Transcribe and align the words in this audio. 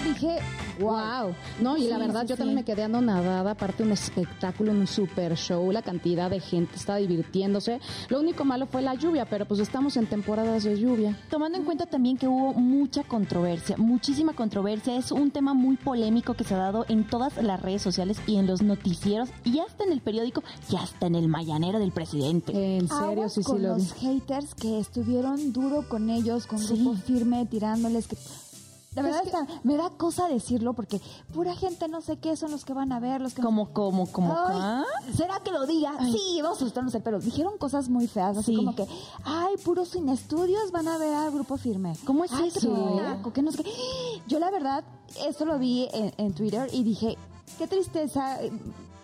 dije, 0.00 0.38
wow. 0.80 1.34
No, 1.60 1.76
y 1.76 1.88
la 1.88 1.98
verdad 1.98 2.22
sí, 2.22 2.28
yo 2.28 2.34
sí. 2.36 2.38
también 2.38 2.56
me 2.56 2.64
quedé 2.64 2.82
anonadada, 2.84 3.50
aparte 3.52 3.82
un 3.82 3.92
espectáculo, 3.92 4.72
un 4.72 4.86
super 4.86 5.36
show, 5.36 5.70
la 5.72 5.82
cantidad 5.82 6.30
de 6.30 6.40
gente 6.40 6.76
está 6.76 6.96
divirtiéndose. 6.96 7.80
Lo 8.08 8.20
único 8.20 8.44
malo 8.44 8.66
fue 8.66 8.82
la 8.82 8.94
lluvia, 8.94 9.24
pero 9.26 9.46
pues 9.46 9.60
estamos 9.60 9.96
en 9.96 10.06
temporadas 10.06 10.64
de 10.64 10.78
lluvia. 10.78 11.18
Tomando 11.30 11.58
en 11.58 11.64
cuenta 11.64 11.86
también 11.86 12.16
que 12.16 12.28
hubo 12.28 12.54
mucha 12.54 13.02
controversia, 13.04 13.76
muchísima 13.76 14.32
controversia, 14.32 14.96
es 14.96 15.12
un 15.12 15.30
tema 15.30 15.54
muy 15.54 15.76
polémico 15.76 16.34
que 16.34 16.44
se 16.44 16.54
ha 16.54 16.58
dado 16.58 16.84
en 16.88 17.04
todas 17.06 17.36
las 17.42 17.60
redes 17.60 17.82
sociales 17.82 18.18
y 18.26 18.36
en 18.36 18.46
los 18.46 18.62
noticieros 18.62 19.28
y 19.44 19.58
hasta 19.60 19.84
en 19.84 19.92
el 19.92 20.00
periódico 20.00 20.42
y 20.70 20.76
hasta 20.76 21.06
en 21.06 21.14
el 21.14 21.28
mañanero 21.28 21.78
del 21.78 21.92
presidente. 21.92 22.52
En 22.78 22.88
serio, 22.88 23.04
Aguas 23.04 23.34
sí, 23.34 23.42
sí 23.42 23.44
con 23.46 23.62
lo 23.62 23.74
vi. 23.76 23.82
los 23.82 23.92
haters 23.94 24.54
que 24.54 24.78
estuvieron 24.78 25.52
duro 25.52 25.88
con 25.88 26.10
ellos, 26.10 26.46
con 26.46 26.58
Sí. 26.58 26.74
grupo 26.74 26.94
firme, 26.96 27.44
tirándoles 27.46 28.06
que... 28.06 28.16
De 28.94 29.00
verdad, 29.02 29.22
que- 29.22 29.30
hasta 29.36 29.46
me 29.62 29.76
da 29.76 29.88
cosa 29.90 30.28
decirlo 30.28 30.74
porque 30.74 31.00
pura 31.32 31.54
gente 31.56 31.88
no 31.88 32.00
sé 32.02 32.18
qué 32.18 32.36
son 32.36 32.50
los 32.50 32.64
que 32.64 32.74
van 32.74 32.92
a 32.92 33.00
ver, 33.00 33.20
los 33.22 33.32
que... 33.34 33.40
Como, 33.42 33.70
como, 33.72 34.06
como, 34.12 34.32
¿ah? 34.36 34.84
¿Será 35.16 35.40
que 35.40 35.50
lo 35.50 35.66
diga? 35.66 35.96
Sí, 36.12 36.40
vamos 36.42 36.58
a 36.58 36.60
asustarnos 36.62 36.94
el 36.94 37.02
pelo. 37.02 37.18
Dijeron 37.18 37.56
cosas 37.58 37.88
muy 37.88 38.06
feas, 38.06 38.36
así 38.36 38.52
Sí. 38.52 38.56
como 38.56 38.74
que, 38.74 38.86
ay, 39.24 39.54
puros 39.64 39.88
sin 39.88 40.08
estudios 40.10 40.70
van 40.72 40.88
a 40.88 40.98
ver 40.98 41.14
al 41.14 41.30
grupo 41.30 41.56
firme. 41.56 41.94
¿Cómo 42.04 42.24
es 42.24 42.32
Ay, 42.32 42.48
eso? 42.48 42.60
qué 42.60 43.02
naco, 43.02 43.32
que 43.32 43.40
no 43.42 43.50
sé 43.52 43.64
qué. 43.64 43.72
Yo 44.28 44.38
la 44.38 44.50
verdad, 44.50 44.84
eso 45.26 45.44
lo 45.46 45.58
vi 45.58 45.88
en, 45.92 46.12
en 46.18 46.34
Twitter 46.34 46.68
y 46.72 46.82
dije, 46.82 47.16
qué 47.58 47.66
tristeza. 47.66 48.38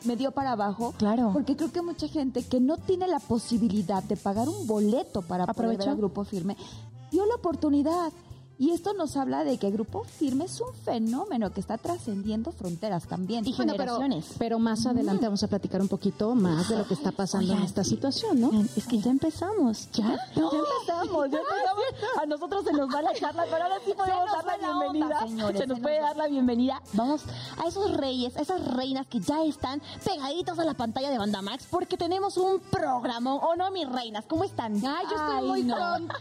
Me 0.05 0.15
dio 0.17 0.31
para 0.31 0.53
abajo. 0.53 0.95
Claro. 0.97 1.31
Porque 1.33 1.57
creo 1.57 1.73
que 1.73 1.83
mucha 1.83 2.07
gente 2.07 2.45
que 2.47 2.61
no 2.61 2.77
tiene 2.77 3.09
la 3.09 3.19
posibilidad 3.19 4.01
de 4.03 4.17
pagar 4.17 4.49
un 4.49 4.67
boleto 4.67 5.23
para 5.23 5.45
poder 5.47 5.57
ver 5.71 5.75
Aprovechó. 5.77 5.91
al 5.91 5.97
grupo 5.97 6.25
firme, 6.25 6.57
dio 7.11 7.27
la 7.27 7.35
oportunidad. 7.35 8.13
Y 8.61 8.73
esto 8.73 8.93
nos 8.93 9.17
habla 9.17 9.45
de 9.45 9.57
que 9.57 9.71
Grupo 9.71 10.03
Firme 10.05 10.47
es 10.47 10.61
un 10.61 10.75
fenómeno 10.75 11.53
que 11.53 11.61
está 11.61 11.79
trascendiendo 11.79 12.51
fronteras 12.51 13.07
también. 13.07 13.47
Y 13.47 13.55
Bueno, 13.55 13.75
pero, 13.77 13.95
generaciones. 14.01 14.37
pero 14.37 14.59
más 14.59 14.85
adelante 14.85 15.27
vamos 15.27 15.43
a 15.45 15.47
platicar 15.47 15.81
un 15.81 15.87
poquito 15.87 16.35
más 16.35 16.69
de 16.69 16.77
lo 16.79 16.85
que 16.87 16.95
está 16.95 17.13
pasando 17.13 17.53
en 17.55 17.63
esta 17.63 17.85
situación, 17.85 18.41
¿no? 18.41 18.51
Es 18.77 18.87
que 18.89 18.99
ya 18.99 19.11
empezamos, 19.13 19.89
¿ya? 19.93 20.09
Ya 20.35 20.43
empezamos, 20.43 21.31
ya 21.31 21.39
empezamos. 21.39 21.85
A 22.21 22.27
nosotros 22.27 22.65
se 22.65 22.73
nos 22.73 22.93
va 22.93 23.01
la 23.03 23.15
charla, 23.15 23.45
pero 23.49 23.63
ahora 23.63 23.77
sí 23.85 23.93
podemos 23.97 24.27
dar 24.33 24.45
la 24.45 24.55
onda, 24.55 24.91
bienvenida. 24.91 25.21
señores, 25.21 25.61
se 25.61 25.67
nos 25.69 25.79
puede 25.81 26.01
dar 26.01 26.17
la 26.17 26.27
bienvenida. 26.27 26.83
Vamos 26.95 27.23
a 27.63 27.69
esos 27.69 27.93
reyes, 27.97 28.37
a 28.37 28.41
esas 28.41 28.67
reinas 28.75 29.07
que 29.07 29.21
ya 29.21 29.45
están 29.45 29.81
pegaditos 30.05 30.59
a 30.59 30.65
la 30.65 30.75
pantalla 30.75 31.11
de 31.11 31.19
Banda 31.19 31.43
Max 31.43 31.67
porque 31.71 31.97
tenemos 31.97 32.37
un 32.37 32.59
programa. 32.59 33.35
¿O 33.37 33.55
no, 33.55 33.71
mis 33.71 33.89
reinas? 33.89 34.25
¿Cómo 34.27 34.43
están? 34.43 34.75
Ay, 34.85 35.07
yo 35.09 35.17
estoy 35.17 35.37
Ay, 35.39 35.45
muy 35.47 35.63
no. 35.63 35.77
contenta. 35.77 36.15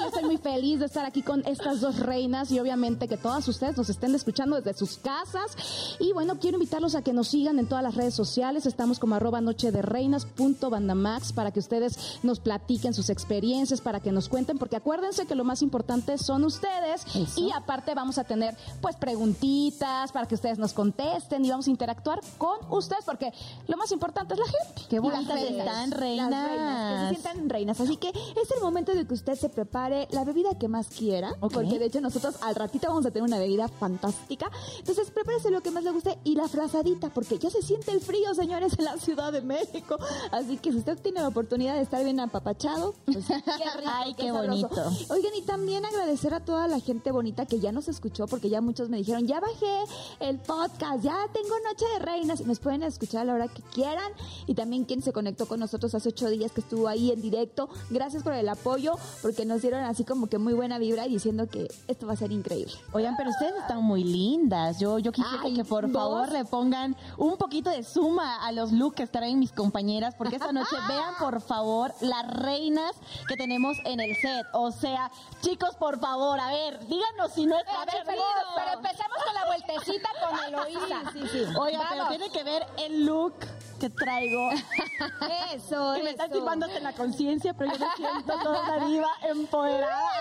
Yo 0.00 0.06
estoy 0.06 0.24
muy 0.24 0.38
feliz 0.38 0.80
de 0.80 0.86
estar 0.86 1.04
aquí 1.04 1.22
con 1.22 1.46
estas 1.46 1.80
dos 1.80 1.98
reinas 1.98 2.50
y 2.50 2.60
obviamente 2.60 3.08
que 3.08 3.16
todas 3.16 3.46
ustedes 3.48 3.76
nos 3.76 3.90
estén 3.90 4.14
escuchando 4.14 4.56
desde 4.56 4.78
sus 4.78 4.98
casas. 4.98 5.96
Y 5.98 6.12
bueno, 6.12 6.38
quiero 6.38 6.56
invitarlos 6.56 6.94
a 6.94 7.02
que 7.02 7.12
nos 7.12 7.28
sigan 7.28 7.58
en 7.58 7.66
todas 7.66 7.82
las 7.82 7.94
redes 7.94 8.14
sociales. 8.14 8.66
Estamos 8.66 8.98
como 8.98 9.14
arroba 9.16 9.40
noche 9.40 9.72
de 9.72 9.82
reinas 9.82 10.24
punto 10.24 10.70
bandamax 10.70 11.32
para 11.32 11.50
que 11.50 11.60
ustedes 11.60 12.18
nos 12.22 12.40
platiquen 12.40 12.94
sus 12.94 13.10
experiencias, 13.10 13.80
para 13.80 14.00
que 14.00 14.12
nos 14.12 14.28
cuenten, 14.28 14.58
porque 14.58 14.76
acuérdense 14.76 15.26
que 15.26 15.34
lo 15.34 15.44
más 15.44 15.62
importante 15.62 16.18
son 16.18 16.44
ustedes. 16.44 17.04
Eso. 17.14 17.40
Y 17.40 17.50
aparte 17.52 17.94
vamos 17.94 18.18
a 18.18 18.24
tener 18.24 18.56
pues 18.80 18.96
preguntitas 18.96 20.12
para 20.12 20.26
que 20.26 20.34
ustedes 20.34 20.58
nos 20.58 20.72
contesten 20.72 21.44
y 21.44 21.50
vamos 21.50 21.66
a 21.66 21.70
interactuar 21.70 22.20
con 22.38 22.58
ustedes, 22.70 23.04
porque 23.04 23.32
lo 23.66 23.76
más 23.76 23.90
importante 23.92 24.34
es 24.34 24.40
la 24.40 24.46
gente. 24.46 24.82
Qué 24.88 24.98
bonitas 25.00 25.40
están, 25.40 25.90
Las 25.90 26.00
reinas. 26.00 26.30
reinas, 26.30 27.10
que 27.10 27.16
se 27.16 27.22
sientan 27.22 27.48
reinas. 27.48 27.80
Así 27.80 27.96
que 27.96 28.08
es 28.08 28.50
el 28.54 28.60
momento 28.62 28.92
de 28.94 29.06
que 29.06 29.14
usted 29.14 29.34
se 29.34 29.47
prepare 29.48 30.08
la 30.10 30.24
bebida 30.24 30.58
que 30.58 30.68
más 30.68 30.88
quiera, 30.88 31.34
porque 31.40 31.78
de 31.78 31.86
hecho 31.86 32.00
nosotros 32.00 32.36
al 32.42 32.54
ratito 32.54 32.88
vamos 32.88 33.06
a 33.06 33.10
tener 33.10 33.26
una 33.28 33.38
bebida 33.38 33.68
fantástica. 33.68 34.50
Entonces 34.78 35.10
prepárese 35.10 35.50
lo 35.50 35.60
que 35.60 35.70
más 35.70 35.84
le 35.84 35.90
guste 35.90 36.18
y 36.24 36.34
la 36.34 36.48
frazadita, 36.48 37.08
porque 37.10 37.38
ya 37.38 37.50
se 37.50 37.62
siente 37.62 37.90
el 37.92 38.00
frío, 38.00 38.34
señores, 38.34 38.78
en 38.78 38.84
la 38.84 38.96
Ciudad 38.96 39.32
de 39.32 39.42
México. 39.42 39.96
Así 40.30 40.56
que 40.58 40.72
si 40.72 40.78
usted 40.78 40.98
tiene 41.00 41.20
la 41.20 41.28
oportunidad 41.28 41.74
de 41.74 41.82
estar 41.82 42.02
bien 42.04 42.20
apapachado, 42.20 42.94
pues 43.04 43.26
qué 43.26 43.34
rico, 43.34 43.82
Ay, 43.86 44.14
qué 44.14 44.28
sabroso. 44.28 44.68
bonito. 44.68 44.82
Oigan, 45.14 45.34
y 45.36 45.42
también 45.42 45.84
agradecer 45.84 46.34
a 46.34 46.44
toda 46.44 46.68
la 46.68 46.80
gente 46.80 47.10
bonita 47.12 47.46
que 47.46 47.60
ya 47.60 47.72
nos 47.72 47.88
escuchó, 47.88 48.26
porque 48.26 48.48
ya 48.48 48.60
muchos 48.60 48.88
me 48.88 48.98
dijeron, 48.98 49.26
ya 49.26 49.40
bajé 49.40 49.84
el 50.20 50.38
podcast, 50.38 51.02
ya 51.02 51.16
tengo 51.32 51.54
Noche 51.68 51.84
de 51.94 51.98
Reinas, 52.04 52.40
y 52.40 52.44
nos 52.44 52.58
pueden 52.58 52.82
escuchar 52.82 53.22
a 53.22 53.24
la 53.24 53.34
hora 53.34 53.48
que 53.48 53.62
quieran. 53.62 54.12
Y 54.46 54.54
también 54.54 54.84
quien 54.84 55.02
se 55.02 55.12
conectó 55.12 55.46
con 55.46 55.60
nosotros 55.60 55.94
hace 55.94 56.08
ocho 56.10 56.28
días 56.30 56.52
que 56.52 56.60
estuvo 56.60 56.88
ahí 56.88 57.10
en 57.10 57.20
directo, 57.20 57.68
gracias 57.90 58.22
por 58.22 58.32
el 58.34 58.48
apoyo, 58.48 58.94
porque 59.22 59.37
nos 59.44 59.62
dieron 59.62 59.84
así 59.84 60.04
como 60.04 60.28
que 60.28 60.38
muy 60.38 60.52
buena 60.52 60.78
vibra 60.78 61.06
y 61.06 61.10
diciendo 61.10 61.48
que 61.48 61.68
esto 61.86 62.06
va 62.06 62.12
a 62.12 62.16
ser 62.16 62.32
increíble. 62.32 62.72
Oigan, 62.92 63.16
pero 63.16 63.30
ustedes 63.30 63.54
están 63.60 63.82
muy 63.82 64.04
lindas. 64.04 64.78
Yo, 64.78 64.98
yo 64.98 65.12
quisiera 65.12 65.44
Ay, 65.44 65.54
que 65.54 65.64
por 65.64 65.90
favor 65.90 66.30
le 66.30 66.44
pongan 66.44 66.96
un 67.16 67.36
poquito 67.36 67.70
de 67.70 67.82
suma 67.82 68.44
a 68.46 68.52
los 68.52 68.72
looks 68.72 68.96
que 68.96 69.06
traen 69.06 69.38
mis 69.38 69.52
compañeras, 69.52 70.14
porque 70.16 70.36
esta 70.36 70.52
noche 70.52 70.74
vean 70.88 71.14
por 71.18 71.40
favor 71.40 71.94
las 72.00 72.26
reinas 72.28 72.92
que 73.28 73.36
tenemos 73.36 73.76
en 73.84 74.00
el 74.00 74.14
set. 74.16 74.46
O 74.52 74.72
sea, 74.72 75.10
chicos, 75.40 75.76
por 75.76 76.00
favor, 76.00 76.40
a 76.40 76.48
ver, 76.48 76.80
díganos 76.86 77.32
si 77.32 77.46
no 77.46 77.56
está 77.58 77.82
A 77.82 77.84
ver, 77.84 78.02
pero, 78.04 78.22
pero 78.56 78.72
empecemos 78.78 79.18
con 79.24 79.34
la 79.34 79.46
vueltecita 79.46 80.08
con 80.20 80.38
Eloísa. 80.48 81.12
Sí, 81.12 81.20
sí, 81.30 81.44
sí. 81.46 81.56
Oigan, 81.56 81.82
pero 81.90 82.08
tiene 82.08 82.30
que 82.30 82.42
ver 82.42 82.66
el 82.78 83.04
look 83.04 83.34
que 83.78 83.90
traigo. 83.90 84.50
Eso, 85.54 85.94
que 85.96 86.02
me 86.02 86.10
está 86.10 86.24
eso. 86.26 86.38
chupando 86.38 86.66
hasta 86.66 86.80
la 86.80 86.92
conciencia, 86.92 87.54
pero 87.54 87.72
yo 87.72 87.78
me 87.78 87.94
siento 87.96 88.38
toda 88.42 88.62
una 88.62 88.86
diva 88.86 89.08
empoderada. 89.22 90.08
Ay, 90.10 90.18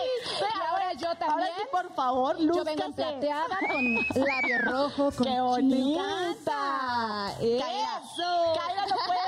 ay. 0.00 0.40
Y 0.40 0.66
ahora 0.66 0.92
yo 0.94 1.08
también. 1.16 1.30
Ahora 1.30 1.46
sí, 1.56 1.62
por 1.70 1.94
favor, 1.94 2.38
Yo 2.38 2.64
vengo 2.64 2.92
plateada 2.92 3.58
con 3.70 4.24
labio 4.24 4.58
rojo, 4.62 5.10
con 5.16 5.26
¡Qué 5.26 5.40
bonita! 5.40 7.30
Eso. 7.40 8.54
Kaira 8.58 8.86
no 8.86 8.96
puede 9.06 9.23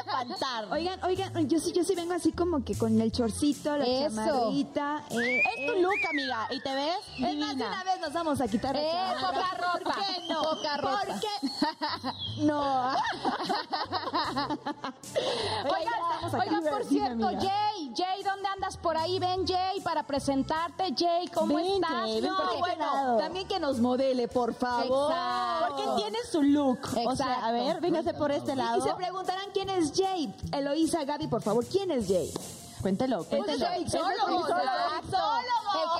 Oigan, 0.70 1.02
oigan, 1.04 1.48
yo 1.48 1.58
sí, 1.60 1.72
yo 1.72 1.84
sí 1.84 1.94
vengo 1.94 2.14
así 2.14 2.32
como 2.32 2.64
que 2.64 2.76
con 2.76 3.00
el 3.00 3.12
chorcito, 3.12 3.76
la 3.76 3.84
Eso. 3.84 4.16
chamarrita. 4.16 5.04
eh, 5.10 5.42
Es 5.58 5.66
tu 5.66 5.80
look, 5.80 5.94
amiga, 6.10 6.48
y 6.50 6.60
te 6.60 6.74
ves 6.74 6.96
Es 7.14 7.20
más, 7.20 7.30
de 7.30 7.36
divina. 7.36 7.66
una 7.68 7.84
vez 7.84 8.00
nos 8.00 8.12
vamos 8.12 8.40
a 8.40 8.48
quitar 8.48 8.74
la 8.74 8.82
Eh, 8.82 8.90
chamarra. 8.92 9.28
poca 9.28 9.50
ropa, 9.56 9.94
¿Por 9.94 10.04
qué 10.04 10.28
no? 10.32 10.42
poca 10.42 10.76
ropa. 10.78 11.00
¿Por 11.06 11.20
qué? 11.20 11.26
No. 12.46 12.90
Oigan, 15.64 16.40
oigan, 16.40 16.64
por 16.70 16.84
cierto. 16.84 17.26
Jay, 17.40 17.75
Jay, 17.96 18.22
¿dónde 18.22 18.48
andas 18.48 18.76
por 18.76 18.96
ahí? 18.96 19.18
Ven, 19.18 19.46
Jay, 19.46 19.80
para 19.80 20.02
presentarte. 20.06 20.94
Jay, 20.96 21.28
¿cómo 21.28 21.58
estás? 21.58 22.02
vente 22.04 22.28
No, 22.28 22.36
por 22.36 22.46
este 22.46 22.58
bueno. 22.60 23.16
También 23.18 23.48
que 23.48 23.58
nos 23.58 23.78
modele, 23.80 24.28
por 24.28 24.52
favor. 24.54 25.10
Exacto. 25.10 25.66
Porque 25.76 26.02
tiene 26.02 26.18
su 26.30 26.42
look. 26.42 26.78
O 27.06 27.16
sea, 27.16 27.46
a 27.46 27.50
Exacto. 27.50 27.52
ver, 27.52 27.80
véngase 27.80 28.14
por 28.14 28.30
este 28.30 28.52
Y 28.52 28.56
lado. 28.56 28.82
se 28.82 28.92
preguntarán 28.94 29.46
quién 29.54 29.70
es 29.70 29.92
Jay. 29.96 30.34
Eloísa, 30.52 31.04
Gaby, 31.04 31.28
por 31.28 31.42
favor, 31.42 31.64
¿quién 31.66 31.90
es 31.90 32.06
Jay? 32.06 32.32
Cuéntelo, 32.86 33.24
Pues 33.24 33.42
cuéntelo. 33.42 33.66
soy 33.66 33.82
El 33.82 33.90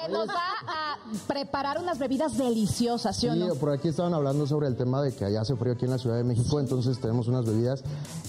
que 0.06 0.12
nos 0.12 0.28
va 0.28 0.42
a 0.68 0.96
preparar 1.26 1.78
unas 1.80 1.98
bebidas 1.98 2.36
deliciosas, 2.36 3.16
¿sí 3.16 3.28
o 3.28 3.32
Sí, 3.32 3.38
no? 3.40 3.54
por 3.56 3.72
aquí 3.72 3.88
estaban 3.88 4.14
hablando 4.14 4.46
sobre 4.46 4.68
el 4.68 4.76
tema 4.76 5.02
de 5.02 5.14
que 5.14 5.24
allá 5.24 5.40
hace 5.40 5.56
frío 5.56 5.72
aquí 5.72 5.84
en 5.84 5.90
la 5.90 5.98
Ciudad 5.98 6.16
de 6.16 6.22
México, 6.24 6.60
entonces 6.60 7.00
tenemos 7.00 7.26
unas 7.26 7.44
bebidas 7.44 7.82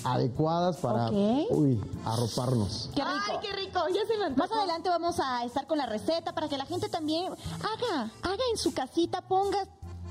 adecuadas 0.04 0.78
para, 0.78 1.08
Ok. 1.08 1.14
uy, 1.52 1.80
arroparnos. 2.06 2.90
Qué 2.96 3.04
rico. 3.04 3.16
Ay, 3.30 3.38
qué 3.42 3.52
rico. 3.54 3.80
Ya 3.94 4.06
se 4.08 4.18
me 4.18 4.36
Más 4.36 4.52
adelante 4.52 4.90
vamos 4.90 5.20
a 5.20 5.44
estar 5.46 5.68
con 5.68 5.78
la 5.78 5.86
receta 5.86 6.34
para 6.34 6.50
que 6.50 6.58
la 6.58 6.66
gente 6.66 6.90
también 6.90 7.32
haga, 7.34 8.12
haga 8.24 8.44
en 8.52 8.58
su 8.58 8.74
casita, 8.74 9.22
ponga 9.22 9.60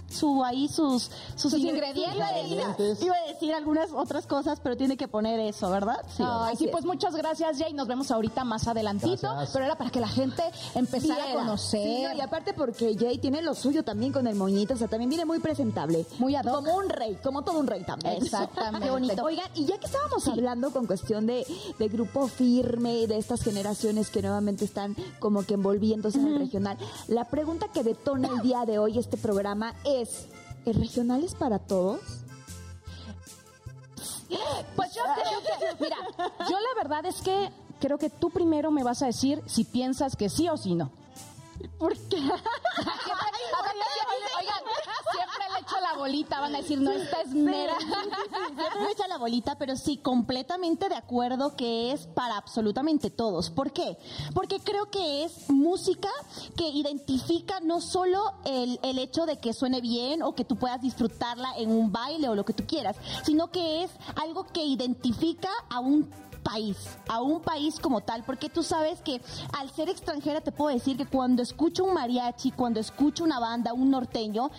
su 0.09 0.43
ahí 0.44 0.69
sus 0.69 1.11
sus, 1.37 1.53
Sus 1.53 1.55
ingre- 1.55 1.71
ingredientes. 1.75 2.15
Iba 2.17 2.27
a, 2.28 2.33
decir, 2.33 2.53
Ingredientes. 2.59 3.03
iba 3.03 3.15
a 3.17 3.33
decir 3.33 3.55
algunas 3.55 3.91
otras 3.93 4.27
cosas, 4.27 4.61
pero 4.62 4.77
tiene 4.77 4.97
que 4.97 5.09
poner 5.09 5.41
eso, 5.41 5.69
¿verdad? 5.71 6.01
Sí. 6.16 6.22
Ay, 6.27 6.57
sí, 6.57 6.69
pues 6.71 6.84
muchas 6.84 7.15
gracias, 7.16 7.59
Jay. 7.59 7.72
Nos 7.72 7.86
vemos 7.89 8.10
ahorita 8.10 8.45
más 8.45 8.66
adelantito. 8.69 9.28
Gracias. 9.28 9.51
Pero 9.53 9.65
era 9.65 9.77
para 9.77 9.91
que 9.91 10.01
la 10.01 10.09
gente 10.09 10.42
empezara 10.75 11.25
Viera. 11.27 11.41
a 11.41 11.45
conocer. 11.45 11.83
Sí, 11.83 12.03
no, 12.04 12.15
y 12.15 12.21
aparte 12.21 12.54
porque 12.54 12.97
Jay 12.98 13.19
tiene 13.19 13.42
lo 13.42 13.54
suyo 13.54 13.83
también 13.84 14.13
con 14.13 14.27
el 14.27 14.34
moñito, 14.36 14.75
o 14.75 14.77
sea, 14.77 14.89
también 14.89 15.09
viene 15.10 15.25
muy 15.25 15.39
presentable. 15.41 16.07
Muy 16.19 16.34
ad 16.36 16.45
hoc. 16.47 16.54
Como 16.65 16.77
un 16.77 16.89
rey, 16.89 17.19
como 17.22 17.42
todo 17.42 17.59
un 17.59 17.66
rey 17.66 17.83
también. 17.84 18.22
Exactamente. 18.22 18.86
Qué 18.86 18.91
bonito. 18.91 19.22
Oigan, 19.25 19.51
y 19.54 19.65
ya 19.66 19.78
que 19.78 19.86
estábamos 19.86 20.27
hablando 20.28 20.71
con 20.71 20.86
cuestión 20.86 21.27
de, 21.27 21.47
de 21.78 21.89
grupo 21.89 22.28
firme, 22.28 23.07
de 23.07 23.19
estas 23.19 23.42
generaciones 23.42 24.10
que 24.10 24.22
nuevamente 24.22 24.65
están 24.65 24.95
como 25.19 25.42
que 25.45 25.54
envolviéndose 25.54 26.19
en 26.19 26.28
el 26.28 26.39
regional, 26.39 26.78
la 27.09 27.25
pregunta 27.25 27.66
que 27.72 27.83
detona 27.83 28.28
el 28.28 28.41
día 28.41 28.65
de 28.65 28.78
hoy 28.78 28.98
este 28.98 29.16
programa 29.16 29.75
es, 29.84 29.96
¿el 30.66 30.75
regional 30.75 31.25
es 31.25 31.34
para 31.34 31.59
todos? 31.59 32.01
Pues 34.75 34.93
yo, 34.95 35.03
yo 35.04 35.41
que- 35.43 35.84
mira, 35.84 35.97
yo 36.51 36.59
la 36.60 36.75
verdad 36.83 37.07
es 37.07 37.22
que 37.22 37.51
creo 37.81 37.97
que 37.98 38.10
tú 38.10 38.31
primero 38.31 38.71
me 38.71 38.83
vas 38.83 39.03
a 39.03 39.07
decir 39.07 39.43
si 39.47 39.65
piensas 39.65 40.16
que 40.16 40.28
sí 40.28 40.48
o 40.48 40.57
si 40.57 40.75
no. 40.75 40.91
¿Por 41.78 41.97
qué? 41.97 42.16
Oigan, 42.16 42.33
siempre 45.13 45.45
le 45.54 45.59
echo 45.60 45.77
la 45.97 46.03
bolita, 46.03 46.41
van 46.41 46.54
a 46.54 46.59
decir, 46.59 46.81
no, 46.81 46.91
esta 46.91 47.22
es 47.22 47.34
mera. 47.34 47.75
Yo 47.81 48.81
me 48.83 48.93
echa 48.93 49.09
la 49.09 49.16
bolita, 49.16 49.57
pero 49.57 49.77
sí, 49.77 49.97
completamente 49.97 50.89
de 50.89 50.95
acuerdo 50.95 51.57
que 51.57 51.93
es 51.93 52.07
para 52.07 52.37
absolutamente 52.37 53.10
todos. 53.10 53.51
¿Por 53.51 53.72
qué? 53.72 53.97
Porque 54.34 54.60
creo 54.60 54.91
que 54.91 55.25
es 55.25 55.48
música 55.48 56.10
que 56.57 56.69
identifica 56.69 57.60
no 57.60 57.81
solo 57.81 58.34
el, 58.45 58.78
el 58.83 58.98
hecho 58.98 59.27
de 59.27 59.39
que 59.39 59.53
suene 59.53 59.81
bien 59.81 60.22
o 60.22 60.34
que 60.34 60.45
tú 60.45 60.57
puedas 60.57 60.83
disfrutarla 60.83 61.53
en 61.57 61.71
un 61.71 61.91
baile 61.93 62.28
o 62.28 62.34
lo 62.34 62.45
que 62.45 62.53
tú 62.53 62.66
quieras, 62.66 62.97
sino 63.25 63.51
que 63.51 63.84
es 63.84 63.91
algo 64.16 64.47
que 64.47 64.65
identifica 64.65 65.51
a 65.71 65.81
un 65.81 66.10
país, 66.47 66.77
a 67.09 67.21
un 67.21 67.41
país 67.41 67.81
como 67.81 68.03
tal, 68.03 68.22
porque 68.22 68.48
tú 68.48 68.63
sabes 68.63 69.01
que 69.01 69.21
al 69.59 69.69
ser 69.71 69.89
extranjera 69.89 70.41
te 70.41 70.53
puedo 70.53 70.72
decir 70.72 70.97
que 70.97 71.07
cuando 71.07 71.43
escucho 71.43 71.83
un 71.83 71.95
mariachi, 71.95 72.53
cuando 72.53 72.78
escucho 72.78 73.25
una 73.25 73.41
banda, 73.41 73.72
un 73.72 73.91
norteño, 73.91 74.51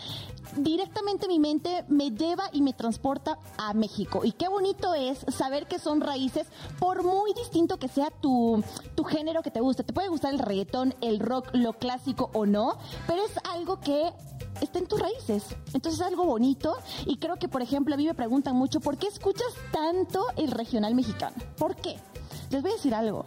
directamente 0.57 1.27
mi 1.27 1.39
mente 1.39 1.85
me 1.87 2.11
lleva 2.11 2.49
y 2.51 2.61
me 2.61 2.73
transporta 2.73 3.39
a 3.57 3.73
México. 3.73 4.21
Y 4.25 4.33
qué 4.33 4.49
bonito 4.49 4.93
es 4.93 5.25
saber 5.29 5.67
que 5.67 5.79
son 5.79 6.01
raíces, 6.01 6.47
por 6.77 7.03
muy 7.03 7.33
distinto 7.33 7.77
que 7.77 7.87
sea 7.87 8.09
tu, 8.09 8.61
tu 8.95 9.05
género 9.05 9.41
que 9.41 9.51
te 9.51 9.61
guste. 9.61 9.83
Te 9.83 9.93
puede 9.93 10.09
gustar 10.09 10.33
el 10.33 10.39
reggaetón, 10.39 10.93
el 11.01 11.19
rock, 11.19 11.49
lo 11.53 11.73
clásico 11.73 12.29
o 12.33 12.45
no, 12.45 12.77
pero 13.07 13.23
es 13.23 13.31
algo 13.45 13.79
que 13.79 14.11
está 14.61 14.79
en 14.79 14.87
tus 14.87 14.99
raíces. 14.99 15.43
Entonces 15.73 16.01
es 16.01 16.07
algo 16.07 16.25
bonito 16.25 16.75
y 17.05 17.17
creo 17.17 17.37
que, 17.37 17.47
por 17.47 17.61
ejemplo, 17.61 17.93
a 17.93 17.97
mí 17.97 18.05
me 18.05 18.13
preguntan 18.13 18.55
mucho, 18.55 18.79
¿por 18.79 18.97
qué 18.97 19.07
escuchas 19.07 19.47
tanto 19.71 20.25
el 20.35 20.51
regional 20.51 20.95
mexicano? 20.95 21.35
¿Por 21.57 21.75
qué? 21.77 21.97
Les 22.49 22.61
voy 22.61 22.71
a 22.71 22.75
decir 22.75 22.93
algo. 22.93 23.25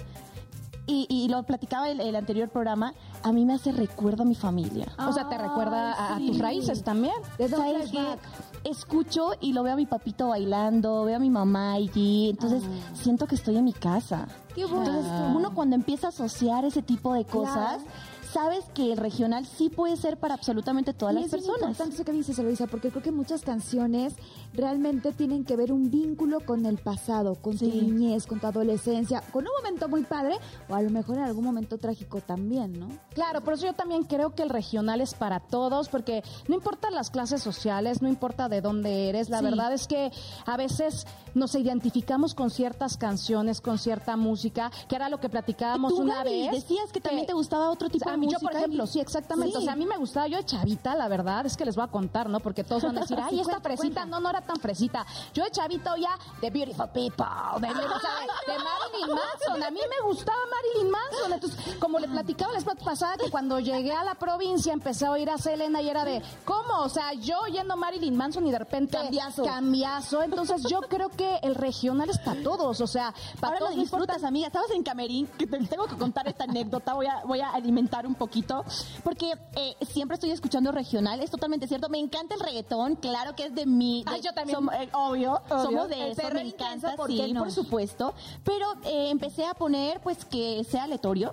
Y, 0.87 1.07
y 1.09 1.29
lo 1.29 1.43
platicaba 1.45 1.89
el, 1.89 2.01
el 2.01 2.17
anterior 2.17 2.49
programa, 2.49 2.95
a 3.23 3.31
mí 3.31 3.45
me 3.45 3.55
hace 3.55 3.71
recuerdo 3.71 4.25
a 4.25 4.27
mi 4.27 4.35
familia. 4.35 4.89
O 5.07 5.13
sea, 5.13 5.29
te 5.29 5.39
recuerda 5.39 5.93
a, 5.93 6.15
a 6.15 6.19
sí. 6.19 6.27
tus 6.27 6.39
raíces 6.39 6.83
también. 6.83 7.15
¿De 7.39 7.47
dónde 7.49 7.71
¿Sabes 7.73 7.85
es 7.85 7.91
qué? 7.93 8.03
Mac? 8.03 8.19
Escucho 8.65 9.31
y 9.41 9.53
lo 9.53 9.63
veo 9.63 9.75
a 9.75 9.77
mi 9.77 9.87
papito 9.87 10.29
bailando, 10.29 11.05
veo 11.05 11.17
a 11.17 11.21
mi 11.21 11.31
mamá 11.31 11.75
allí, 11.75 12.31
entonces 12.31 12.63
siento 12.95 13.27
que 13.27 13.37
estoy 13.37 13.57
en 13.57 13.65
mi 13.65 13.73
casa. 13.73 14.27
Qué 14.55 14.65
bonito. 14.65 14.91
Entonces, 14.91 15.13
uno 15.35 15.55
cuando 15.55 15.77
empieza 15.77 16.09
a 16.09 16.11
asociar 16.11 16.65
ese 16.65 16.83
tipo 16.83 17.15
de 17.15 17.25
cosas, 17.25 17.77
Claro. 17.83 17.83
Sabes 18.33 18.65
que 18.75 18.93
el 18.93 18.97
regional 18.99 19.47
sí 19.47 19.69
puede 19.71 19.97
ser 19.97 20.17
para 20.19 20.35
absolutamente 20.35 20.93
todas 20.93 21.15
Y 21.15 21.17
las 21.17 21.25
es 21.27 21.31
personas. 21.31 21.61
importante 21.63 21.95
eso 21.95 22.05
que 22.05 22.13
dices, 22.13 22.39
Eloisa, 22.39 22.67
porque 22.67 22.91
creo 22.91 23.03
que 23.03 23.13
muchas 23.13 23.43
canciones 23.43 24.15
realmente 24.53 25.13
tienen 25.13 25.45
que 25.45 25.57
ver 25.57 25.73
un 25.73 25.91
vínculo 25.91 26.41
con 26.41 26.67
el 26.67 26.79
pasado, 26.79 27.35
con 27.37 27.53
tu 27.59 27.65
Sí. 27.67 27.71
niñez, 27.81 28.27
con 28.27 28.41
tu 28.41 28.47
adolescencia, 28.47 29.23
con 29.33 29.45
un 29.45 29.51
momento 29.63 29.89
muy 29.89 30.03
padre 30.03 30.37
o 30.69 30.75
a 30.75 30.83
lo 30.83 30.91
mejor 30.91 31.17
en 31.19 31.25
algún 31.25 31.45
momento 31.45 31.79
trágico 31.79 32.21
también, 32.21 32.79
¿no? 32.79 32.89
Claro, 33.15 33.43
por 33.43 33.55
eso 33.55 33.67
yo 33.67 33.73
también 33.75 34.05
creo 34.05 34.35
que 34.35 34.43
el 34.43 34.51
regional 34.51 35.01
es 35.01 35.15
para 35.15 35.41
todos, 35.41 35.89
porque 35.89 36.23
no 36.49 36.55
importa 36.55 36.91
las 36.91 37.11
clases 37.11 37.43
sociales, 37.43 38.03
no 38.03 38.09
importa 38.09 38.49
de 38.49 38.61
dónde 38.61 39.09
eres, 39.09 39.29
la 39.31 39.39
Sí. 39.39 39.45
verdad 39.45 39.73
es 39.73 39.87
que 39.87 40.11
a 40.47 40.57
veces 40.57 41.07
nos 41.35 41.55
identificamos 41.55 42.35
con 42.35 42.51
ciertas 42.51 42.97
canciones, 42.97 43.61
con 43.61 43.79
cierta 43.79 44.17
música, 44.17 44.71
que 44.89 44.97
era 44.97 45.09
lo 45.09 45.21
que 45.21 45.29
platicábamos 45.29 45.95
Tú, 45.95 46.01
una 46.03 46.17
Gaby, 46.17 46.49
vez. 46.49 46.53
decías 46.53 46.93
que 46.93 47.01
también 47.01 47.27
te 47.27 47.33
gustaba 47.33 47.71
otro 47.71 47.89
tipo 47.89 48.09
de 48.11 48.17
mí, 48.17 48.27
música. 48.27 48.41
Yo, 48.41 48.47
por 48.49 48.57
ejemplo, 48.57 48.85
y- 48.85 48.87
sí, 48.87 49.01
exactamente. 49.01 49.53
Sí. 49.53 49.59
O 49.59 49.61
sea, 49.63 49.73
a 49.73 49.77
mí 49.77 49.87
me 49.87 49.97
gustaba, 49.97 50.27
yo 50.27 50.37
de 50.37 50.45
chavita, 50.45 50.95
la 50.95 51.09
verdad, 51.09 51.47
es 51.47 51.57
que 51.57 51.65
les 51.65 51.77
voy 51.77 51.85
a 51.85 51.89
contar, 51.89 52.29
¿no? 52.29 52.41
Porque 52.41 52.65
todos 52.65 52.83
van 52.83 52.97
a 52.99 53.01
decir, 53.03 53.19
ay, 53.23 53.31
Sí, 53.31 53.41
esta 53.41 53.53
cuenta, 53.61 53.69
fresita, 53.69 54.01
cuenta. 54.03 54.07
no, 54.07 54.21
no 54.21 54.31
era 54.31 54.41
tan 54.43 54.57
fresita. 54.57 55.07
Yo 55.35 55.45
de 55.45 55.51
chavito 55.51 55.97
ya, 55.97 56.19
The 56.41 56.51
Beautiful 56.51 56.89
People, 56.89 57.27
de, 57.61 57.69
de- 57.69 57.73
o 57.75 58.01
sea, 58.01 58.11
de- 58.21 58.53
de 58.53 58.59
Marilyn 58.59 59.15
Manson. 59.15 59.63
A 59.63 59.71
mí 59.71 59.81
me 59.89 60.07
gustaba 60.09 60.39
Marilyn 60.51 60.91
Manson. 60.93 61.33
Entonces, 61.33 61.77
como 61.79 61.99
le 61.99 62.09
platicaba 62.09 62.53
la 62.53 62.61
pasada, 62.75 63.17
que 63.17 63.31
cuando 63.31 63.59
llegué 63.61 63.93
a 63.93 64.05
la 64.05 64.15
provincia 64.15 64.73
empecé 64.73 65.07
a 65.07 65.11
oír 65.13 65.29
a 65.31 65.39
Selena 65.39 65.83
y 65.83 65.89
era 65.89 66.05
de, 66.05 66.23
¿cómo? 66.45 66.81
O 66.81 66.89
sea, 66.89 67.13
yo 67.15 67.41
oyendo 67.41 67.77
Marilyn 67.77 68.17
Manson 68.17 68.47
y 68.47 68.51
de 68.53 68.59
repente... 68.59 68.97
Cambiazo. 68.97 69.45
Cambiazo. 69.45 70.23
Entonces, 70.23 70.63
yo 70.69 70.81
creo 70.83 71.09
que 71.09 71.20
el 71.43 71.55
regional 71.55 72.09
es 72.11 72.19
para 72.19 72.43
todos, 72.43 72.81
o 72.81 72.87
sea, 72.87 73.13
para 73.41 73.55
Ahora 73.55 73.59
todos. 73.59 73.73
importa- 73.73 73.81
disfrutas, 74.07 74.25
amiga. 74.25 74.47
Estabas 74.47 74.71
en 74.71 74.83
Camerín, 74.83 75.27
que 75.39 75.47
te 75.47 75.59
tengo 75.67 75.87
que 75.87 75.97
contar 75.97 76.27
esta 76.29 76.45
anécdota, 76.45 76.95
voy 76.95 77.07
a, 77.07 77.23
voy 77.25 77.41
a 77.41 77.51
alimentar 77.51 78.07
un 78.07 78.15
poquito, 78.15 78.65
porque 79.05 79.33
eh, 79.57 79.77
siempre 79.87 80.15
estoy 80.15 80.31
escuchando 80.31 80.73
regional, 80.73 81.21
es 81.21 81.31
totalmente 81.31 81.67
cierto. 81.69 81.89
Me 81.89 81.99
encanta 81.99 82.35
el 82.35 82.41
reggaetón, 82.41 82.97
claro 82.97 83.35
que 83.37 83.45
es 83.47 83.55
de 83.55 83.67
mi... 83.67 84.05
de- 84.05 84.11
Ay, 84.11 84.21
yo 84.23 84.33
también. 84.33 84.59
som- 84.59 84.73
eh, 84.73 84.89
obvio, 84.93 85.41
Obvio. 85.51 85.63
somos 85.65 85.89
de 85.89 86.11
eso, 86.13 86.23
me 86.33 86.43
encanta, 86.43 86.97
¿por 86.97 87.09
sí, 87.11 87.33
no? 87.33 87.43
por 87.43 87.53
supuesto. 87.53 88.15
Pero 88.45 88.67
eh, 88.85 89.11
empecé 89.11 89.45
a 89.47 89.55
poner, 89.55 90.01
pues, 90.01 90.25
que 90.25 90.65
sea 90.65 90.85
aleatorio. 90.85 91.33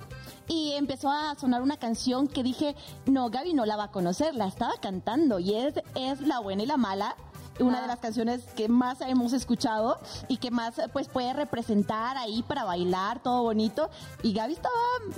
Y 0.50 0.72
empezó 0.74 1.10
a 1.10 1.36
sonar 1.36 1.62
una 1.62 1.76
canción 1.78 2.28
que 2.28 2.42
dije, 2.42 2.76
no, 3.06 3.30
Gaby 3.30 3.54
no 3.54 3.66
la 3.66 3.76
va 3.76 3.86
a 3.86 3.92
conocer, 3.92 4.34
la 4.34 4.48
estaba 4.48 4.74
cantando. 4.82 5.40
Y 5.40 5.54
es, 5.56 5.74
es 5.96 6.22
La 6.22 6.40
Buena 6.40 6.64
y 6.64 6.66
la 6.66 6.78
Mala, 6.78 7.16
una 7.60 7.80
Ah. 7.80 7.82
de 7.82 7.88
las 7.88 8.00
canciones 8.00 8.44
que 8.56 8.68
más 8.70 9.02
hemos 9.02 9.34
escuchado 9.34 9.98
y 10.28 10.38
que 10.38 10.52
más 10.52 10.76
pues 10.94 11.08
puede 11.08 11.34
representar 11.34 12.18
ahí 12.18 12.44
para 12.44 12.64
bailar, 12.64 13.20
todo 13.22 13.44
bonito. 13.44 13.90
Y 14.24 14.34
Gaby 14.34 14.54
estaba 14.54 14.76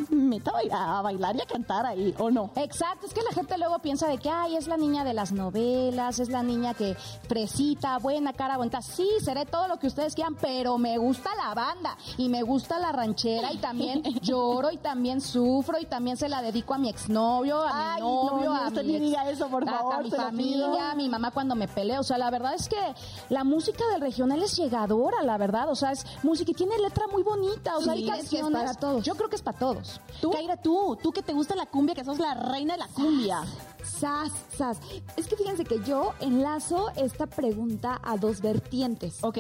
meta 0.09 0.51
a 0.71 1.01
bailar 1.01 1.35
y 1.35 1.41
a 1.41 1.45
cantar 1.45 1.85
ahí, 1.85 2.13
¿o 2.17 2.29
no? 2.31 2.51
Exacto, 2.55 3.05
es 3.05 3.13
que 3.13 3.21
la 3.21 3.31
gente 3.31 3.57
luego 3.57 3.79
piensa 3.79 4.07
de 4.07 4.17
que, 4.17 4.29
ay, 4.29 4.55
es 4.55 4.67
la 4.67 4.77
niña 4.77 5.03
de 5.03 5.13
las 5.13 5.31
novelas, 5.31 6.19
es 6.19 6.29
la 6.29 6.43
niña 6.43 6.73
que 6.73 6.95
fresita, 7.27 7.97
buena, 7.99 8.33
cara 8.33 8.57
bonita. 8.57 8.81
Sí, 8.81 9.07
seré 9.23 9.45
todo 9.45 9.67
lo 9.67 9.77
que 9.79 9.87
ustedes 9.87 10.15
quieran, 10.15 10.35
pero 10.35 10.77
me 10.77 10.97
gusta 10.97 11.29
la 11.35 11.53
banda 11.53 11.97
y 12.17 12.27
me 12.29 12.41
gusta 12.43 12.79
la 12.79 12.91
ranchera 12.91 13.51
y 13.53 13.57
también 13.57 14.01
lloro 14.21 14.71
y 14.71 14.77
también 14.77 15.21
sufro 15.21 15.79
y 15.79 15.85
también 15.85 16.17
se 16.17 16.27
la 16.29 16.41
dedico 16.41 16.73
a 16.73 16.77
mi 16.77 16.89
exnovio, 16.89 17.61
a 17.61 17.93
Ay, 17.95 18.01
mi 18.01 18.07
novio, 18.07 18.45
no, 18.49 18.55
a 18.55 18.61
no, 18.61 18.67
usted 18.69 18.83
mi 18.83 18.95
ex- 18.95 19.05
diga 19.05 19.29
eso, 19.29 19.47
por 19.47 19.67
a- 19.67 19.71
favor, 19.71 19.93
a 19.95 19.99
mi 20.01 20.11
familia, 20.11 20.91
a 20.91 20.95
mi 20.95 21.07
mamá 21.09 21.31
cuando 21.31 21.55
me 21.55 21.67
peleo. 21.67 22.01
O 22.01 22.03
sea, 22.03 22.17
la 22.17 22.28
verdad 22.29 22.53
es 22.55 22.67
que 22.69 22.77
la 23.29 23.43
música 23.43 23.83
del 23.91 24.01
regional 24.01 24.41
es 24.43 24.55
llegadora, 24.57 25.23
la 25.23 25.37
verdad. 25.37 25.69
O 25.69 25.75
sea, 25.75 25.91
es 25.91 26.05
música 26.23 26.51
y 26.51 26.53
tiene 26.53 26.77
letra 26.79 27.07
muy 27.07 27.23
bonita. 27.23 27.77
O 27.77 27.81
sea, 27.81 27.93
Sí, 27.93 27.99
hay 27.99 28.19
es 28.19 28.29
que 28.29 28.37
es 28.37 28.41
canciones. 28.41 28.61
para 28.61 28.73
todos. 28.75 29.03
Yo 29.05 29.15
creo 29.15 29.29
que 29.29 29.35
es 29.35 29.41
para 29.41 29.57
todos. 29.57 30.01
Tú, 30.21 30.31
Kaira, 30.31 30.57
tú, 30.57 30.97
tú 31.01 31.11
que 31.11 31.21
te 31.21 31.33
gusta 31.33 31.55
la 31.55 31.65
cumbia, 31.65 31.95
que 31.95 32.03
sos 32.03 32.19
la 32.19 32.33
reina 32.33 32.73
de 32.73 32.79
la 32.79 32.87
cumbia. 32.87 33.41
Sas, 33.83 34.31
sas. 34.57 34.77
Es 35.15 35.27
que 35.27 35.35
fíjense 35.35 35.63
que 35.63 35.81
yo 35.83 36.13
enlazo 36.19 36.89
esta 36.95 37.27
pregunta 37.27 37.99
a 38.03 38.17
dos 38.17 38.41
vertientes. 38.41 39.23
Ok. 39.23 39.37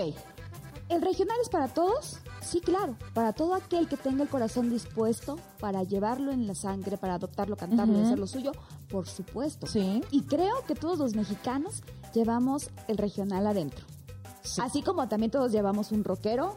¿El 0.89 1.01
regional 1.03 1.37
es 1.41 1.49
para 1.49 1.67
todos? 1.67 2.17
Sí, 2.41 2.61
claro, 2.61 2.95
para 3.13 3.31
todo 3.33 3.53
aquel 3.53 3.87
que 3.87 3.95
tenga 3.95 4.23
el 4.23 4.29
corazón 4.29 4.71
dispuesto 4.71 5.37
para 5.59 5.83
llevarlo 5.83 6.31
en 6.31 6.47
la 6.47 6.55
sangre, 6.55 6.97
para 6.97 7.13
adoptarlo, 7.15 7.55
cantarlo 7.55 7.93
y 7.93 7.97
Ujú. 7.97 8.05
hacerlo 8.07 8.25
suyo, 8.25 8.51
por 8.89 9.07
supuesto. 9.07 9.67
Sí. 9.67 10.01
Y 10.09 10.23
creo 10.23 10.65
que 10.65 10.73
todos 10.73 10.97
los 10.97 11.13
mexicanos 11.13 11.83
llevamos 12.13 12.69
el 12.87 12.97
regional 12.97 13.45
adentro. 13.47 13.85
Así 14.61 14.81
como 14.81 15.07
también 15.07 15.31
todos 15.31 15.51
llevamos 15.51 15.91
un 15.91 16.03
rockero, 16.03 16.55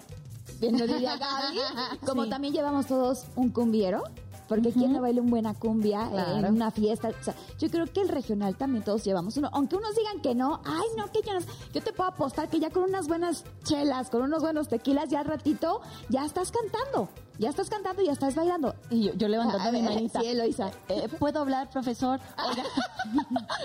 bien 0.60 0.78
lo 0.78 0.86
diría 0.86 1.16
Gaby, 1.18 1.98
como 2.06 2.24
Sí. 2.24 2.30
también 2.30 2.54
llevamos 2.54 2.86
todos 2.86 3.24
un 3.36 3.50
cumbiero. 3.50 4.02
Porque 4.48 4.70
quién 4.70 4.92
no 4.92 5.00
baila 5.00 5.22
una 5.22 5.30
buena 5.30 5.54
cumbia 5.54 6.10
Claro. 6.10 6.46
en 6.46 6.54
una 6.54 6.70
fiesta. 6.70 7.08
O 7.08 7.24
sea, 7.24 7.34
yo 7.58 7.70
creo 7.70 7.86
que 7.86 8.02
el 8.02 8.08
regional 8.10 8.54
también 8.54 8.84
todos 8.84 9.02
llevamos 9.02 9.38
uno. 9.38 9.48
Aunque 9.52 9.76
unos 9.76 9.94
digan 9.96 10.20
que 10.20 10.34
no, 10.34 10.60
ay, 10.66 10.84
no, 10.98 11.10
que 11.10 11.20
yo 11.24 11.32
no. 11.32 11.40
Yo 11.72 11.80
te 11.82 11.90
puedo 11.94 12.10
apostar 12.10 12.50
que 12.50 12.60
ya 12.60 12.68
con 12.68 12.82
unas 12.82 13.08
buenas 13.08 13.44
chelas, 13.64 14.10
con 14.10 14.20
unos 14.20 14.42
buenos 14.42 14.68
tequilas, 14.68 15.08
ya 15.08 15.20
al 15.20 15.24
ratito, 15.24 15.80
ya 16.10 16.26
estás 16.26 16.52
cantando. 16.52 17.08
Ya 17.42 17.48
estás 17.50 17.68
cantando 17.68 18.02
y 18.02 18.06
ya 18.06 18.12
estás 18.12 18.36
bailando. 18.36 18.76
Y 18.88 19.02
yo, 19.06 19.14
yo 19.14 19.26
levantando 19.26 19.68
A 19.68 19.72
mi 19.72 19.82
ver, 19.82 19.90
manita. 19.94 20.20
sí, 20.20 20.26
Eloisa. 20.28 20.70
Eh, 20.88 21.08
¿Puedo 21.18 21.40
hablar, 21.40 21.68
profesor? 21.70 22.20
Oiga. 22.48 22.62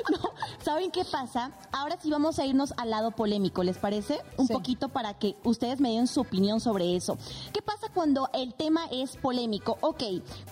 no, 0.10 0.17
¿saben 0.65 0.89
qué 0.89 1.05
pasa? 1.05 1.51
Ahora 1.72 1.96
sí 2.01 2.10
vamos 2.10 2.39
a 2.39 2.46
irnos 2.48 2.74
al 2.77 2.89
lado 2.89 3.12
polémico, 3.12 3.62
¿les 3.62 3.77
parece? 3.77 4.19
Un 4.38 4.48
Sí. 4.48 4.53
poquito 4.53 4.89
para 4.89 5.13
que 5.13 5.36
ustedes 5.43 5.79
me 5.79 5.91
den 5.91 6.07
su 6.07 6.22
opinión 6.22 6.60
sobre 6.60 6.96
eso. 6.96 7.19
¿Qué 7.53 7.62
pasa 7.62 7.88
cuando 7.93 8.29
el 8.34 8.55
tema 8.55 8.81
es 8.91 9.15
polémico? 9.15 9.77
Ok, 9.81 10.01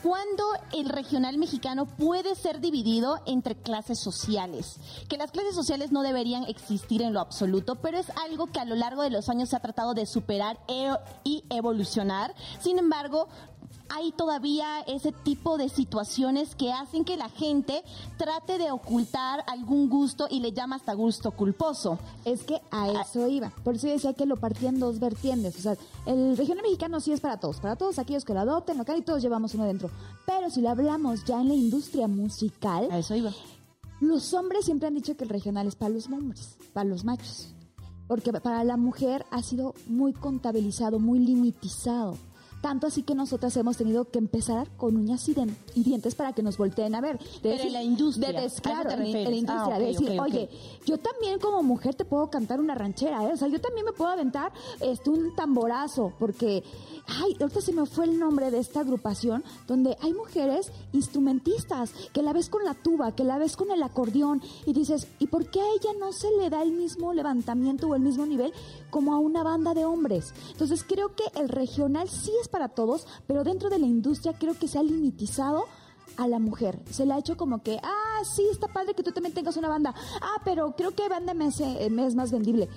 ¿cuándo 0.03 0.43
el 0.71 0.89
regional 0.89 1.39
mexicano 1.39 1.87
puede 1.87 2.35
ser 2.35 2.59
dividido 2.59 3.19
entre 3.25 3.55
clases 3.55 3.97
sociales? 3.99 4.77
Que 5.09 5.17
las 5.17 5.31
clases 5.31 5.55
sociales 5.55 5.91
no 5.91 6.03
deberían 6.03 6.43
existir 6.43 7.01
en 7.01 7.11
lo 7.13 7.21
absoluto, 7.21 7.73
pero 7.77 7.97
es 7.97 8.05
algo 8.23 8.45
que 8.51 8.59
a 8.59 8.65
lo 8.65 8.75
largo 8.75 9.01
de 9.01 9.09
los 9.09 9.29
años 9.29 9.49
se 9.49 9.55
ha 9.55 9.61
tratado 9.61 9.95
de 9.95 10.05
superar 10.05 10.59
e- 10.67 10.93
y 11.23 11.43
evolucionar. 11.49 12.35
Sin 12.59 12.77
embargo, 12.77 13.14
hay 13.89 14.11
todavía 14.11 14.81
ese 14.87 15.11
tipo 15.11 15.57
de 15.57 15.69
situaciones 15.69 16.55
que 16.55 16.71
hacen 16.71 17.05
que 17.05 17.17
la 17.17 17.29
gente 17.29 17.83
trate 18.17 18.57
de 18.57 18.71
ocultar 18.71 19.43
algún 19.47 19.89
gusto 19.89 20.27
y 20.29 20.39
le 20.39 20.51
llama 20.51 20.77
hasta 20.77 20.93
gusto 20.93 21.31
culposo. 21.31 21.99
Es 22.25 22.43
que 22.43 22.61
a 22.71 22.89
eso 22.89 23.27
iba. 23.27 23.51
Por 23.63 23.75
eso 23.75 23.87
yo 23.87 23.93
decía 23.93 24.13
que 24.13 24.25
lo 24.25 24.37
partía 24.37 24.69
en 24.69 24.79
dos 24.79 24.99
vertientes. 24.99 25.57
O 25.57 25.61
sea, 25.61 25.77
el 26.05 26.35
regional 26.35 26.63
mexicano 26.63 26.99
sí 26.99 27.11
es 27.11 27.21
para 27.21 27.37
todos. 27.37 27.59
Para 27.59 27.75
todos 27.75 27.99
aquellos 27.99 28.25
que 28.25 28.33
lo 28.33 28.39
adopten, 28.39 28.77
local 28.77 28.97
y 28.97 29.01
todos 29.01 29.21
llevamos 29.21 29.53
uno 29.53 29.65
dentro. 29.65 29.89
Pero 30.25 30.49
si 30.49 30.61
lo 30.61 30.69
hablamos 30.69 31.23
ya 31.23 31.39
en 31.39 31.49
la 31.49 31.55
industria 31.55 32.07
musical, 32.07 32.87
A 32.91 32.99
eso 32.99 33.15
iba. 33.15 33.31
los 34.01 34.33
hombres 34.33 34.65
siempre 34.65 34.87
han 34.87 34.95
dicho 34.95 35.15
que 35.15 35.23
el 35.25 35.29
regional 35.29 35.67
es 35.67 35.75
para 35.75 35.89
los 35.89 36.07
hombres, 36.07 36.57
para 36.73 36.89
los 36.89 37.05
machos. 37.05 37.49
Porque 38.07 38.31
para 38.33 38.63
la 38.63 38.77
mujer 38.77 39.25
ha 39.31 39.41
sido 39.41 39.73
muy 39.87 40.13
contabilizado, 40.13 40.99
muy 40.99 41.19
limitizado. 41.19 42.17
Tanto 42.65 42.87
así 42.87 43.03
que 43.03 43.13
nosotras 43.13 43.55
hemos 43.57 43.77
tenido 43.77 44.05
que 44.05 44.17
empezar 44.17 44.67
con 44.75 44.97
uñas 44.97 45.29
y, 45.29 45.35
dientes 45.75 46.15
para 46.15 46.33
que 46.33 46.41
nos 46.41 46.57
volteen 46.57 46.95
a 46.95 46.99
ver. 46.99 47.19
De 47.19 47.27
Pero 47.43 47.61
en 47.61 47.73
la 47.73 47.83
industria, 47.83 48.31
de 48.31 48.37
¿a 48.39 48.41
des- 48.41 48.53
eso 48.53 48.61
claro, 48.63 48.89
en, 48.89 49.01
en 49.03 49.23
la 49.23 49.35
industria. 49.35 49.75
Ah, 49.75 49.77
de 49.77 49.85
decir, 49.85 50.19
oye, 50.19 50.49
yo 50.83 50.97
también 50.97 51.37
como 51.37 51.61
mujer 51.61 51.93
te 51.93 52.05
puedo 52.05 52.27
cantar 52.31 52.59
una 52.59 52.73
ranchera, 52.73 53.23
¿eh? 53.23 53.33
O 53.33 53.37
sea, 53.37 53.49
yo 53.49 53.61
también 53.61 53.85
me 53.85 53.91
puedo 53.91 54.09
aventar 54.09 54.51
este, 54.79 55.11
un 55.11 55.35
tamborazo, 55.35 56.13
porque, 56.17 56.63
ay, 57.05 57.37
ahorita 57.39 57.61
se 57.61 57.71
me 57.71 57.85
fue 57.85 58.05
el 58.05 58.17
nombre 58.17 58.49
de 58.49 58.57
esta 58.57 58.79
agrupación, 58.79 59.43
donde 59.67 59.95
hay 60.01 60.13
mujeres 60.13 60.71
instrumentistas, 60.91 61.91
que 62.13 62.23
la 62.23 62.33
ves 62.33 62.49
con 62.49 62.65
la 62.65 62.73
tuba, 62.73 63.13
que 63.13 63.23
la 63.23 63.37
ves 63.37 63.57
con 63.57 63.69
el 63.69 63.83
acordeón, 63.83 64.41
y 64.65 64.73
dices, 64.73 65.07
¿y 65.19 65.27
por 65.27 65.51
qué 65.51 65.59
a 65.61 65.67
ella 65.79 65.91
no 65.99 66.11
se 66.13 66.31
le 66.41 66.49
da 66.49 66.63
el 66.63 66.71
mismo 66.71 67.13
levantamiento 67.13 67.89
o 67.89 67.93
el 67.93 68.01
mismo 68.01 68.25
nivel 68.25 68.51
como 68.89 69.13
a 69.13 69.19
una 69.19 69.43
banda 69.43 69.75
de 69.75 69.85
hombres? 69.85 70.33
Entonces 70.53 70.83
creo 70.83 71.09
que 71.15 71.25
el 71.39 71.49
regional 71.49 72.09
sí 72.09 72.31
es 72.41 72.47
para 72.55 72.69
todos, 72.69 73.05
pero 73.27 73.43
dentro 73.43 73.69
de 73.69 73.79
la 73.79 73.85
industria 73.85 74.31
creo 74.31 74.53
que 74.57 74.69
se 74.69 74.79
ha 74.79 74.83
limitizado 74.83 75.65
a 76.17 76.27
la 76.27 76.39
mujer. 76.39 76.79
Se 76.91 77.05
le 77.05 77.13
ha 77.13 77.19
hecho 77.19 77.37
como 77.37 77.61
que, 77.61 77.79
ah, 77.83 78.21
sí, 78.35 78.43
está 78.51 78.67
padre 78.67 78.93
que 78.93 79.03
tú 79.03 79.11
también 79.11 79.33
tengas 79.33 79.57
una 79.57 79.67
banda. 79.69 79.93
Ah, 80.21 80.41
pero 80.43 80.75
creo 80.75 80.91
que 80.95 81.07
banda 81.09 81.33
me, 81.33 81.45
hace- 81.47 81.85
es 81.85 82.15
más 82.15 82.31
vendible. 82.31 82.69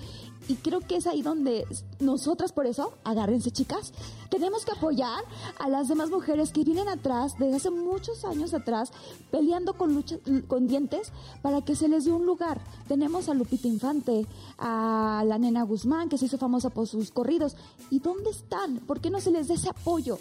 Y 0.47 0.55
creo 0.55 0.79
que 0.79 0.95
es 0.95 1.05
ahí 1.05 1.21
donde 1.21 1.65
nosotras, 1.99 2.51
por 2.53 2.65
eso, 2.65 2.93
agárrense 3.03 3.51
chicas, 3.51 3.93
tenemos 4.31 4.65
que 4.65 4.71
apoyar 4.71 5.23
a 5.59 5.69
las 5.69 5.87
demás 5.87 6.09
mujeres 6.09 6.51
que 6.51 6.63
vienen 6.63 6.87
atrás, 6.87 7.33
desde 7.37 7.57
hace 7.57 7.69
muchos 7.69 8.25
años 8.25 8.53
atrás, 8.53 8.91
peleando 9.29 9.73
con, 9.73 9.93
lucha, 9.93 10.17
con 10.47 10.67
dientes 10.67 11.11
para 11.43 11.61
que 11.61 11.75
se 11.75 11.87
les 11.87 12.05
dé 12.05 12.11
un 12.11 12.25
lugar. 12.25 12.59
Tenemos 12.87 13.29
a 13.29 13.33
Lupita 13.35 13.67
Infante, 13.67 14.25
a 14.57 15.23
la 15.25 15.37
nena 15.37 15.63
Guzmán, 15.63 16.09
que 16.09 16.17
se 16.17 16.25
hizo 16.25 16.37
famosa 16.37 16.69
por 16.71 16.87
sus 16.87 17.11
corridos. 17.11 17.55
¿Y 17.91 17.99
dónde 17.99 18.31
están? 18.31 18.77
¿Por 18.79 19.01
qué 19.01 19.09
no 19.11 19.19
se 19.19 19.31
les 19.31 19.47
da 19.49 19.53
ese 19.53 19.69
apoyo? 19.69 20.17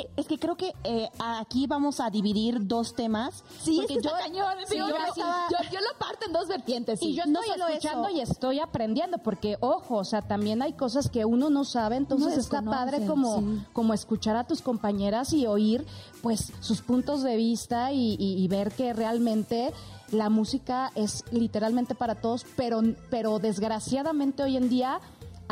Eh, 0.00 0.08
Es 0.16 0.26
que 0.26 0.38
creo 0.38 0.56
que 0.56 0.72
eh, 0.84 1.08
aquí 1.18 1.66
vamos 1.66 2.00
a 2.00 2.10
dividir 2.10 2.66
dos 2.66 2.94
temas. 2.94 3.42
Sí, 3.62 3.76
porque 3.76 3.94
es 3.94 4.00
que 4.02 4.06
está 4.08 4.18
cañón. 4.18 4.54
Sí, 4.66 4.76
yo 4.78 4.88
yo, 4.88 4.96
estaba- 4.96 5.46
yo- 5.50 5.70
yo 5.72 5.80
lo 5.80 5.98
parto 5.98 6.26
en 6.26 6.32
dos 6.32 6.48
vertientes. 6.48 7.02
Y 7.02 7.14
yo 7.14 7.24
No 7.26 7.40
estoy 7.40 7.58
solo 7.58 7.68
escuchando 7.68 8.08
eso. 8.08 8.16
y 8.16 8.20
estoy 8.20 8.60
aprendiendo, 8.60 9.18
porque 9.18 9.56
ojo, 9.60 9.96
o 9.96 10.04
sea, 10.04 10.22
también 10.22 10.62
hay 10.62 10.72
cosas 10.74 11.08
que 11.10 11.24
uno 11.24 11.50
no 11.50 11.64
sabe, 11.64 11.96
entonces 11.96 12.36
está 12.36 12.62
padre 12.62 13.06
como, 13.06 13.38
sí. 13.40 13.62
como 13.72 13.94
escuchar 13.94 14.36
a 14.36 14.44
tus 14.44 14.62
compañeras 14.62 15.32
y 15.32 15.46
oír 15.46 15.84
pues 16.22 16.52
sus 16.60 16.82
puntos 16.82 17.22
de 17.22 17.36
vista 17.36 17.92
y, 17.92 18.16
y- 18.18 18.42
y 18.42 18.48
ver 18.48 18.72
que 18.72 18.92
realmente 18.92 19.72
la 20.12 20.28
música 20.28 20.90
es 20.94 21.24
literalmente 21.30 21.94
para 21.94 22.14
todos, 22.16 22.44
pero, 22.56 22.82
pero 23.10 23.38
desgraciadamente 23.38 24.42
hoy 24.42 24.56
en 24.56 24.68
día 24.68 25.00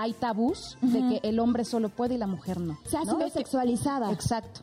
hay 0.00 0.12
tabús 0.12 0.78
de 0.81 1.00
que 1.09 1.28
el 1.28 1.40
hombre 1.40 1.64
solo 1.64 1.88
puede 1.88 2.14
y 2.14 2.19
la 2.19 2.28
mujer 2.28 2.61
no. 2.61 2.78
se 2.87 2.97
ha 2.97 3.02
¿no? 3.02 3.17
sido 3.17 3.28
sexualizada. 3.31 4.12
Exacto. 4.12 4.61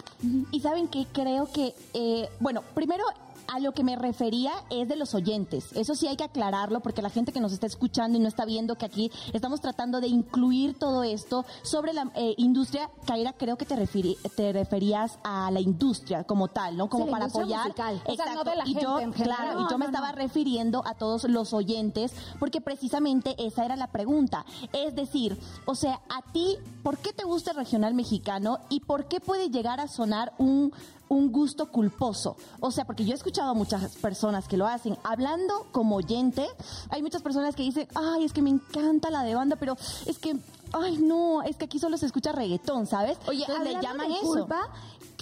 Y 0.52 0.62
saben 0.62 0.88
que 0.88 1.06
creo 1.12 1.52
que, 1.52 1.76
eh, 1.94 2.30
bueno, 2.40 2.64
primero 2.74 3.04
a 3.48 3.60
lo 3.60 3.74
que 3.74 3.84
me 3.84 3.96
refería 3.96 4.52
es 4.70 4.88
de 4.88 4.96
los 4.96 5.14
oyentes. 5.16 5.72
Eso 5.74 5.96
sí 5.96 6.08
hay 6.08 6.16
que 6.18 6.24
aclararlo 6.24 6.80
porque 6.82 7.02
la 7.02 7.10
gente 7.10 7.32
que 7.32 7.40
nos 7.40 7.52
está 7.54 7.68
escuchando 7.68 8.18
y 8.18 8.22
no 8.22 8.28
está 8.28 8.46
viendo 8.46 8.78
que 8.78 8.86
aquí 8.86 9.12
estamos 9.34 9.62
tratando 9.62 10.02
de 10.02 10.08
incluir 10.08 10.78
todo 10.78 11.04
esto 11.04 11.46
sobre 11.64 11.94
la 11.94 12.12
eh, 12.16 12.34
industria. 12.38 12.90
Kaira, 13.06 13.34
creo 13.34 13.58
que 13.58 13.66
te, 13.66 13.76
refiri- 13.76 14.18
te 14.36 14.52
referías 14.54 15.18
a 15.24 15.52
la 15.52 15.60
industria 15.60 16.24
como 16.24 16.48
tal, 16.48 16.78
¿no? 16.78 16.90
Como 16.90 17.06
Sí, 17.06 17.12
para 17.12 17.26
apoyar. 17.26 17.64
musical. 17.64 18.02
O 18.06 18.16
sea, 18.16 18.34
no 18.34 18.44
de 18.44 18.56
la 18.56 18.68
y 18.68 18.74
yo, 18.80 19.00
en 19.00 19.12
claro, 19.12 19.60
y 19.60 19.64
No, 19.64 19.70
yo 19.70 19.78
me 19.78 19.86
estaba 19.86 20.12
refiriendo 20.12 20.82
a 20.86 20.94
todos 20.96 21.24
los 21.26 21.54
oyentes 21.54 22.14
porque 22.40 22.62
precisamente 22.62 23.36
esa 23.38 23.66
era 23.66 23.76
la 23.76 23.88
pregunta. 23.88 24.46
Es 24.74 24.96
decir, 24.96 25.38
o 25.66 25.76
sea, 25.76 26.02
a 26.10 26.22
ti, 26.32 26.58
¿por 26.84 26.98
qué 26.98 27.14
te 27.14 27.24
gusta 27.24 27.52
el 27.52 27.58
regional 27.58 27.94
mexicano 27.94 28.60
y 28.70 28.80
por 28.82 29.08
qué 29.08 29.20
puede 29.20 29.50
llegar 29.50 29.80
a 29.80 29.88
sonar 29.88 30.34
un 30.38 30.72
un 31.10 31.32
gusto 31.32 31.72
culposo. 31.72 32.36
O 32.60 32.72
sea, 32.72 32.86
porque 32.86 33.06
yo 33.06 33.12
he 33.12 33.16
escuchado 33.16 33.52
a 33.52 33.54
muchas 33.54 33.96
personas 33.98 34.48
que 34.48 34.58
lo 34.58 34.68
hacen. 34.68 34.98
Hablando 35.04 35.68
como 35.72 35.96
oyente, 35.98 36.48
hay 36.90 37.02
muchas 37.02 37.22
personas 37.22 37.56
que 37.56 37.64
dicen, 37.64 37.88
ay, 37.96 38.26
es 38.26 38.34
que 38.34 38.42
me 38.42 38.50
encanta 38.50 39.10
la 39.10 39.24
de 39.24 39.36
banda, 39.36 39.56
pero 39.56 39.76
es 40.06 40.18
que, 40.20 40.36
ay, 40.74 40.98
no, 40.98 41.44
es 41.44 41.56
que 41.58 41.66
aquí 41.66 41.80
solo 41.80 41.98
se 41.98 42.06
escucha 42.06 42.32
reggaetón, 42.32 42.88
¿sabes? 42.88 43.18
Oye, 43.28 43.46
Entonces 43.48 43.74
le 43.76 43.82
llaman 43.82 44.08
de 44.10 44.16
eso. 44.16 44.24
culpa, 44.24 44.70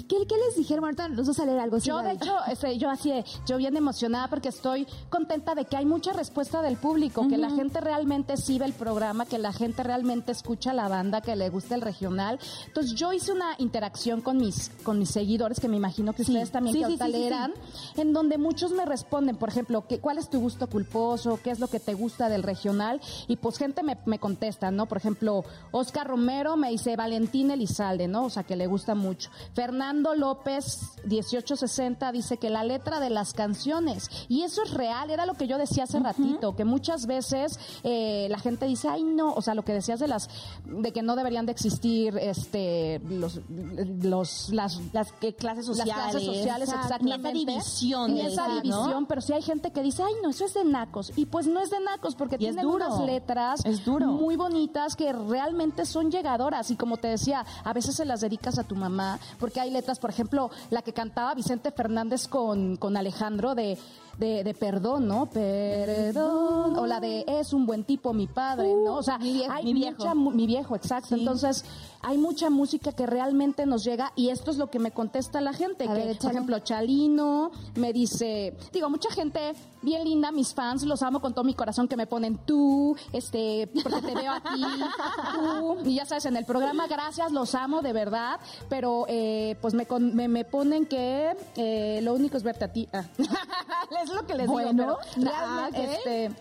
¿qué, 0.08 0.16
qué 0.28 0.36
les 0.48 0.56
dijeron? 0.56 0.84
Ahorita 0.86 1.08
nos 1.10 1.28
vas 1.28 1.40
a 1.40 1.46
leer 1.46 1.60
algo. 1.60 1.78
Yo, 1.78 2.00
de 2.02 2.12
hecho, 2.14 2.36
este, 2.52 2.78
yo 2.78 2.90
así, 2.90 3.12
yo 3.48 3.58
bien 3.58 3.76
emocionada 3.78 4.28
porque 4.28 4.50
estoy 4.50 4.88
contenta 5.10 5.56
de 5.56 5.66
que 5.66 5.78
hay 5.78 5.86
mucha 5.86 6.14
respuesta 6.14 6.62
del 6.62 6.78
público, 6.78 7.28
que 7.28 7.38
la 7.38 7.50
gente 7.50 7.82
realmente 7.82 8.38
sí 8.38 8.60
ve 8.60 8.66
el 8.66 8.74
programa, 8.74 9.26
que 9.26 9.38
la 9.38 9.54
gente 9.54 9.84
realmente 9.84 10.32
escucha 10.32 10.74
la 10.74 10.88
banda, 10.88 11.22
que 11.22 11.36
le 11.36 11.50
gusta 11.50 11.76
el 11.76 11.82
regional. 11.82 12.40
Entonces, 12.68 12.94
yo 12.96 13.14
hice 13.14 13.32
una 13.32 13.56
interacción 13.58 14.22
con 14.22 14.38
mis, 14.38 14.70
con 14.84 15.00
mis 15.00 15.10
seguidores, 15.10 15.60
que 15.60 15.68
me 15.68 15.78
imagino 15.78 16.14
que 16.14 16.24
Sí. 16.24 16.32
ustedes 16.32 16.52
también 16.52 16.74
Sí, 16.76 16.80
que 16.82 16.86
sí, 16.88 16.92
ahorita 16.94 17.06
sí, 17.06 17.12
sí, 17.12 17.18
leerán, 17.20 17.54
en 17.98 18.14
donde 18.14 18.38
muchos 18.38 18.72
me 18.72 18.86
responden, 18.86 19.36
por 19.38 19.50
ejemplo, 19.50 19.88
que, 19.88 20.00
¿cuál 20.00 20.18
es 20.18 20.30
tu 20.30 20.40
gusto 20.40 20.68
culposo? 20.68 21.40
¿Qué 21.44 21.52
es 21.52 21.60
lo 21.60 21.68
que 21.68 21.80
te 21.80 21.94
gusta 21.94 22.30
del 22.30 22.44
regional? 22.44 23.00
Y 23.28 23.38
pues 23.38 23.58
gente 23.58 23.84
me, 23.84 23.98
me 24.06 24.20
contesta, 24.20 24.72
¿no? 24.72 24.86
Por 24.88 24.98
ejemplo, 24.98 25.44
Oscar 25.72 26.08
Romero 26.08 26.58
me 26.58 26.70
dice 26.70 26.96
Valentín 26.96 27.52
Elizalde, 27.52 28.08
¿no? 28.08 28.26
O 28.26 28.30
sea, 28.30 28.44
que 28.44 28.56
le 28.56 28.68
gusta 28.68 28.96
mucho. 28.96 29.30
Fernando 29.54 29.93
López, 30.02 30.80
1860, 31.06 32.12
dice 32.12 32.38
que 32.38 32.50
la 32.50 32.64
letra 32.64 33.00
de 33.00 33.10
las 33.10 33.34
canciones, 33.34 34.10
y 34.28 34.42
eso 34.44 34.64
es 34.64 34.72
real, 34.74 35.10
era 35.12 35.26
lo 35.26 35.34
que 35.36 35.48
yo 35.48 35.58
decía 35.58 35.84
hace 35.84 36.00
ratito, 36.00 36.56
que 36.56 36.66
muchas 36.66 37.06
veces 37.06 37.60
eh, 37.84 38.28
la 38.30 38.40
gente 38.40 38.66
dice, 38.66 38.88
ay 38.90 39.04
no, 39.04 39.34
o 39.34 39.42
sea, 39.42 39.54
lo 39.56 39.64
que 39.64 39.74
decías 39.74 40.00
de 40.00 40.08
las, 40.08 40.30
de 40.66 40.92
que 40.92 41.02
no 41.02 41.16
deberían 41.16 41.46
de 41.46 41.52
existir 41.52 42.18
este 42.18 43.00
los, 43.10 43.40
los 43.50 44.50
las 44.50 44.80
Las 44.94 45.12
que 45.14 45.34
clases 45.36 45.68
las 45.68 45.78
sociales. 45.78 45.94
clases 46.12 46.24
sociales, 46.24 46.70
Exacto. 46.70 47.04
Ni 47.04 47.12
esa 47.12 47.18
exactamente. 47.20 47.34
división. 47.54 48.16
De 48.16 48.26
esa 48.28 48.48
división, 48.48 49.06
pero 49.06 49.22
sí 49.22 49.34
hay 49.34 49.42
gente 49.42 49.72
que 49.72 49.82
dice, 49.82 50.04
ay, 50.04 50.14
no, 50.24 50.30
eso 50.30 50.46
es 50.46 50.54
de 50.54 50.64
nacos. 50.64 51.12
Y 51.16 51.26
pues 51.26 51.48
no 51.48 51.60
es 51.60 51.70
de 51.70 51.80
nacos, 51.80 52.16
porque 52.16 52.38
Y 52.40 52.46
es 52.48 52.56
tienen 52.56 52.66
unas 52.66 53.00
letras 53.02 53.64
Es 53.66 53.84
duro. 53.86 54.08
muy 54.08 54.36
bonitas 54.36 54.96
que 54.96 55.12
realmente 55.14 55.86
son 55.86 56.12
llegadoras. 56.12 56.72
Y 56.72 56.76
como 56.76 56.98
te 56.98 57.08
decía, 57.08 57.46
a 57.64 57.74
veces 57.74 57.96
se 57.96 58.06
las 58.06 58.22
dedicas 58.22 58.58
a 58.58 58.64
tu 58.64 58.76
mamá, 58.76 59.20
porque 59.40 59.60
hay 59.60 59.70
letras, 59.70 59.83
por 60.00 60.10
ejemplo, 60.10 60.50
la 60.70 60.82
que 60.82 60.94
cantaba 60.94 61.34
Vicente 61.36 61.72
Fernández 61.72 62.28
con, 62.28 62.78
con 62.78 62.98
Alejandro 62.98 63.56
de, 63.56 63.78
de, 64.18 64.44
de 64.44 64.54
Perdón, 64.54 65.08
¿no? 65.08 65.26
Perdón. 65.28 66.78
O 66.78 66.86
la 66.86 67.00
de 67.00 67.26
Es 67.28 67.54
un 67.54 67.66
buen 67.66 67.84
tipo, 67.84 68.14
mi 68.14 68.28
padre, 68.28 68.74
¿no? 68.86 68.96
O 68.96 69.04
sea, 69.04 69.18
mi 69.18 69.34
viejo, 69.34 69.52
hay 69.54 69.64
mi 69.66 69.74
viejo. 69.74 69.98
mucha 69.98 70.16
mu- 70.16 70.32
mi 70.32 70.48
viejo, 70.48 70.76
exacto. 70.76 71.10
Sí. 71.16 71.20
Entonces, 71.22 71.66
hay 72.02 72.18
mucha 72.18 72.50
música 72.50 72.92
que 72.92 73.06
realmente 73.06 73.66
nos 73.66 73.84
llega 73.84 74.12
y 74.16 74.30
esto 74.30 74.52
es 74.52 74.58
lo 74.58 74.70
que 74.70 74.80
me 74.80 74.92
contesta 74.92 75.40
la 75.42 75.54
gente. 75.54 75.86
A 75.88 75.94
que, 75.94 76.06
ver, 76.06 76.18
por 76.18 76.32
ejemplo, 76.32 76.60
Chalino 76.60 77.52
me 77.76 77.94
dice, 77.94 78.56
digo, 78.72 78.90
mucha 78.90 79.10
gente 79.12 79.54
bien 79.82 80.04
linda, 80.04 80.32
mis 80.32 80.54
fans, 80.54 80.84
los 80.84 81.02
amo 81.02 81.20
con 81.22 81.34
todo 81.34 81.44
mi 81.44 81.54
corazón 81.54 81.88
que 81.88 81.98
me 81.98 82.08
ponen 82.08 82.38
tú, 82.46 82.96
este, 83.12 83.70
porque 83.84 84.02
te 84.02 84.16
veo 84.16 84.32
aquí, 84.32 84.62
tú, 85.34 85.78
y 85.90 85.96
ya 85.96 86.06
sabes, 86.06 86.26
en 86.26 86.38
el 86.38 86.46
programa, 86.46 86.88
gracias, 86.88 87.32
los 87.32 87.54
amo 87.56 87.82
de 87.82 87.92
verdad, 87.94 88.40
pero 88.70 89.06
eh, 89.10 89.58
pues 89.62 89.74
me, 89.74 89.86
me, 90.00 90.28
me 90.28 90.46
ponen 90.46 90.86
que 90.86 91.36
eh, 91.56 92.00
lo 92.02 92.14
único 92.14 92.38
es 92.38 92.44
verte 92.44 92.66
a 92.66 92.72
ti. 92.72 92.88
Ah. 92.94 93.04
es 94.04 94.10
lo 94.10 94.26
que 94.26 94.34
les 94.36 94.48
Bueno, 94.48 94.72
digo, 94.84 94.98
pero 95.16 95.32
ah, 95.34 95.68
ok. 95.70 95.78
este, 95.78 96.32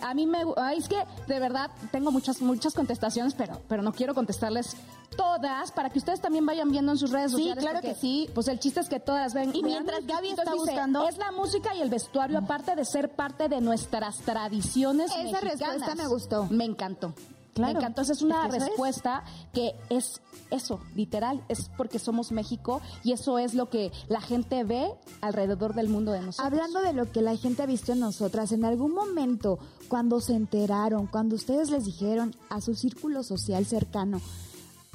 a 0.00 0.14
mí 0.14 0.26
me, 0.26 0.42
ay, 0.56 0.78
es 0.78 0.88
que 0.88 1.02
de 1.28 1.38
verdad 1.40 1.70
tengo 1.90 2.10
muchas 2.10 2.40
muchas 2.40 2.74
contestaciones, 2.74 3.34
pero 3.34 3.60
pero 3.68 3.82
no 3.82 3.92
quiero 3.92 4.14
contestarles 4.14 4.76
todas 5.16 5.70
para 5.72 5.90
que 5.90 5.98
ustedes 5.98 6.20
también 6.20 6.44
vayan 6.46 6.70
viendo 6.70 6.90
en 6.92 6.98
sus 6.98 7.10
redes 7.10 7.32
Sí, 7.32 7.36
sociales. 7.36 7.62
claro 7.62 7.78
porque, 7.80 7.94
que 7.94 8.00
sí. 8.00 8.30
Pues 8.34 8.48
el 8.48 8.58
chiste 8.58 8.80
es 8.80 8.88
que 8.88 8.98
todas 8.98 9.34
ven. 9.34 9.54
Y 9.54 9.62
mientras 9.62 10.06
Gaby 10.06 10.28
está 10.30 10.42
dice, 10.44 10.56
buscando- 10.56 11.06
es 11.08 11.18
la 11.18 11.30
música 11.32 11.74
y 11.74 11.82
el 11.82 11.90
vestuario 11.90 12.38
aparte 12.38 12.74
de 12.74 12.84
ser 12.84 13.10
parte 13.10 13.48
de 13.48 13.60
nuestras 13.60 14.16
tradiciones 14.20 15.10
Esa 15.10 15.18
mexicanas. 15.40 15.58
respuesta 15.60 15.94
me 15.94 16.06
gustó. 16.08 16.46
Me 16.50 16.64
encantó. 16.64 17.14
Claro. 17.54 17.72
Me 17.74 17.78
encantó. 17.78 18.02
Esa 18.02 18.12
es 18.12 18.22
una 18.22 18.46
Es 18.46 18.50
que 18.50 18.56
eso 18.56 18.64
es. 18.64 18.68
respuesta 18.70 19.24
que 19.52 19.74
es 19.90 20.20
eso, 20.50 20.80
literal, 20.94 21.42
es 21.48 21.70
porque 21.76 21.98
somos 21.98 22.32
México 22.32 22.80
y 23.04 23.12
eso 23.12 23.38
es 23.38 23.54
lo 23.54 23.68
que 23.70 23.90
la 24.08 24.20
gente 24.20 24.64
ve 24.64 24.90
alrededor 25.20 25.74
del 25.74 25.88
mundo 25.88 26.12
de 26.12 26.20
nosotros. 26.20 26.46
Hablando 26.52 26.80
de 26.80 26.92
lo 26.92 27.10
que 27.10 27.22
la 27.22 27.36
gente 27.36 27.62
ha 27.62 27.66
visto 27.66 27.92
en 27.92 28.00
nosotras, 28.00 28.52
en 28.52 28.64
algún 28.64 28.92
momento, 28.92 29.58
cuando 29.88 30.20
se 30.20 30.34
enteraron, 30.34 31.06
cuando 31.06 31.36
ustedes 31.36 31.70
les 31.70 31.84
dijeron 31.84 32.34
a 32.48 32.60
su 32.60 32.74
círculo 32.74 33.22
social 33.22 33.64
cercano, 33.66 34.20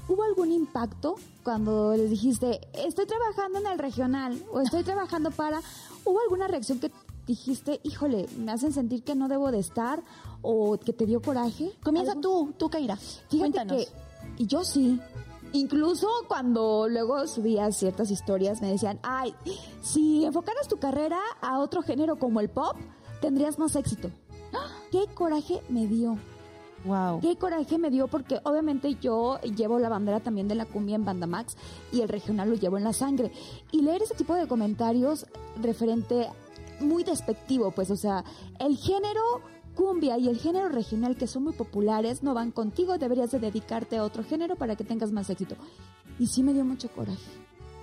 ¿hubo 0.07 0.23
algún 0.23 0.51
impacto 0.51 1.15
cuando 1.43 1.95
les 1.95 2.09
dijiste, 2.09 2.61
estoy 2.73 3.05
trabajando 3.05 3.59
en 3.59 3.67
el 3.67 3.79
regional 3.79 4.41
o 4.51 4.61
estoy 4.61 4.83
trabajando 4.83 5.31
para... 5.31 5.61
¿Hubo 6.05 6.21
alguna 6.21 6.47
reacción 6.47 6.79
que 6.79 6.89
dijiste, 7.27 7.79
híjole, 7.83 8.27
me 8.39 8.51
hacen 8.51 8.73
sentir 8.73 9.03
que 9.03 9.13
no 9.15 9.27
debo 9.27 9.51
de 9.51 9.59
estar 9.59 10.01
o 10.41 10.77
que 10.79 10.93
te 10.93 11.05
dio 11.05 11.21
coraje? 11.21 11.71
Comienza 11.83 12.13
¿Algún- 12.13 12.21
tú, 12.21 12.53
tú, 12.57 12.69
Kaira. 12.69 12.95
Fíjate 12.95 13.37
Cuéntanos. 13.37 13.85
que 13.85 13.87
y 14.43 14.47
yo 14.47 14.63
sí. 14.63 14.99
Incluso 15.53 16.07
cuando 16.27 16.87
luego 16.89 17.25
subía 17.27 17.71
ciertas 17.71 18.11
historias 18.11 18.61
me 18.61 18.69
decían, 18.71 18.99
ay, 19.03 19.33
si 19.81 20.25
enfocaras 20.25 20.67
tu 20.67 20.77
carrera 20.77 21.19
a 21.41 21.59
otro 21.59 21.81
género 21.81 22.17
como 22.17 22.39
el 22.41 22.49
pop, 22.49 22.75
tendrías 23.21 23.57
más 23.57 23.75
éxito. 23.75 24.09
¿Qué 24.91 25.05
coraje 25.13 25.61
me 25.69 25.87
dio? 25.87 26.17
Wow. 26.85 27.19
Qué 27.21 27.35
coraje 27.37 27.77
me 27.77 27.89
dio 27.89 28.07
porque 28.07 28.39
obviamente 28.43 28.95
yo 29.01 29.39
llevo 29.41 29.79
la 29.79 29.89
bandera 29.89 30.19
también 30.19 30.47
de 30.47 30.55
la 30.55 30.65
cumbia 30.65 30.95
en 30.95 31.05
Banda 31.05 31.27
Max 31.27 31.57
y 31.91 32.01
el 32.01 32.07
regional 32.09 32.49
lo 32.49 32.55
llevo 32.55 32.77
en 32.77 32.83
la 32.83 32.93
sangre. 32.93 33.31
Y 33.71 33.81
leer 33.81 34.03
ese 34.03 34.13
tipo 34.15 34.35
de 34.35 34.47
comentarios 34.47 35.25
referente 35.61 36.29
muy 36.79 37.03
despectivo, 37.03 37.71
pues, 37.71 37.91
o 37.91 37.95
sea, 37.95 38.23
el 38.59 38.77
género 38.77 39.21
cumbia 39.75 40.17
y 40.17 40.27
el 40.27 40.37
género 40.39 40.69
regional 40.69 41.15
que 41.15 41.27
son 41.27 41.43
muy 41.43 41.53
populares 41.53 42.23
no 42.23 42.33
van 42.33 42.51
contigo, 42.51 42.97
deberías 42.97 43.31
de 43.31 43.39
dedicarte 43.39 43.97
a 43.97 44.03
otro 44.03 44.23
género 44.23 44.55
para 44.55 44.75
que 44.75 44.83
tengas 44.83 45.11
más 45.11 45.29
éxito. 45.29 45.55
Y 46.19 46.27
sí 46.27 46.41
me 46.41 46.53
dio 46.53 46.65
mucho 46.65 46.89
coraje. 46.89 47.21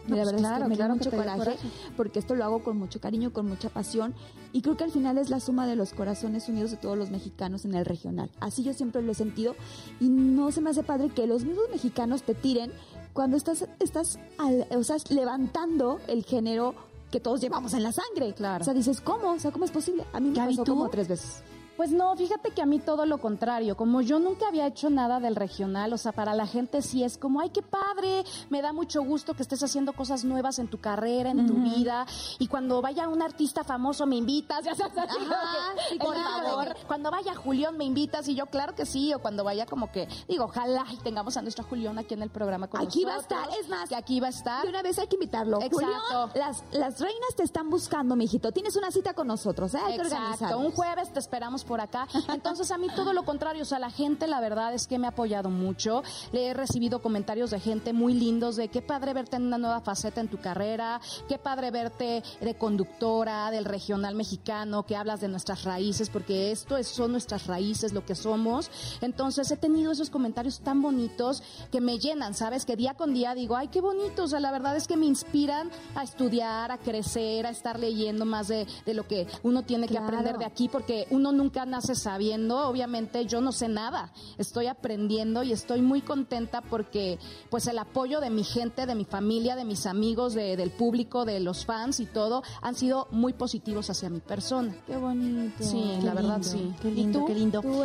No, 0.08 0.16
la 0.16 0.22
pues 0.24 0.34
verdad 0.34 0.56
es 0.58 0.62
que 0.64 0.68
me 0.68 0.76
claro 0.76 0.92
dio 0.94 1.04
mucho 1.04 1.10
dio 1.10 1.18
coraje. 1.20 1.56
porque 1.96 2.18
esto 2.18 2.34
lo 2.34 2.44
hago 2.44 2.62
con 2.62 2.76
mucho 2.76 3.00
cariño, 3.00 3.32
con 3.32 3.48
mucha 3.48 3.70
pasión 3.70 4.12
y 4.52 4.60
creo 4.60 4.76
que 4.76 4.84
al 4.84 4.90
final 4.90 5.16
es 5.16 5.30
la 5.30 5.40
suma 5.40 5.66
de 5.66 5.76
los 5.76 5.94
corazones 5.94 6.46
unidos 6.48 6.72
de 6.72 6.76
todos 6.76 6.98
los 6.98 7.10
mexicanos 7.10 7.64
en 7.64 7.74
el 7.74 7.86
regional. 7.86 8.30
Así 8.40 8.62
yo 8.62 8.74
siempre 8.74 9.00
lo 9.00 9.12
he 9.12 9.14
sentido 9.14 9.54
y 10.00 10.10
no 10.10 10.52
se 10.52 10.60
me 10.60 10.68
hace 10.70 10.82
padre 10.82 11.08
que 11.08 11.26
los 11.26 11.44
mismos 11.44 11.64
mexicanos 11.72 12.22
te 12.22 12.34
tiren 12.34 12.70
cuando 13.14 13.38
estás 13.38 13.66
estás 13.78 14.18
al- 14.36 14.66
o 14.76 14.82
sea, 14.84 14.96
levantando 15.08 15.98
el 16.06 16.22
género 16.24 16.74
que 17.14 17.20
todos 17.20 17.40
llevamos 17.40 17.72
en 17.74 17.84
la 17.84 17.92
sangre. 17.92 18.34
Claro. 18.34 18.62
O 18.62 18.64
sea, 18.64 18.74
dices, 18.74 19.00
¿cómo? 19.00 19.34
O 19.34 19.38
sea, 19.38 19.52
¿cómo 19.52 19.64
es 19.64 19.70
posible? 19.70 20.04
A 20.12 20.18
mí 20.18 20.30
me 20.30 20.34
Gaby, 20.36 20.54
pasó 20.54 20.64
¿tú? 20.64 20.72
como 20.72 20.88
tres 20.90 21.06
veces. 21.06 21.44
Pues 21.76 21.90
no, 21.90 22.14
fíjate 22.16 22.52
que 22.52 22.62
a 22.62 22.66
mí 22.66 22.78
todo 22.78 23.04
lo 23.04 23.18
contrario, 23.18 23.76
como 23.76 24.00
yo 24.00 24.18
nunca 24.18 24.48
había 24.48 24.66
hecho 24.66 24.90
nada 24.90 25.18
del 25.18 25.34
regional, 25.34 25.92
o 25.92 25.98
sea, 25.98 26.12
para 26.12 26.34
la 26.34 26.46
gente 26.46 26.82
sí 26.82 27.02
es 27.02 27.18
como, 27.18 27.40
ay, 27.40 27.50
qué 27.50 27.62
padre, 27.62 28.24
me 28.50 28.62
da 28.62 28.72
mucho 28.72 29.02
gusto 29.02 29.34
que 29.34 29.42
estés 29.42 29.62
haciendo 29.62 29.92
cosas 29.92 30.24
nuevas 30.24 30.58
en 30.58 30.68
tu 30.68 30.78
carrera, 30.78 31.30
en 31.30 31.46
tu 31.46 31.54
vida, 31.54 32.06
y 32.38 32.46
cuando 32.46 32.80
vaya 32.80 33.08
un 33.08 33.22
artista 33.22 33.64
famoso 33.64 34.06
me 34.06 34.16
invitas, 34.16 34.64
ya 34.64 34.74
sabes, 34.74 34.96
así 34.98 35.18
como 35.18 35.30
que, 35.30 35.82
sí, 35.88 35.98
por 35.98 36.16
favor, 36.16 36.76
cuando 36.86 37.10
vaya 37.10 37.34
Julián 37.34 37.76
me 37.76 37.84
invitas, 37.84 38.28
y 38.28 38.34
yo 38.34 38.46
claro 38.46 38.74
que 38.74 38.86
sí, 38.86 39.12
o 39.12 39.18
cuando 39.18 39.42
vaya 39.42 39.66
como 39.66 39.90
que, 39.90 40.08
digo, 40.28 40.44
ojalá 40.44 40.84
y 40.92 40.96
tengamos 40.98 41.36
a 41.36 41.42
nuestra 41.42 41.64
Julián 41.64 41.98
aquí 41.98 42.14
en 42.14 42.22
el 42.22 42.30
programa 42.30 42.68
con 42.68 42.80
Aquí 42.80 43.04
va 43.04 43.16
a 43.16 43.18
estar, 43.18 43.48
es 43.60 43.68
más, 43.68 43.88
que 43.88 43.96
aquí 43.96 44.20
va 44.20 44.28
a 44.28 44.30
estar. 44.30 44.62
De 44.62 44.68
una 44.68 44.82
vez 44.82 44.98
hay 44.98 45.08
que 45.08 45.16
invitarlo. 45.16 45.60
Exacto. 45.60 45.76
Julián, 45.76 46.30
las, 46.34 46.62
las 46.72 47.00
reinas 47.00 47.34
te 47.36 47.42
están 47.42 47.70
buscando, 47.70 48.14
mijito. 48.16 48.52
Tienes 48.52 48.76
una 48.76 48.90
cita 48.90 49.14
con 49.14 49.26
nosotros, 49.26 49.74
¿eh? 49.74 49.78
Hay 49.78 49.96
que 49.96 50.02
Exacto, 50.02 50.24
organizarnos. 50.24 50.66
un 50.66 50.72
jueves 50.72 51.12
te 51.12 51.18
esperamos 51.18 51.63
por 51.64 51.80
acá. 51.80 52.06
Entonces 52.32 52.70
a 52.70 52.78
mí 52.78 52.88
todo 52.94 53.12
lo 53.12 53.24
contrario, 53.24 53.62
o 53.62 53.66
sea, 53.66 53.78
la 53.78 53.90
gente 53.90 54.26
la 54.26 54.40
verdad 54.40 54.74
es 54.74 54.86
que 54.86 54.98
me 54.98 55.06
ha 55.06 55.10
apoyado 55.10 55.50
mucho. 55.50 56.02
Le 56.32 56.46
he 56.46 56.54
recibido 56.54 57.02
comentarios 57.02 57.50
de 57.50 57.60
gente 57.60 57.92
muy 57.92 58.14
lindos 58.14 58.56
de 58.56 58.68
qué 58.68 58.82
padre 58.82 59.14
verte 59.14 59.36
en 59.36 59.46
una 59.46 59.58
nueva 59.58 59.80
faceta 59.80 60.20
en 60.20 60.28
tu 60.28 60.38
carrera, 60.38 61.00
qué 61.28 61.38
padre 61.38 61.70
verte 61.70 62.22
de 62.40 62.54
conductora 62.54 63.50
del 63.50 63.64
regional 63.64 64.14
mexicano, 64.14 64.84
que 64.84 64.96
hablas 64.96 65.20
de 65.20 65.28
nuestras 65.28 65.64
raíces, 65.64 66.10
porque 66.10 66.50
esto 66.50 66.76
es, 66.76 66.88
son 66.88 67.12
nuestras 67.12 67.46
raíces, 67.46 67.92
lo 67.92 68.04
que 68.04 68.14
somos. 68.14 68.70
Entonces 69.00 69.50
he 69.50 69.56
tenido 69.56 69.92
esos 69.92 70.10
comentarios 70.10 70.60
tan 70.60 70.82
bonitos 70.82 71.42
que 71.70 71.80
me 71.80 71.98
llenan, 71.98 72.34
¿sabes? 72.34 72.64
Que 72.64 72.76
día 72.76 72.94
con 72.94 73.14
día 73.14 73.34
digo, 73.34 73.56
ay, 73.56 73.68
qué 73.68 73.80
bonito, 73.80 74.24
o 74.24 74.28
sea, 74.28 74.40
la 74.40 74.50
verdad 74.50 74.76
es 74.76 74.86
que 74.86 74.96
me 74.96 75.06
inspiran 75.06 75.70
a 75.94 76.02
estudiar, 76.02 76.70
a 76.70 76.78
crecer, 76.78 77.46
a 77.46 77.50
estar 77.50 77.78
leyendo 77.78 78.24
más 78.24 78.48
de, 78.48 78.66
de 78.84 78.94
lo 78.94 79.06
que 79.06 79.26
uno 79.42 79.62
tiene 79.62 79.88
que 79.88 79.98
aprender 79.98 80.38
de 80.38 80.44
aquí, 80.44 80.68
porque 80.68 81.06
uno 81.10 81.32
nunca 81.32 81.53
nace 81.66 81.94
sabiendo, 81.94 82.68
obviamente 82.68 83.24
yo 83.26 83.40
no 83.40 83.52
sé 83.52 83.68
nada, 83.68 84.12
estoy 84.38 84.66
aprendiendo 84.66 85.42
y 85.42 85.52
estoy 85.52 85.80
muy 85.82 86.00
contenta 86.02 86.60
porque 86.60 87.18
pues 87.50 87.66
el 87.66 87.78
apoyo 87.78 88.20
de 88.20 88.30
mi 88.30 88.44
gente, 88.44 88.86
de 88.86 88.94
mi 88.94 89.04
familia, 89.04 89.56
de 89.56 89.64
mis 89.64 89.86
amigos, 89.86 90.34
de- 90.34 90.56
del 90.56 90.70
público, 90.70 91.24
de 91.24 91.40
los 91.40 91.64
fans 91.64 92.00
y 92.00 92.06
todo, 92.06 92.42
han 92.60 92.74
sido 92.74 93.06
muy 93.10 93.32
positivos 93.32 93.88
hacia 93.90 94.10
mi 94.10 94.20
persona. 94.20 94.74
Qué 94.86 94.96
bonito. 94.96 95.62
Sí, 95.62 95.82
Qué 96.00 96.04
la 96.04 96.14
verdad, 96.14 96.42
sí. 96.42 96.74
Qué 96.82 96.88
¿Y 96.88 96.94
lindo, 96.94 97.20
tú? 97.20 97.26
qué 97.26 97.34
lindo. 97.34 97.60
¿Tú? 97.62 97.82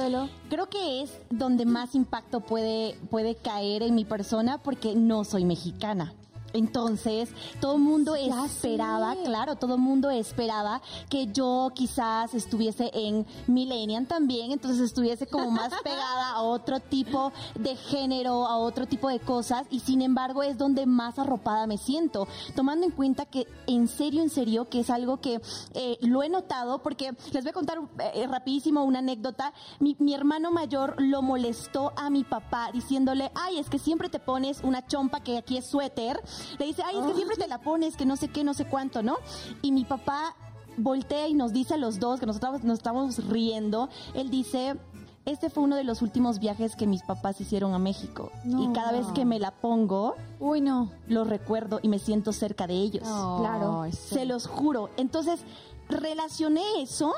Creo 0.49 0.67
que 0.69 1.01
es 1.03 1.11
donde 1.29 1.65
más 1.65 1.93
impacto 1.95 2.39
puede, 2.41 2.97
puede 3.09 3.35
caer 3.35 3.83
en 3.83 3.95
mi 3.95 4.05
persona 4.05 4.57
porque 4.57 4.95
no 4.95 5.23
soy 5.23 5.45
mexicana. 5.45 6.13
Entonces, 6.53 7.29
todo 7.59 7.75
el 7.75 7.81
mundo 7.81 8.15
Ya 8.15 8.45
esperaba, 8.45 9.15
claro, 9.23 9.55
todo 9.55 9.75
el 9.75 9.81
mundo 9.81 10.09
esperaba 10.09 10.81
que 11.09 11.27
yo 11.27 11.71
quizás 11.73 12.33
estuviese 12.33 12.91
en 12.93 13.25
Millennium 13.47 14.05
también, 14.05 14.51
entonces 14.51 14.81
estuviese 14.81 15.27
como 15.27 15.51
más 15.51 15.73
pegada 15.83 16.31
a 16.31 16.41
otro 16.41 16.79
tipo 16.79 17.31
de 17.55 17.75
género, 17.75 18.45
a 18.45 18.57
otro 18.57 18.87
tipo 18.87 19.09
de 19.09 19.19
cosas, 19.19 19.67
y 19.69 19.79
sin 19.79 20.01
embargo 20.01 20.43
es 20.43 20.57
donde 20.57 20.85
más 20.85 21.19
arropada 21.19 21.67
me 21.67 21.77
siento, 21.77 22.27
tomando 22.55 22.85
en 22.85 22.91
cuenta 22.91 23.25
que 23.25 23.47
en 23.67 23.87
serio, 23.87 24.21
en 24.21 24.29
serio, 24.29 24.69
que 24.69 24.81
es 24.81 24.89
algo 24.89 25.21
que 25.21 25.41
eh, 25.73 25.97
lo 26.01 26.23
he 26.23 26.29
notado, 26.29 26.79
porque 26.79 27.13
les 27.31 27.43
voy 27.43 27.49
a 27.49 27.53
contar 27.53 27.79
eh, 28.13 28.27
rapidísimo 28.27 28.83
una 28.83 28.99
anécdota, 28.99 29.53
mi, 29.79 29.95
mi 29.99 30.13
hermano 30.13 30.51
mayor 30.51 30.95
lo 30.97 31.21
molestó 31.21 31.93
a 31.95 32.09
mi 32.09 32.23
papá 32.23 32.71
diciéndole, 32.73 33.31
ay, 33.35 33.59
es 33.59 33.69
que 33.69 33.79
siempre 33.79 34.09
te 34.09 34.19
pones 34.19 34.61
una 34.63 34.85
chompa 34.85 35.21
que 35.21 35.37
aquí 35.37 35.57
es 35.57 35.65
suéter, 35.67 36.21
le 36.57 36.65
dice, 36.65 36.83
ay, 36.85 36.97
es 36.97 37.05
que 37.05 37.13
siempre 37.15 37.37
te 37.37 37.47
la 37.47 37.59
pones, 37.59 37.95
que 37.95 38.05
no 38.05 38.15
sé 38.15 38.27
qué, 38.27 38.43
no 38.43 38.53
sé 38.53 38.65
cuánto, 38.65 39.03
¿no? 39.03 39.17
Y 39.61 39.71
mi 39.71 39.85
papá 39.85 40.35
voltea 40.77 41.27
y 41.27 41.33
nos 41.33 41.53
dice 41.53 41.75
a 41.75 41.77
los 41.77 41.99
dos, 41.99 42.19
que 42.19 42.25
nosotros 42.25 42.63
nos 42.63 42.79
estamos 42.79 43.27
riendo, 43.27 43.89
él 44.13 44.29
dice, 44.29 44.77
este 45.25 45.49
fue 45.49 45.63
uno 45.63 45.75
de 45.75 45.83
los 45.83 46.01
últimos 46.01 46.39
viajes 46.39 46.75
que 46.75 46.87
mis 46.87 47.03
papás 47.03 47.39
hicieron 47.41 47.73
a 47.73 47.79
México. 47.79 48.31
No. 48.43 48.63
Y 48.63 48.73
cada 48.73 48.91
vez 48.91 49.07
que 49.07 49.25
me 49.25 49.39
la 49.39 49.51
pongo, 49.51 50.15
Uy, 50.39 50.61
no. 50.61 50.91
lo 51.07 51.23
recuerdo 51.23 51.79
y 51.81 51.87
me 51.87 51.99
siento 51.99 52.33
cerca 52.33 52.67
de 52.67 52.73
ellos. 52.73 53.03
Claro. 53.03 53.85
Se 53.91 54.25
los 54.25 54.47
juro. 54.47 54.89
Entonces, 54.97 55.41
relacioné 55.87 56.63
eso 56.81 57.13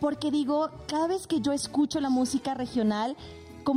porque 0.00 0.30
digo, 0.30 0.70
cada 0.86 1.06
vez 1.06 1.26
que 1.26 1.40
yo 1.40 1.52
escucho 1.52 2.00
la 2.00 2.10
música 2.10 2.54
regional, 2.54 3.16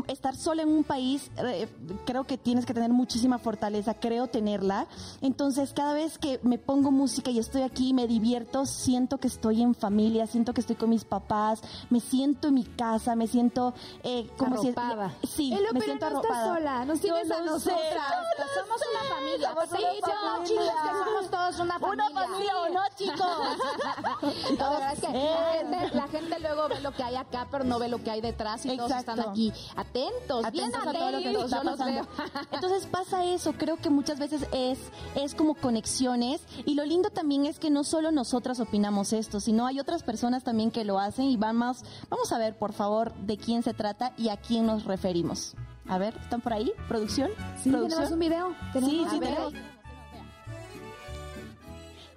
estar 0.07 0.35
sola 0.35 0.63
en 0.63 0.69
un 0.69 0.83
país, 0.83 1.29
eh, 1.37 1.67
creo 2.05 2.23
que 2.25 2.37
tienes 2.37 2.65
que 2.65 2.73
tener 2.73 2.91
muchísima 2.91 3.37
fortaleza, 3.37 3.93
creo 3.93 4.27
tenerla. 4.27 4.87
Entonces, 5.21 5.73
cada 5.73 5.93
vez 5.93 6.17
que 6.17 6.39
me 6.43 6.57
pongo 6.57 6.91
música 6.91 7.31
y 7.31 7.39
estoy 7.39 7.61
aquí, 7.61 7.93
me 7.93 8.07
divierto, 8.07 8.65
siento 8.65 9.17
que 9.17 9.27
estoy 9.27 9.61
en 9.61 9.75
familia, 9.75 10.27
siento 10.27 10.53
que 10.53 10.61
estoy 10.61 10.75
con 10.75 10.89
mis 10.89 11.05
papás, 11.05 11.61
me 11.89 11.99
siento 11.99 12.49
en 12.49 12.55
mi 12.55 12.63
casa, 12.63 13.15
me 13.15 13.27
siento 13.27 13.73
eh, 14.03 14.29
como 14.37 14.59
Arropada. 14.59 15.13
si... 15.23 15.27
Sí, 15.27 15.53
Elo, 15.53 15.73
me 15.73 15.79
pero 15.79 15.85
siento 15.85 16.09
no 16.09 16.21
estás 16.21 16.37
arropada. 16.37 16.55
sola, 16.55 16.85
nos 16.85 16.99
tienes 16.99 17.31
a 17.31 17.35
sé, 17.35 17.43
nosotras. 17.43 18.07
somos 18.53 18.81
una 18.91 19.15
familia. 19.15 19.49
Somos 19.49 19.69
Sí, 19.69 19.85
una 20.01 20.43
chicos, 20.43 20.65
que 20.83 21.05
somos 21.05 21.29
todos 21.31 21.59
una 21.59 21.79
familia. 21.79 22.09
¿Una 22.11 22.27
familia 22.27 22.57
o 22.57 22.69
no, 22.69 22.81
chicos? 22.95 24.57
La 24.57 24.69
verdad 24.69 24.93
es 24.93 24.99
que 24.99 25.07
la, 25.07 25.51
gente, 25.53 25.95
la 25.95 26.07
gente 26.07 26.39
luego 26.39 26.67
ve 26.69 26.79
lo 26.81 26.91
que 26.91 27.03
hay 27.03 27.15
acá, 27.15 27.47
pero 27.49 27.63
no 27.63 27.79
ve 27.79 27.87
lo 27.87 28.01
que 28.03 28.11
hay 28.11 28.21
detrás 28.21 28.65
y 28.65 28.77
todos 28.77 28.91
están 28.91 29.19
aquí 29.19 29.51
atentos, 29.75 30.51
bien 30.51 30.65
Atentos 30.69 30.87
a 30.87 30.91
todo 30.93 31.11
lo 31.11 31.17
que 31.19 31.29
atentos, 31.29 31.45
está 31.45 31.61
pasando. 31.63 32.07
Entonces 32.51 32.85
pasa 32.87 33.25
eso, 33.25 33.53
creo 33.53 33.77
que 33.77 33.89
muchas 33.89 34.19
veces 34.19 34.47
es, 34.51 34.79
es 35.15 35.35
como 35.35 35.55
conexiones 35.55 36.41
y 36.65 36.75
lo 36.75 36.85
lindo 36.85 37.09
también 37.09 37.45
es 37.45 37.59
que 37.59 37.69
no 37.69 37.83
solo 37.83 38.11
nosotras 38.11 38.59
opinamos 38.59 39.13
esto, 39.13 39.39
sino 39.39 39.65
hay 39.67 39.79
otras 39.79 40.03
personas 40.03 40.43
también 40.43 40.71
que 40.71 40.83
lo 40.85 40.99
hacen 40.99 41.25
y 41.25 41.37
van 41.37 41.55
más, 41.55 41.83
vamos 42.09 42.31
a 42.31 42.37
ver 42.37 42.57
por 42.57 42.73
favor 42.73 43.13
de 43.15 43.37
quién 43.37 43.63
se 43.63 43.73
trata 43.73 44.13
y 44.17 44.29
a 44.29 44.37
quién 44.37 44.65
nos 44.65 44.85
referimos. 44.85 45.55
A 45.87 45.97
ver, 45.97 46.15
¿están 46.17 46.39
por 46.41 46.53
ahí? 46.53 46.71
¿Producción? 46.87 47.29
Sí, 47.61 47.69
¿Producción? 47.69 47.89
tenemos 47.89 48.11
un 48.11 48.19
video. 48.19 48.55
Tenemos 48.71 48.89
Sí, 48.93 48.99
un 49.01 49.09
sí, 49.09 49.19
video. 49.19 49.35
tenemos. 49.49 49.53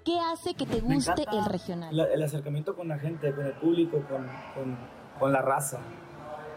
¿Qué 0.05 0.21
hace 0.21 0.55
que 0.55 0.67
te 0.67 0.81
guste 0.81 1.25
el 1.33 1.45
regional? 1.47 1.97
la- 1.97 2.05
el 2.05 2.23
acercamiento 2.23 2.77
con 2.77 2.87
la 2.89 2.99
gente, 2.99 3.35
con 3.35 3.45
el 3.45 3.55
público, 3.55 3.97
con, 4.09 4.25
con- 4.55 4.79
con 5.19 5.33
la 5.33 5.43
raza. 5.43 5.81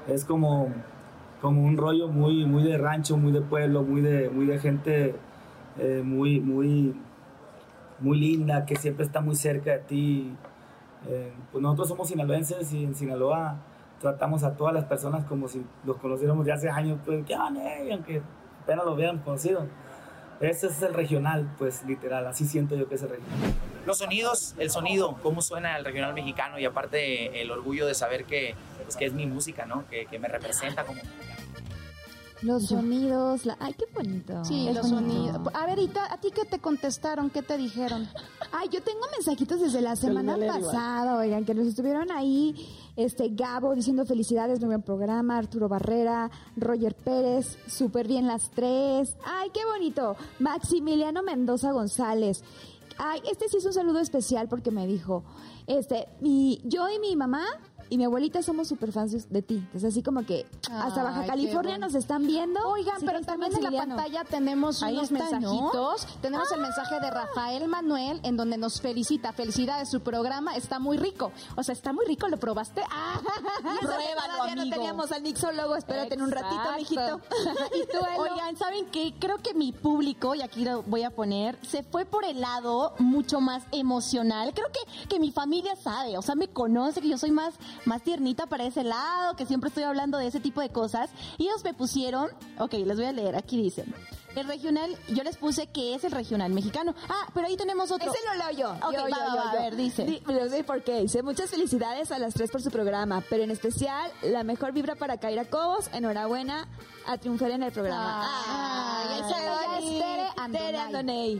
Es 0.09 0.25
como, 0.25 0.69
como 1.41 1.61
un 1.61 1.77
rollo 1.77 2.07
muy, 2.07 2.45
muy 2.45 2.63
de 2.63 2.77
rancho, 2.77 3.17
muy 3.17 3.31
de 3.31 3.41
pueblo, 3.41 3.83
muy 3.83 4.01
de, 4.01 4.29
muy 4.29 4.45
de 4.45 4.59
gente 4.59 5.15
eh, 5.77 6.01
muy, 6.03 6.39
muy, 6.39 6.93
muy 7.99 8.19
linda, 8.19 8.65
que 8.65 8.75
siempre 8.75 9.05
está 9.05 9.21
muy 9.21 9.35
cerca 9.35 9.71
de 9.71 9.79
ti. 9.79 10.35
Eh, 11.07 11.31
pues 11.51 11.61
nosotros 11.61 11.87
somos 11.87 12.09
sinaloenses 12.09 12.73
y 12.73 12.83
en 12.83 12.95
Sinaloa 12.95 13.57
tratamos 14.01 14.43
a 14.43 14.55
todas 14.55 14.73
las 14.73 14.85
personas 14.85 15.25
como 15.25 15.47
si 15.47 15.65
los 15.85 15.97
conociéramos 15.97 16.45
de 16.45 16.51
hace 16.51 16.69
años, 16.69 16.99
pues, 17.05 17.25
¿qué 17.25 17.35
van, 17.37 17.57
eh? 17.57 17.89
aunque 17.91 18.21
apenas 18.63 18.85
lo 18.85 18.93
hubieran 18.93 19.19
conocido. 19.19 19.65
Ese 20.39 20.67
es 20.67 20.81
el 20.81 20.93
regional, 20.93 21.49
pues 21.57 21.83
literal, 21.85 22.25
así 22.27 22.45
siento 22.45 22.75
yo 22.75 22.87
que 22.87 22.95
es 22.95 23.03
el 23.03 23.09
regional. 23.09 23.53
Los 23.85 23.97
sonidos, 23.99 24.53
el 24.57 24.69
sonido, 24.69 25.17
cómo 25.23 25.41
suena 25.41 25.77
el 25.77 25.85
regional 25.85 26.13
mexicano 26.13 26.59
y 26.59 26.65
aparte 26.65 27.41
el 27.41 27.49
orgullo 27.51 27.85
de 27.87 27.93
saber 27.95 28.25
que, 28.25 28.55
pues, 28.83 28.95
que 28.95 29.05
es 29.05 29.13
mi 29.13 29.25
música, 29.25 29.65
¿no? 29.65 29.87
Que, 29.89 30.05
que 30.05 30.19
me 30.19 30.27
representa 30.27 30.85
como 30.85 31.01
Los 32.41 32.67
sonidos, 32.67 33.45
la... 33.45 33.57
ay, 33.59 33.73
qué 33.77 33.85
bonito. 33.93 34.45
Sí, 34.45 34.67
Es 34.69 34.75
los 34.75 34.89
bonito. 34.91 35.23
sonidos. 35.33 35.53
A 35.55 35.65
ver, 35.65 35.79
Ita, 35.79 36.11
¿a 36.13 36.17
ti 36.21 36.29
qué 36.33 36.45
te 36.45 36.59
contestaron? 36.59 37.29
¿Qué 37.29 37.41
te 37.41 37.57
dijeron? 37.57 38.07
Ay, 38.53 38.69
yo 38.71 38.81
tengo 38.81 39.01
mensajitos 39.11 39.59
desde 39.59 39.81
la 39.81 39.95
semana 39.97 40.37
pasada, 40.47 41.17
oigan, 41.17 41.43
que 41.43 41.53
nos 41.53 41.67
estuvieron 41.67 42.11
ahí, 42.11 42.55
este, 42.95 43.29
Gabo 43.31 43.75
diciendo 43.75 44.05
felicidades, 44.05 44.59
muy 44.59 44.67
buen 44.69 44.81
programa, 44.83 45.37
Arturo 45.37 45.67
Barrera, 45.67 46.31
Roger 46.55 46.95
Pérez, 46.95 47.57
súper 47.67 48.07
bien 48.07 48.25
las 48.27 48.49
tres. 48.51 49.15
Ay, 49.25 49.49
qué 49.53 49.65
bonito. 49.65 50.15
Maximiliano 50.39 51.23
Mendoza 51.23 51.71
González. 51.73 52.41
Ay, 53.01 53.21
este 53.31 53.47
sí 53.47 53.57
es 53.57 53.65
un 53.65 53.71
saludo 53.71 53.99
especial 53.99 54.49
porque 54.49 54.71
me 54.71 54.85
dijo, 54.85 55.23
este, 55.67 56.09
mi, 56.19 56.61
yo 56.65 56.89
y 56.89 56.99
mi 56.99 57.15
mamá 57.15 57.45
y 57.89 57.97
mi 57.97 58.05
abuelita 58.05 58.41
somos 58.43 58.67
súper 58.67 58.91
fans 58.91 59.29
de- 59.29 59.41
ti. 59.41 59.55
Entonces, 59.55 59.85
así 59.85 60.03
como 60.03 60.25
que 60.25 60.45
hasta 60.71 61.01
Baja 61.03 61.21
Ay, 61.21 61.27
California 61.27 61.71
bueno. 61.73 61.85
nos 61.87 61.95
están 61.95 62.27
viendo. 62.27 62.59
Oigan, 62.69 62.97
pero 63.05 63.21
también 63.21 63.55
en 63.55 63.63
la 63.63 63.71
pantalla 63.71 64.23
tenemos 64.25 64.83
Ahí 64.83 64.93
unos 64.97 65.11
está, 65.11 65.39
¿no? 65.39 65.53
mensajitos. 65.53 66.07
Tenemos 66.21 66.51
el 66.51 66.61
mensaje 66.61 66.99
de 66.99 67.09
Rafael 67.09 67.67
Manuel 67.67 68.19
en 68.23 68.37
donde 68.37 68.57
nos 68.57 68.81
felicita. 68.81 69.31
Felicidades, 69.33 69.89
su 69.89 70.01
programa 70.01 70.55
está 70.55 70.79
muy 70.79 70.97
rico. 70.97 71.31
O 71.55 71.63
sea, 71.63 71.73
está 71.73 71.93
muy 71.93 72.05
rico, 72.05 72.27
¿lo 72.27 72.37
probaste? 72.37 72.81
Ah, 72.91 73.19
Pruébalo, 73.81 74.33
todavía 74.33 74.55
no 74.55 74.61
amigo. 74.61 74.75
teníamos 74.75 75.11
al 75.11 75.21
mixólogo. 75.21 75.75
Espérate 75.75 76.13
en 76.15 76.21
un 76.21 76.31
ratito, 76.31 76.61
mijito. 76.77 77.21
¿Y 77.75 77.85
tú? 77.91 77.99
Oigan, 78.17 78.55
¿saben 78.57 78.85
qué? 78.91 79.13
Creo 79.19 79.37
que 79.37 79.53
mi 79.53 79.71
público, 79.71 80.35
y 80.35 80.41
aquí 80.41 80.63
lo 80.65 80.83
voy 80.83 81.03
a 81.03 81.09
poner, 81.11 81.57
se 81.65 81.83
fue 81.83 82.05
por 82.05 82.25
el 82.25 82.41
lado 82.41 82.93
mucho 82.99 83.39
más 83.41 83.63
emocional. 83.71 84.53
Creo 84.53 84.67
que, 84.71 85.07
que 85.07 85.19
mi 85.19 85.31
familia 85.31 85.75
sabe, 85.75 86.17
o 86.17 86.21
sea, 86.21 86.35
me 86.35 86.47
conoce, 86.47 87.01
que 87.01 87.09
yo 87.09 87.17
soy 87.17 87.31
más, 87.31 87.55
más 87.85 88.01
tiernita 88.01 88.45
para 88.47 88.63
ese 88.65 88.83
lado, 88.83 89.35
que 89.35 89.45
siempre 89.45 89.69
estoy 89.69 89.83
hablando 89.83 90.17
de 90.17 90.27
ese 90.27 90.39
tipo 90.39 90.61
de 90.61 90.69
cosas. 90.69 91.09
Y 91.37 91.45
ellos 91.47 91.63
me 91.63 91.73
pusieron, 91.73 92.29
ok, 92.57 92.73
les 92.73 92.97
voy 92.97 93.05
a 93.05 93.11
leer, 93.11 93.35
aquí 93.35 93.61
dice. 93.61 93.85
El 94.35 94.47
regional, 94.47 94.95
yo 95.07 95.23
les 95.23 95.37
puse 95.37 95.67
que 95.67 95.95
es 95.95 96.03
el 96.03 96.11
regional 96.11 96.51
mexicano. 96.53 96.93
Ah, 97.09 97.27
pero 97.33 97.47
ahí 97.47 97.57
tenemos 97.57 97.89
otro. 97.91 98.11
Ese 98.13 98.19
lo 98.27 98.35
leo 98.35 98.51
yo. 98.57 98.71
Ok, 98.87 98.93
Yo, 98.93 99.01
va, 99.01 99.09
yo, 99.09 99.15
va, 99.17 99.27
yo, 99.27 99.35
va, 99.37 99.51
a 99.51 99.55
ver, 99.55 99.75
dice. 99.75 100.05
Di- 100.05 100.21
lo 100.27 100.47
sé 100.49 100.63
por 100.63 100.83
qué. 100.83 101.01
Dice, 101.01 101.23
muchas 101.23 101.49
felicidades 101.49 102.11
a 102.11 102.19
las 102.19 102.35
tres 102.35 102.51
por 102.51 102.61
su 102.61 102.69
programa, 102.69 103.23
pero 103.27 103.43
en 103.43 103.49
especial, 103.51 104.11
la 104.21 104.43
mejor 104.43 104.71
vibra 104.71 104.95
para 104.95 105.17
Kaira 105.17 105.45
Cobos. 105.45 105.89
Enhorabuena 105.93 106.67
a 107.07 107.17
triunfar 107.17 107.49
en 107.51 107.63
el 107.63 107.71
programa. 107.71 108.23
Esa 109.17 109.29
ya 109.29 109.63
es 109.63 109.83
bonito. 109.83 110.05
Tere 110.51 110.77
Andonay. 110.77 111.35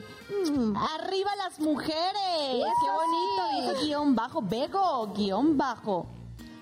Mm. 0.50 0.76
¡Arriba 0.76 1.36
las 1.38 1.60
mujeres! 1.60 1.94
¡Qué 2.04 2.92
bonito! 2.92 3.74
Dice 3.74 3.86
guion 3.86 4.16
bajo, 4.16 4.42
Bego, 4.42 5.14
guion 5.16 5.58
bajo. 5.58 6.08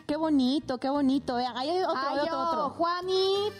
¡Qué 0.07 0.15
bonito, 0.15 0.77
qué 0.77 0.89
bonito! 0.89 1.35
Vean, 1.35 1.57
ahí 1.57 1.69
hay 1.69 1.81
otro, 1.81 1.93
Ay, 1.97 2.19
otro, 2.19 2.39
otro. 2.39 2.69
Juanif. 2.77 3.53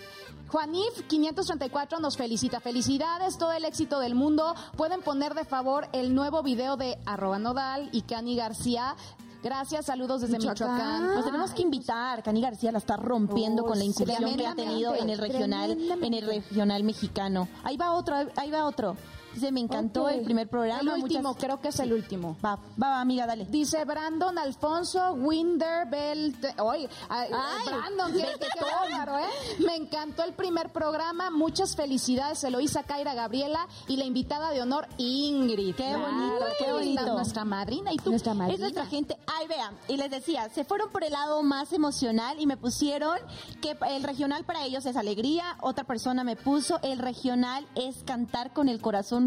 Juanif 0.47 1.01
534 1.07 1.99
nos 1.99 2.15
felicita. 2.15 2.61
Felicidades, 2.61 3.37
todo 3.37 3.51
el 3.51 3.65
éxito 3.65 3.99
del 3.99 4.15
mundo. 4.15 4.55
Pueden 4.77 5.01
poner 5.01 5.33
de 5.33 5.43
favor 5.43 5.89
el 5.91 6.15
nuevo 6.15 6.43
video 6.43 6.77
de 6.77 6.97
arroba 7.05 7.37
nodal 7.37 7.89
y 7.91 8.03
Cani 8.03 8.37
García. 8.37 8.95
Gracias, 9.43 9.87
saludos 9.87 10.21
desde 10.21 10.37
Michoacán. 10.37 10.69
Michoacán. 10.73 11.15
Nos 11.15 11.25
tenemos 11.25 11.51
que 11.51 11.61
invitar. 11.63 12.23
Cani 12.23 12.41
García 12.41 12.71
la 12.71 12.77
está 12.77 12.95
rompiendo 12.95 13.63
Oh, 13.63 13.67
con 13.67 13.77
la 13.77 13.83
incursión 13.83 14.37
que 14.37 14.47
ha 14.47 14.55
tenido 14.55 14.95
en 14.95 15.09
el 15.09 15.17
regional, 15.17 15.71
en 15.71 16.13
el 16.13 16.25
regional 16.25 16.83
mexicano. 16.83 17.49
Ahí 17.65 17.75
va 17.75 17.91
otro, 17.91 18.15
ahí 18.37 18.49
va 18.49 18.65
otro. 18.65 18.95
Dice, 19.37 19.51
me 19.51 19.59
encantó 19.59 20.09
el 20.09 20.21
primer 20.23 20.49
programa. 20.49 20.81
El 20.81 21.03
último, 21.03 21.29
muchas- 21.29 21.43
creo 21.43 21.61
que 21.61 21.67
es 21.67 21.79
el 21.79 21.93
último. 21.93 22.35
Va, 22.43 22.55
va, 22.55 22.89
va, 22.89 23.01
amiga, 23.01 23.27
dale. 23.27 23.45
Dice 23.45 23.85
Brandon 23.85 24.35
Alfonso 24.37 25.13
Winderbelt. 25.13 26.43
Oye, 26.59 26.89
ay, 27.09 27.29
Ay, 27.31 27.65
Brandon, 27.67 28.11
qué, 28.13 28.19
qué- 28.39 28.47
qué 28.53 28.59
bárbaro, 28.65 29.19
¿eh? 29.19 29.29
Me 29.59 29.75
encantó 29.75 30.23
el 30.23 30.33
primer 30.33 30.71
programa. 30.71 31.29
Muchas 31.29 31.75
felicidades. 31.75 32.39
Se 32.39 32.49
lo 32.49 32.59
hizo 32.59 32.79
a 32.79 32.83
Kaira 32.83 33.13
Gabriela 33.13 33.67
y 33.87 33.97
la 33.97 34.05
invitada 34.05 34.49
de 34.51 34.61
honor 34.61 34.87
Ingrid. 34.97 35.75
Qué 35.75 35.83
Claro, 35.83 35.99
bonito, 35.99 36.45
qué 36.59 36.71
bonito. 36.71 37.13
Nuestra 37.13 37.45
madrina 37.45 37.93
y 37.93 37.97
tú. 37.97 38.09
Nuestra 38.09 38.33
madrina. 38.33 38.55
Es 38.55 38.59
nuestra 38.59 38.85
gente. 38.85 39.17
Ay, 39.37 39.47
vean, 39.47 39.75
y 39.87 39.97
les 39.97 40.09
decía, 40.09 40.49
se 40.49 40.63
fueron 40.65 40.89
por 40.89 41.03
el 41.03 41.13
lado 41.13 41.43
más 41.43 41.73
emocional 41.73 42.39
y 42.39 42.47
me 42.47 42.57
pusieron 42.57 43.17
que 43.61 43.77
el 43.89 44.03
regional 44.03 44.43
para 44.45 44.63
ellos 44.65 44.85
es 44.85 44.95
alegría. 44.97 45.57
Otra 45.61 45.83
persona 45.83 46.23
me 46.23 46.35
puso, 46.35 46.79
el 46.81 46.99
regional 46.99 47.65
es 47.75 48.03
cantar 48.03 48.51
con 48.53 48.69
el 48.69 48.81
corazón 48.81 49.26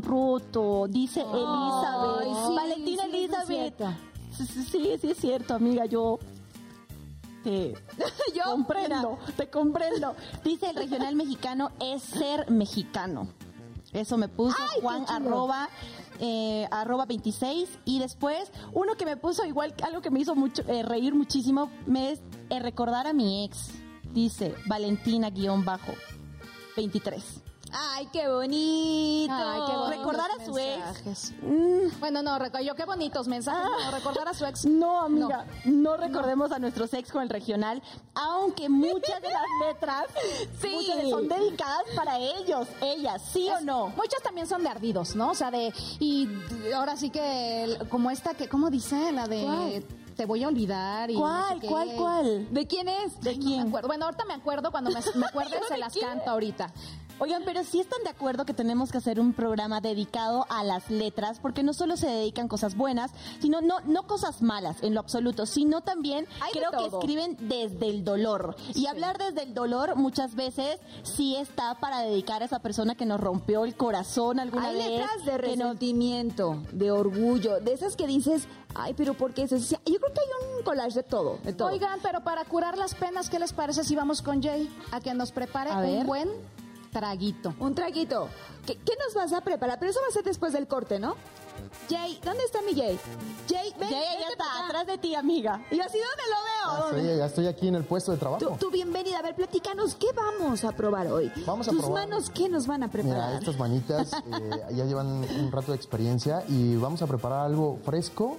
dice 0.88 1.20
Elizabeth. 1.20 2.46
sí, 2.46 2.54
Valentina 2.54 3.02
sí, 3.04 3.16
Elizabeth. 3.16 3.82
Sí, 4.32 4.98
sí, 5.00 5.10
es 5.10 5.18
cierto, 5.18 5.54
amiga, 5.54 5.86
yo 5.86 6.18
te 7.42 7.74
Yo, 8.34 8.44
comprendo, 8.44 9.18
te 9.36 9.48
comprendo. 9.48 10.14
Dice 10.44 10.70
el 10.70 10.76
regional 10.76 11.16
mexicano 11.16 11.70
es 11.80 12.02
ser 12.02 12.50
mexicano. 12.50 13.28
Eso 13.92 14.16
me 14.16 14.28
puso 14.28 14.56
Ay, 14.60 14.80
Juan 14.82 15.04
arroba, 15.08 15.68
eh, 16.20 16.68
arroba 16.70 17.06
26 17.06 17.68
y 17.84 17.98
después 17.98 18.52
uno 18.72 18.94
que 18.94 19.04
me 19.04 19.16
puso 19.16 19.44
igual 19.46 19.74
algo 19.82 20.00
que 20.00 20.10
me 20.10 20.20
hizo 20.20 20.36
mucho 20.36 20.62
eh, 20.68 20.84
reír 20.84 21.12
muchísimo 21.12 21.70
me 21.86 22.12
es 22.12 22.22
eh, 22.50 22.60
recordar 22.60 23.06
a 23.06 23.12
mi 23.12 23.44
ex. 23.44 23.70
Dice 24.12 24.54
Valentina 24.66 25.30
guion 25.30 25.64
bajo 25.64 25.92
23. 26.76 27.42
Ay, 27.72 28.08
qué 28.12 28.28
bonito. 28.28 29.32
Ay, 29.34 29.60
qué 29.66 29.96
Recordar 29.96 30.30
a 30.30 30.44
su 30.44 30.58
ex. 30.58 31.32
Mm, 31.42 32.00
Bueno, 32.00 32.22
no, 32.22 32.38
yo 32.60 32.74
qué 32.74 32.84
bonitos 32.84 33.28
mensajes. 33.28 33.62
No, 33.84 33.90
recordar 33.90 34.28
a 34.28 34.34
su 34.34 34.44
ex. 34.46 34.64
No, 34.80 35.00
amiga, 35.02 35.44
no, 35.64 35.96
recordemos 35.96 36.52
a 36.52 36.58
nuestros 36.58 36.92
ex 36.94 37.10
con 37.12 37.22
el 37.22 37.28
regional, 37.28 37.82
aunque 38.14 38.68
muchas 38.68 39.20
de 39.20 39.28
las 39.28 39.44
letras 39.68 40.04
Sí. 40.60 40.88
son 41.10 41.28
dedicadas 41.28 41.82
para 41.94 42.18
ellos, 42.18 42.66
ellas, 42.80 43.22
¿sí 43.32 43.48
o 43.50 43.60
no? 43.60 43.88
Muchas 43.90 44.22
también 44.22 44.46
son 44.46 44.62
de 44.62 44.68
ardidos, 44.70 45.14
¿no? 45.16 45.30
O 45.30 45.34
sea, 45.34 45.50
de. 45.50 45.72
Y 45.98 46.28
ahora 46.74 46.96
sí 46.96 47.10
que. 47.10 47.78
Como 47.90 48.10
esta 48.10 48.34
que. 48.34 48.48
¿Cómo 48.48 48.70
dice? 48.70 49.12
La 49.12 49.26
de. 49.26 49.42
¿Cuál? 49.44 49.84
Te 50.16 50.26
voy 50.26 50.44
a 50.44 50.48
olvidar. 50.48 51.10
Y 51.10 51.14
no 51.14 51.20
¿Cuál, 51.20 51.60
sé 51.60 51.66
cuál, 51.66 51.90
cuál? 51.96 52.52
¿De 52.54 52.66
quién 52.66 52.88
es? 52.88 53.18
¿De 53.20 53.36
no 53.36 53.42
quién? 53.42 53.62
me 53.62 53.68
acuerdo. 53.68 53.88
Bueno, 53.88 54.04
ahorita 54.06 54.24
me 54.26 54.34
acuerdo. 54.34 54.70
Cuando 54.70 54.90
me, 54.90 55.00
me 55.14 55.26
acuerde, 55.26 55.58
se 55.68 55.78
las 55.78 55.94
canto 55.96 56.30
ahorita. 56.30 56.70
Oigan, 57.20 57.42
pero 57.44 57.62
sí 57.64 57.80
están 57.80 58.02
de 58.02 58.08
acuerdo 58.08 58.46
que 58.46 58.54
tenemos 58.54 58.90
que 58.90 58.96
hacer 58.98 59.20
un 59.20 59.34
programa 59.34 59.80
dedicado 59.82 60.46
a 60.48 60.64
las 60.64 60.88
letras, 60.90 61.38
porque 61.38 61.62
no 61.62 61.74
solo 61.74 61.98
se 61.98 62.06
dedican 62.06 62.48
cosas 62.48 62.74
buenas, 62.76 63.10
sino 63.40 63.60
no, 63.60 63.80
no 63.84 64.06
cosas 64.06 64.40
malas 64.40 64.82
en 64.82 64.94
lo 64.94 65.00
absoluto, 65.00 65.44
sino 65.44 65.82
también 65.82 66.26
Hay 66.40 66.52
creo 66.52 66.70
que 66.70 66.86
escriben 66.86 67.36
desde 67.40 67.88
el 67.90 68.04
dolor. 68.04 68.56
Y 68.74 68.86
hablar 68.86 69.18
desde 69.18 69.42
el 69.42 69.52
dolor 69.52 69.96
muchas 69.96 70.34
veces 70.34 70.80
sí 71.02 71.36
está 71.36 71.74
para 71.78 72.00
dedicar 72.00 72.40
a 72.40 72.46
esa 72.46 72.60
persona 72.60 72.94
que 72.94 73.04
nos 73.04 73.20
rompió 73.20 73.64
el 73.66 73.74
corazón 73.76 74.40
alguna 74.40 74.68
Hay 74.68 74.76
vez. 74.76 74.88
letras 74.88 75.24
de 75.26 75.32
nos- 75.32 75.40
resentimiento, 75.42 76.62
de 76.72 76.90
orgullo, 76.90 77.60
de 77.60 77.72
esas 77.74 77.96
que 77.96 78.06
dices, 78.06 78.48
ay, 78.74 78.94
pero 78.94 79.12
¿por 79.12 79.34
qué 79.34 79.42
eso? 79.42 79.56
Yo 79.58 79.76
creo 79.84 79.98
que 80.14 80.20
hay 80.20 80.56
un 80.58 80.64
collage 80.64 80.94
de 80.94 81.02
todo, 81.02 81.38
de 81.44 81.52
todo. 81.52 81.68
Oigan, 81.68 81.98
pero 82.02 82.24
para 82.24 82.44
curar 82.46 82.78
las 82.78 82.94
penas, 82.94 83.28
¿qué 83.28 83.38
les 83.38 83.52
parece 83.52 83.84
si 83.84 83.94
vamos 83.94 84.22
con 84.22 84.42
Jay 84.42 84.68
a 84.90 85.00
que 85.00 85.12
nos 85.12 85.32
prepare 85.32 85.70
A 85.70 85.80
ver. 85.82 86.00
un 86.00 86.06
buen 86.06 86.28
traguito? 86.90 87.54
Un 87.60 87.74
traguito. 87.74 88.28
¿Qué, 88.66 88.76
qué 88.76 88.92
nos 89.04 89.14
vas 89.14 89.32
a 89.32 89.40
preparar? 89.40 89.78
Pero 89.78 89.90
eso 89.90 90.00
va 90.02 90.08
a 90.08 90.12
ser 90.12 90.24
después 90.24 90.52
del 90.52 90.66
corte, 90.66 90.98
¿no? 90.98 91.14
Jay, 91.88 92.18
¿dónde 92.24 92.42
está 92.44 92.60
mi 92.62 92.74
Jay? 92.74 92.98
Jay, 93.48 93.72
ven. 93.78 93.90
Ya, 93.90 93.98
ya, 94.00 94.28
está, 94.30 94.64
atrás 94.66 94.86
de 94.86 94.98
ti, 94.98 95.14
amiga. 95.14 95.62
¿Y 95.70 95.78
así 95.80 95.98
dónde 95.98 96.22
lo 96.30 96.76
Ya 96.76 96.78
veo? 96.90 97.00
estoy, 97.00 97.18
ya 97.18 97.26
estoy 97.26 97.46
aquí 97.46 97.68
en 97.68 97.74
el 97.74 97.84
puesto 97.84 98.12
de 98.12 98.16
Tú, 98.16 98.20
trabajo. 98.20 98.56
tú 98.58 98.70
bienvenida. 98.70 99.18
A 99.18 99.22
ver, 99.22 99.34
platícanos, 99.34 99.94
¿qué 99.94 100.06
vamos 100.14 100.64
a 100.64 100.72
probar 100.72 101.06
hoy? 101.08 101.30
Vamos 101.46 101.68
a 101.68 101.70
Tus 101.70 101.82
probar- 101.84 102.08
manos, 102.08 102.30
¿qué 102.30 102.48
nos 102.48 102.66
van 102.66 102.82
a 102.82 102.88
preparar? 102.90 103.26
Mira, 103.28 103.38
estas 103.38 103.58
manitas 103.58 104.12
eh, 104.14 104.50
ya 104.74 104.84
llevan 104.84 105.06
un 105.06 105.52
rato 105.52 105.72
de 105.72 105.76
experiencia 105.76 106.42
y 106.48 106.76
vamos 106.76 107.02
a 107.02 107.06
preparar 107.06 107.46
algo 107.46 107.78
fresco. 107.84 108.36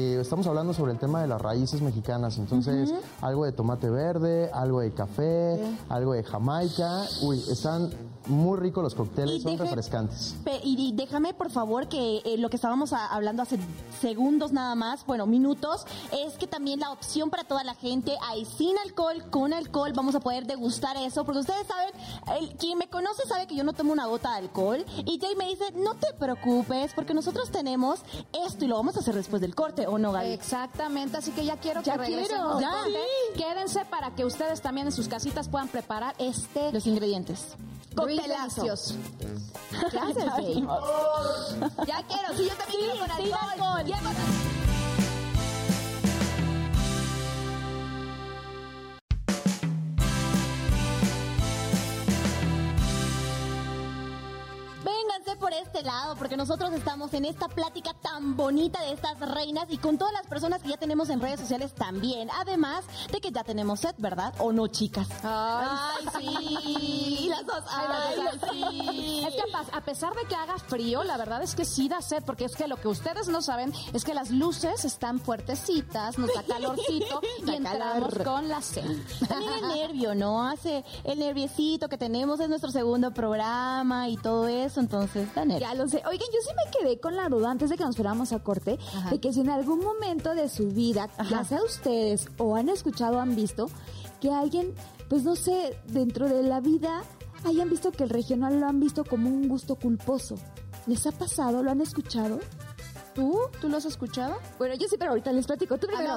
Estamos 0.00 0.46
hablando 0.46 0.72
sobre 0.72 0.92
el 0.92 0.98
tema 1.00 1.20
de 1.20 1.26
las 1.26 1.42
raíces 1.42 1.82
mexicanas, 1.82 2.38
entonces 2.38 2.94
algo 3.20 3.44
de 3.44 3.50
tomate 3.50 3.90
verde, 3.90 4.48
algo 4.54 4.80
de 4.80 4.92
café, 4.92 5.58
algo 5.88 6.12
de 6.12 6.22
jamaica. 6.22 7.06
Uy, 7.22 7.42
están 7.50 7.90
muy 8.26 8.56
ricos 8.58 8.84
los 8.84 8.94
cócteles, 8.94 9.36
Y 9.36 9.40
son 9.40 9.52
deje- 9.56 9.64
refrescantes. 9.64 10.36
Y 10.62 10.92
déjame, 10.94 11.34
por 11.34 11.50
favor, 11.50 11.88
que 11.88 12.18
eh, 12.24 12.36
lo 12.38 12.50
que 12.50 12.56
estábamos 12.56 12.92
a- 12.92 13.06
hablando 13.08 13.42
hace 13.42 13.58
segundos 14.00 14.52
nada 14.52 14.74
más, 14.76 15.04
bueno, 15.06 15.26
minutos, 15.26 15.84
es 16.12 16.34
que 16.34 16.46
también 16.46 16.78
la 16.78 16.92
opción 16.92 17.28
para 17.30 17.42
toda 17.44 17.64
la 17.64 17.74
gente 17.74 18.16
hay 18.22 18.44
sin 18.44 18.76
alcohol, 18.84 19.24
con 19.30 19.52
alcohol, 19.52 19.92
vamos 19.96 20.14
a 20.14 20.20
poder 20.20 20.46
degustar 20.46 20.96
eso, 20.98 21.24
porque 21.24 21.40
ustedes 21.40 21.66
saben, 21.66 21.90
el, 22.40 22.50
quien 22.56 22.78
me 22.78 22.88
conoce 22.88 23.26
sabe 23.26 23.46
que 23.48 23.56
yo 23.56 23.64
no 23.64 23.72
tomo 23.72 23.92
una 23.92 24.06
gota 24.06 24.30
de 24.32 24.36
alcohol, 24.38 24.84
y 25.04 25.18
Jay 25.18 25.34
me 25.34 25.46
dice, 25.48 25.64
no 25.74 25.94
te 25.94 26.12
preocupes, 26.12 26.92
porque 26.94 27.14
nosotros 27.14 27.50
tenemos 27.50 28.00
esto 28.46 28.64
y 28.64 28.68
lo 28.68 28.76
vamos 28.76 28.96
a 28.96 29.00
hacer 29.00 29.14
después 29.16 29.40
del 29.42 29.54
corte, 29.56 29.79
¿o 29.86 29.98
no, 29.98 30.12
Gaby? 30.12 30.28
Exactamente, 30.32 31.16
así 31.16 31.30
que 31.32 31.44
ya 31.44 31.56
quiero 31.56 31.82
Ya 31.82 31.96
que 31.98 32.04
quiero, 32.06 32.60
ya. 32.60 32.70
corte. 32.70 32.98
Quédense 33.36 33.84
para 33.86 34.10
que 34.14 34.24
ustedes 34.24 34.60
también 34.60 34.86
en 34.86 34.92
sus 34.92 35.08
casitas 35.08 35.48
puedan 35.48 35.68
preparar 35.68 36.14
este 36.18 36.72
Los 36.72 36.86
ingredientes. 36.86 37.54
Coctelazo. 37.94 38.62
delicioso. 38.62 38.94
¿Qué 39.90 39.98
haces, 39.98 40.30
Jay? 40.30 40.66
Ya 41.86 42.02
quiero, 42.06 42.36
sí, 42.36 42.48
yo 42.48 42.56
también 42.56 42.80
quiero 42.80 42.98
con 43.00 43.10
alcohol. 43.10 43.40
alcohol. 43.58 44.69
Por 55.50 55.58
este 55.58 55.82
lado, 55.82 56.14
porque 56.14 56.36
nosotros 56.36 56.72
estamos 56.72 57.12
en 57.12 57.24
esta 57.24 57.48
plática 57.48 57.92
tan 57.94 58.36
bonita 58.36 58.80
de 58.82 58.92
estas 58.92 59.18
reinas 59.18 59.64
y 59.68 59.78
con 59.78 59.98
todas 59.98 60.12
las 60.12 60.26
personas 60.26 60.62
que 60.62 60.68
ya 60.68 60.76
tenemos 60.76 61.10
en 61.10 61.20
redes 61.20 61.40
sociales 61.40 61.72
también. 61.74 62.28
Además 62.38 62.84
de 63.10 63.20
que 63.20 63.32
ya 63.32 63.42
tenemos 63.42 63.80
set, 63.80 63.96
¿verdad? 63.98 64.32
¿O 64.38 64.52
no, 64.52 64.68
chicas? 64.68 65.08
Ay, 65.24 66.06
sí. 66.18 67.26
las 67.30 67.44
dos. 67.46 67.64
Ay, 67.68 68.38
sí. 68.50 69.24
Es 69.26 69.34
que 69.34 69.42
a, 69.72 69.80
pesar 69.80 70.14
de 70.14 70.24
que 70.28 70.36
haga 70.36 70.56
frío, 70.58 71.02
la 71.02 71.16
verdad 71.16 71.42
es 71.42 71.56
que 71.56 71.64
sí 71.64 71.88
da 71.88 72.00
sed, 72.00 72.22
porque 72.24 72.44
es 72.44 72.54
que 72.54 72.68
lo 72.68 72.76
que 72.76 72.86
ustedes 72.86 73.26
no 73.26 73.42
saben 73.42 73.72
es 73.92 74.04
que 74.04 74.14
las 74.14 74.30
luces 74.30 74.84
están 74.84 75.18
fuertecitas, 75.18 76.16
nos 76.16 76.32
da 76.32 76.42
calorcito 76.48 77.20
y 77.44 77.56
entramos 77.56 78.14
con 78.22 78.48
la 78.48 78.62
sed. 78.62 78.84
También 79.26 79.52
el 79.64 79.68
nervio, 79.68 80.14
¿no? 80.14 80.48
Hace 80.48 80.84
el 81.02 81.18
nerviecito 81.18 81.88
que 81.88 81.98
tenemos, 81.98 82.38
es 82.38 82.48
nuestro 82.48 82.70
segundo 82.70 83.12
programa 83.12 84.08
y 84.08 84.16
todo 84.16 84.46
eso, 84.46 84.78
entonces 84.78 85.28
Ya 85.60 85.74
lo 85.74 85.88
sé. 85.88 86.02
Oigan, 86.06 86.28
yo 86.32 86.38
sí 86.42 86.50
me 86.54 86.70
quedé 86.78 87.00
con 87.00 87.16
la 87.16 87.28
duda 87.28 87.50
antes 87.50 87.70
de 87.70 87.76
que 87.76 87.84
nos 87.84 87.96
fuéramos 87.96 88.32
a 88.32 88.40
corte, 88.40 88.78
de 89.10 89.20
que 89.20 89.32
si 89.32 89.40
en 89.40 89.50
algún 89.50 89.80
momento 89.80 90.34
de 90.34 90.48
su 90.48 90.68
vida, 90.68 91.08
ya 91.28 91.44
sea 91.44 91.62
ustedes 91.62 92.28
o 92.38 92.56
han 92.56 92.68
escuchado 92.68 93.20
han 93.20 93.36
visto, 93.36 93.68
que 94.20 94.30
alguien, 94.30 94.74
pues 95.08 95.22
no 95.24 95.36
sé, 95.36 95.76
dentro 95.86 96.28
de 96.28 96.42
la 96.42 96.60
vida 96.60 97.02
hayan 97.44 97.70
visto 97.70 97.90
que 97.90 98.04
el 98.04 98.10
regional 98.10 98.60
lo 98.60 98.66
han 98.66 98.80
visto 98.80 99.04
como 99.04 99.28
un 99.28 99.48
gusto 99.48 99.76
culposo. 99.76 100.36
¿Les 100.86 101.06
ha 101.06 101.12
pasado? 101.12 101.62
¿Lo 101.62 101.70
han 101.70 101.80
escuchado? 101.80 102.40
¿Tú? 103.14 103.40
¿Tú 103.60 103.68
lo 103.68 103.76
has 103.76 103.84
escuchado? 103.84 104.38
Bueno, 104.58 104.74
yo 104.76 104.86
sí, 104.88 104.96
pero 104.98 105.10
ahorita 105.10 105.32
les 105.32 105.46
platico. 105.46 105.78
Tú 105.78 105.86
primero. 105.86 106.16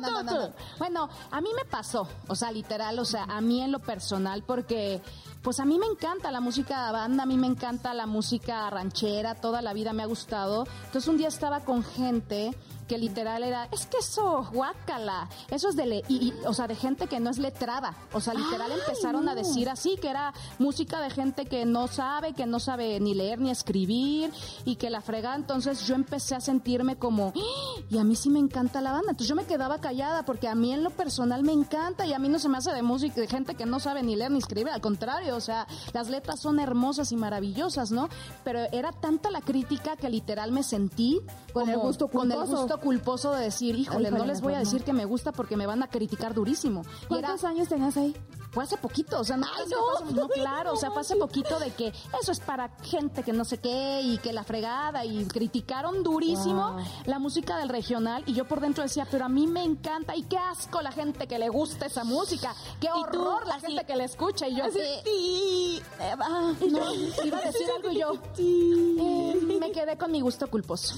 no, 0.00 0.22
no. 0.22 0.52
Bueno, 0.78 1.08
a 1.30 1.40
mí 1.40 1.50
me 1.54 1.64
pasó, 1.64 2.08
o 2.28 2.34
sea, 2.34 2.50
literal, 2.50 2.98
o 2.98 3.04
sea, 3.04 3.24
a 3.24 3.40
mí 3.40 3.62
en 3.62 3.72
lo 3.72 3.78
personal, 3.78 4.42
porque 4.42 5.00
pues 5.42 5.60
a 5.60 5.64
mí 5.64 5.78
me 5.78 5.86
encanta 5.86 6.30
la 6.30 6.40
música 6.40 6.86
de 6.86 6.92
banda, 6.92 7.22
a 7.22 7.26
mí 7.26 7.36
me 7.36 7.46
encanta 7.46 7.94
la 7.94 8.06
música 8.06 8.68
ranchera, 8.70 9.34
toda 9.34 9.62
la 9.62 9.72
vida 9.72 9.92
me 9.92 10.02
ha 10.02 10.06
gustado. 10.06 10.66
Entonces 10.86 11.08
un 11.08 11.16
día 11.16 11.28
estaba 11.28 11.60
con 11.60 11.82
gente 11.82 12.54
que 12.88 12.98
literal 12.98 13.42
era, 13.42 13.68
es 13.70 13.86
que 13.86 13.98
eso, 13.98 14.48
guácala, 14.52 15.28
eso 15.50 15.68
es 15.68 15.76
de, 15.76 15.86
le- 15.86 16.04
y- 16.08 16.28
y, 16.28 16.34
o 16.46 16.54
sea, 16.54 16.66
de 16.66 16.74
gente 16.74 17.06
que 17.06 17.20
no 17.20 17.30
es 17.30 17.38
letrada, 17.38 17.94
o 18.12 18.20
sea, 18.20 18.34
literal 18.34 18.72
empezaron 18.72 19.28
a 19.28 19.34
decir 19.34 19.68
así, 19.68 19.96
que 20.00 20.08
era 20.08 20.32
música 20.58 21.00
de 21.00 21.10
gente 21.10 21.46
que 21.46 21.64
no 21.66 21.86
sabe, 21.88 22.32
que 22.32 22.46
no 22.46 22.58
sabe 22.60 22.98
ni 23.00 23.14
leer 23.14 23.38
ni 23.40 23.50
escribir, 23.50 24.32
y 24.64 24.76
que 24.76 24.90
la 24.90 25.00
fregada, 25.00 25.36
entonces 25.36 25.86
yo 25.86 25.94
empecé 25.94 26.34
a 26.34 26.40
sentirme 26.40 26.96
como, 26.96 27.32
"¡Ah! 27.36 27.80
y 27.90 27.98
a 27.98 28.04
mí 28.04 28.16
sí 28.16 28.30
me 28.30 28.38
encanta 28.38 28.80
la 28.80 28.92
banda, 28.92 29.10
entonces 29.10 29.28
yo 29.28 29.34
me 29.36 29.44
quedaba 29.44 29.80
callada, 29.80 30.24
porque 30.24 30.48
a 30.48 30.54
mí 30.54 30.72
en 30.72 30.82
lo 30.82 30.90
personal 30.90 31.42
me 31.42 31.52
encanta, 31.52 32.06
y 32.06 32.12
a 32.14 32.18
mí 32.18 32.28
no 32.28 32.38
se 32.38 32.48
me 32.48 32.58
hace 32.58 32.72
de 32.72 32.82
música, 32.82 33.20
de 33.20 33.26
gente 33.28 33.54
que 33.54 33.66
no 33.66 33.80
sabe 33.80 34.02
ni 34.02 34.16
leer 34.16 34.30
ni 34.30 34.38
escribir, 34.38 34.70
al 34.70 34.80
contrario, 34.80 35.36
o 35.36 35.40
sea, 35.40 35.66
las 35.92 36.08
letras 36.08 36.40
son 36.40 36.58
hermosas 36.58 37.12
y 37.12 37.16
maravillosas, 37.16 37.90
¿no? 37.90 38.08
Pero 38.44 38.60
era 38.72 38.92
tanta 38.92 39.30
la 39.30 39.40
crítica 39.42 39.96
que 39.96 40.08
literal 40.08 40.52
me 40.52 40.62
sentí 40.62 41.20
Con 41.52 41.68
el 41.68 41.74
como- 41.74 41.86
gusto 41.88 42.08
con 42.08 42.30
el 42.32 42.38
culposo. 42.38 42.77
Gusto 42.78 42.88
culposo 42.88 43.34
de 43.34 43.44
decir, 43.44 43.76
híjole, 43.76 44.10
no 44.10 44.24
les 44.24 44.40
voy 44.40 44.54
a 44.54 44.58
decir 44.58 44.82
que 44.82 44.92
me 44.92 45.04
gusta 45.04 45.32
porque 45.32 45.56
me 45.56 45.66
van 45.66 45.82
a 45.82 45.88
criticar 45.88 46.34
durísimo. 46.34 46.82
Era, 47.10 47.28
¿Cuántos 47.28 47.44
años 47.44 47.68
tenías 47.68 47.96
ahí? 47.96 48.14
Fue 48.50 48.64
hace 48.64 48.76
poquito, 48.76 49.20
o 49.20 49.24
sea, 49.24 49.36
no, 49.36 49.46
Ay, 49.46 49.64
no. 49.70 50.10
no, 50.22 50.28
claro, 50.28 50.72
o 50.72 50.76
sea, 50.76 50.90
fue 50.90 51.02
hace 51.02 51.16
poquito 51.16 51.58
de 51.58 51.70
que 51.72 51.88
eso 52.20 52.32
es 52.32 52.40
para 52.40 52.70
gente 52.82 53.22
que 53.22 53.32
no 53.32 53.44
sé 53.44 53.58
qué 53.58 54.00
y 54.02 54.18
que 54.18 54.32
la 54.32 54.42
fregada 54.44 55.04
y 55.04 55.24
criticaron 55.26 56.02
durísimo 56.02 56.72
Wow. 56.72 56.82
la 57.06 57.18
música 57.18 57.56
del 57.58 57.68
regional 57.68 58.22
y 58.26 58.32
yo 58.34 58.46
por 58.46 58.60
dentro 58.60 58.82
decía, 58.82 59.06
pero 59.10 59.24
a 59.26 59.28
mí 59.28 59.46
me 59.46 59.62
encanta 59.64 60.16
y 60.16 60.22
qué 60.22 60.38
asco 60.38 60.80
la 60.82 60.92
gente 60.92 61.26
que 61.26 61.38
le 61.38 61.48
gusta 61.48 61.86
esa 61.86 62.04
música, 62.04 62.54
qué 62.80 62.88
tú, 62.88 62.98
horror 63.00 63.46
la 63.46 63.56
así- 63.56 63.66
gente 63.66 63.84
que 63.84 63.96
la 63.96 64.04
escucha 64.04 64.48
y 64.48 64.56
yo 64.56 64.64
Así, 64.64 64.78
sí. 65.04 65.82
eh, 66.00 66.14
ah, 66.18 66.52
no, 66.70 66.94
iba 67.24 67.38
a 67.38 67.42
decir 67.42 67.66
algo 67.76 67.90
y 67.90 67.98
yo 67.98 68.12
eh, 68.38 69.56
me 69.60 69.70
quedé 69.72 69.96
con 69.96 70.10
mi 70.10 70.20
gusto 70.20 70.48
culposo. 70.48 70.94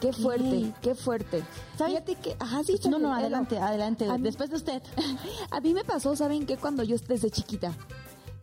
Qué 0.00 0.12
fuerte, 0.12 0.72
qué 0.82 0.94
fuerte. 0.94 1.42
Fíjate 1.76 2.14
que, 2.14 2.36
ajá, 2.38 2.62
sí, 2.62 2.78
No, 2.88 2.98
no, 3.00 3.08
Elo. 3.08 3.14
adelante, 3.14 3.58
adelante. 3.58 4.06
Después 4.18 4.48
de 4.50 4.56
usted. 4.56 4.82
A 5.50 5.58
mí 5.60 5.74
me 5.74 5.82
pasó, 5.84 6.14
¿saben 6.14 6.46
Cuando 6.56 6.82
yo 6.82 6.96
desde 7.08 7.30
chiquita. 7.30 7.74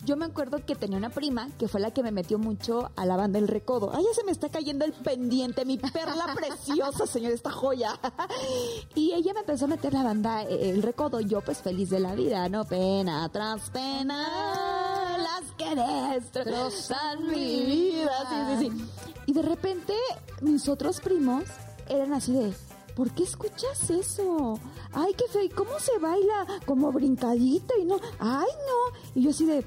Yo 0.06 0.15
me 0.15 0.26
acuerdo 0.26 0.63
que 0.63 0.76
tenía 0.76 0.98
una 0.98 1.10
prima 1.10 1.50
que 1.58 1.67
fue 1.67 1.82
la 1.82 1.91
que 1.91 2.04
me 2.04 2.12
metió 2.12 2.38
mucho 2.38 2.91
a 2.96 3.06
la 3.06 3.17
banda 3.17 3.39
El 3.39 3.48
Recodo. 3.48 3.91
Ay, 3.93 4.04
ya 4.08 4.13
se 4.13 4.24
me 4.24 4.32
está 4.32 4.48
cayendo 4.48 4.86
el 4.86 4.93
pendiente, 4.93 5.65
mi 5.65 5.78
perla 5.78 6.28
preciosa, 6.36 7.08
señor, 7.08 7.34
esta 7.34 7.52
joya. 7.52 8.00
Y 8.96 9.13
ella 9.13 9.34
me 9.34 9.41
empezó 9.41 9.65
a 9.65 9.67
meter 9.67 9.93
la 9.93 10.04
banda 10.04 10.43
eh, 10.43 10.70
El 10.70 10.82
Recodo. 10.84 11.20
Yo, 11.20 11.41
pues, 11.41 11.60
feliz 11.60 11.89
de 11.89 12.00
la 12.00 12.15
vida, 12.15 12.48
¿no? 12.48 12.65
Pena 12.65 13.28
tras 13.30 13.70
pena, 13.70 15.17
las 15.17 15.52
que 15.58 15.76
destrozan 15.76 17.28
mi 17.28 17.65
vida. 17.65 18.12
Sí, 18.30 18.36
sí, 18.60 18.70
sí. 18.70 19.13
Y 19.26 19.34
de 19.34 19.41
repente, 19.41 19.93
mis 20.41 20.70
otros 20.70 21.02
primos 21.02 21.43
eran 21.89 22.13
así 22.13 22.34
de... 22.34 22.54
¿Por 22.98 23.12
qué 23.12 23.26
escuchas 23.26 23.92
eso? 23.92 24.60
Ay, 24.92 25.14
qué 25.16 25.26
feo. 25.32 25.44
¿Y 25.44 25.50
cómo 25.50 25.80
se 25.80 26.00
baila? 26.00 26.48
Como 26.66 26.92
brincadito 26.92 27.76
y 27.80 27.86
no. 27.86 28.00
Ay, 28.18 28.48
no. 28.48 28.98
Y 29.14 29.22
yo 29.22 29.30
así 29.30 29.46
de. 29.46 29.64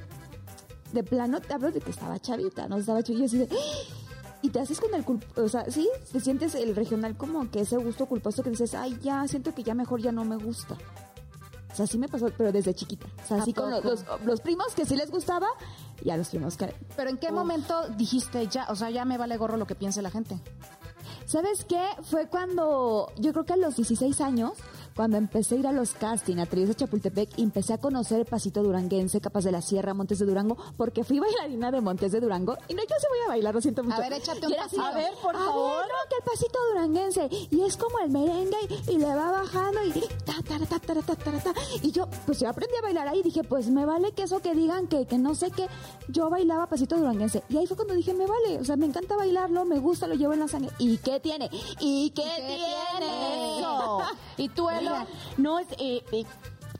De 0.92 1.04
plano, 1.04 1.40
te 1.40 1.54
hablo 1.54 1.70
de 1.70 1.80
que 1.80 1.92
estaba 1.92 2.18
chavita, 2.18 2.66
¿no? 2.66 2.78
Estaba 2.78 3.04
chavita. 3.04 3.12
Y 3.12 3.18
yo 3.20 3.26
así 3.26 3.38
de. 3.38 3.48
Y 4.42 4.48
te 4.48 4.58
haces 4.58 4.80
con 4.80 4.94
el 4.94 5.04
culp... 5.04 5.22
O 5.36 5.50
sea, 5.50 5.70
sí, 5.70 5.86
te 6.10 6.18
sientes 6.18 6.54
el 6.54 6.74
regional 6.74 7.14
como 7.14 7.50
que 7.50 7.60
ese 7.60 7.76
gusto 7.76 8.06
culposo 8.06 8.42
que 8.42 8.48
dices, 8.48 8.72
ay, 8.72 8.98
ya, 9.02 9.28
siento 9.28 9.54
que 9.54 9.62
ya 9.62 9.74
mejor 9.74 10.00
ya 10.00 10.12
no 10.12 10.24
me 10.24 10.38
gusta. 10.38 10.78
O 11.70 11.76
sea, 11.76 11.86
sí 11.86 11.98
me 11.98 12.08
pasó, 12.08 12.30
pero 12.34 12.50
desde 12.50 12.72
chiquita. 12.72 13.06
O 13.22 13.28
sea, 13.28 13.36
¿A 13.36 13.42
así 13.42 13.52
con 13.52 13.70
los, 13.70 13.80
poco? 13.80 13.90
los, 13.90 14.24
los 14.24 14.40
primos 14.40 14.74
que 14.74 14.86
sí 14.86 14.96
les 14.96 15.10
gustaba 15.10 15.46
y 16.02 16.08
a 16.08 16.16
los 16.16 16.30
primos 16.30 16.56
que... 16.56 16.74
Pero 16.96 17.10
¿en 17.10 17.18
qué 17.18 17.30
momento 17.30 17.86
dijiste 17.98 18.46
ya, 18.46 18.66
o 18.70 18.76
sea, 18.76 18.88
ya 18.88 19.04
me 19.04 19.18
vale 19.18 19.36
gorro 19.36 19.58
lo 19.58 19.66
que 19.66 19.74
piense 19.74 20.00
la 20.00 20.10
gente? 20.10 20.40
¿Sabes 21.30 21.64
qué? 21.64 21.80
Fue 22.02 22.26
cuando, 22.26 23.12
yo 23.16 23.30
creo 23.30 23.44
que 23.44 23.52
a 23.52 23.56
los 23.56 23.76
16 23.76 24.20
años, 24.20 24.54
cuando 24.94 25.16
empecé 25.16 25.56
a 25.56 25.58
ir 25.58 25.66
a 25.66 25.72
los 25.72 25.92
casting 25.92 26.38
a 26.38 26.46
Trillos 26.46 26.68
de 26.70 26.74
Chapultepec 26.74 27.38
y 27.38 27.42
empecé 27.42 27.74
a 27.74 27.78
conocer 27.78 28.20
el 28.20 28.26
pasito 28.26 28.62
duranguense, 28.62 29.20
Capas 29.20 29.44
de 29.44 29.52
la 29.52 29.62
Sierra, 29.62 29.94
Montes 29.94 30.18
de 30.18 30.26
Durango, 30.26 30.56
porque 30.76 31.04
fui 31.04 31.18
bailarina 31.18 31.70
de 31.70 31.80
Montes 31.80 32.12
de 32.12 32.20
Durango 32.20 32.56
y 32.68 32.74
no, 32.74 32.82
yo 32.82 32.96
se 32.98 33.08
voy 33.08 33.18
a 33.26 33.28
bailar, 33.28 33.54
lo 33.54 33.60
siento 33.60 33.82
mucho. 33.82 33.98
ver, 33.98 34.12
échate 34.12 34.46
un 34.46 34.54
pasito. 34.54 34.82
A 34.82 34.92
ver, 34.92 35.12
por 35.22 35.34
favor. 35.34 35.82
no, 35.82 36.08
que 36.08 36.16
el 36.16 36.22
pasito 36.24 36.58
duranguense 36.72 37.28
y 37.50 37.60
es 37.62 37.76
como 37.76 37.98
el 38.00 38.10
merengue 38.10 38.58
y, 38.86 38.92
y 38.92 38.98
le 38.98 39.06
va 39.06 39.30
bajando 39.30 39.84
y 39.84 39.92
ta, 40.24 40.34
ta, 40.46 40.58
ta, 40.58 40.78
ta, 40.78 40.94
ta, 41.02 41.16
ta, 41.16 41.32
ta. 41.38 41.54
Y 41.82 41.90
yo, 41.90 42.08
pues 42.26 42.40
yo 42.40 42.48
aprendí 42.48 42.74
a 42.76 42.82
bailar 42.82 43.08
ahí 43.08 43.20
y 43.20 43.22
dije, 43.22 43.44
pues 43.44 43.70
me 43.70 43.84
vale 43.86 44.12
que 44.12 44.24
eso 44.24 44.40
que 44.40 44.54
digan 44.54 44.86
que, 44.86 45.06
que 45.06 45.18
no 45.18 45.34
sé 45.34 45.50
qué, 45.50 45.66
yo 46.08 46.30
bailaba 46.30 46.66
pasito 46.66 46.96
duranguense. 46.96 47.42
Y 47.48 47.56
ahí 47.56 47.66
fue 47.66 47.76
cuando 47.76 47.94
dije, 47.94 48.14
me 48.14 48.26
vale, 48.26 48.58
o 48.58 48.64
sea, 48.64 48.76
me 48.76 48.86
encanta 48.86 49.16
bailarlo, 49.16 49.64
me 49.64 49.78
gusta, 49.78 50.06
lo 50.06 50.14
llevo 50.14 50.32
en 50.32 50.40
la 50.40 50.48
sangre. 50.48 50.70
¿Y 50.78 50.98
qué 50.98 51.20
tiene? 51.20 51.50
¿Y 51.80 52.10
qué, 52.10 52.22
tiene? 52.36 53.58
Eso. 53.58 53.98
¿Y 54.36 54.48
tú, 54.48 54.70
Elo? 54.70 54.79
No, 55.36 55.58
es, 55.58 55.66
eh, 55.78 56.02
eh, 56.12 56.24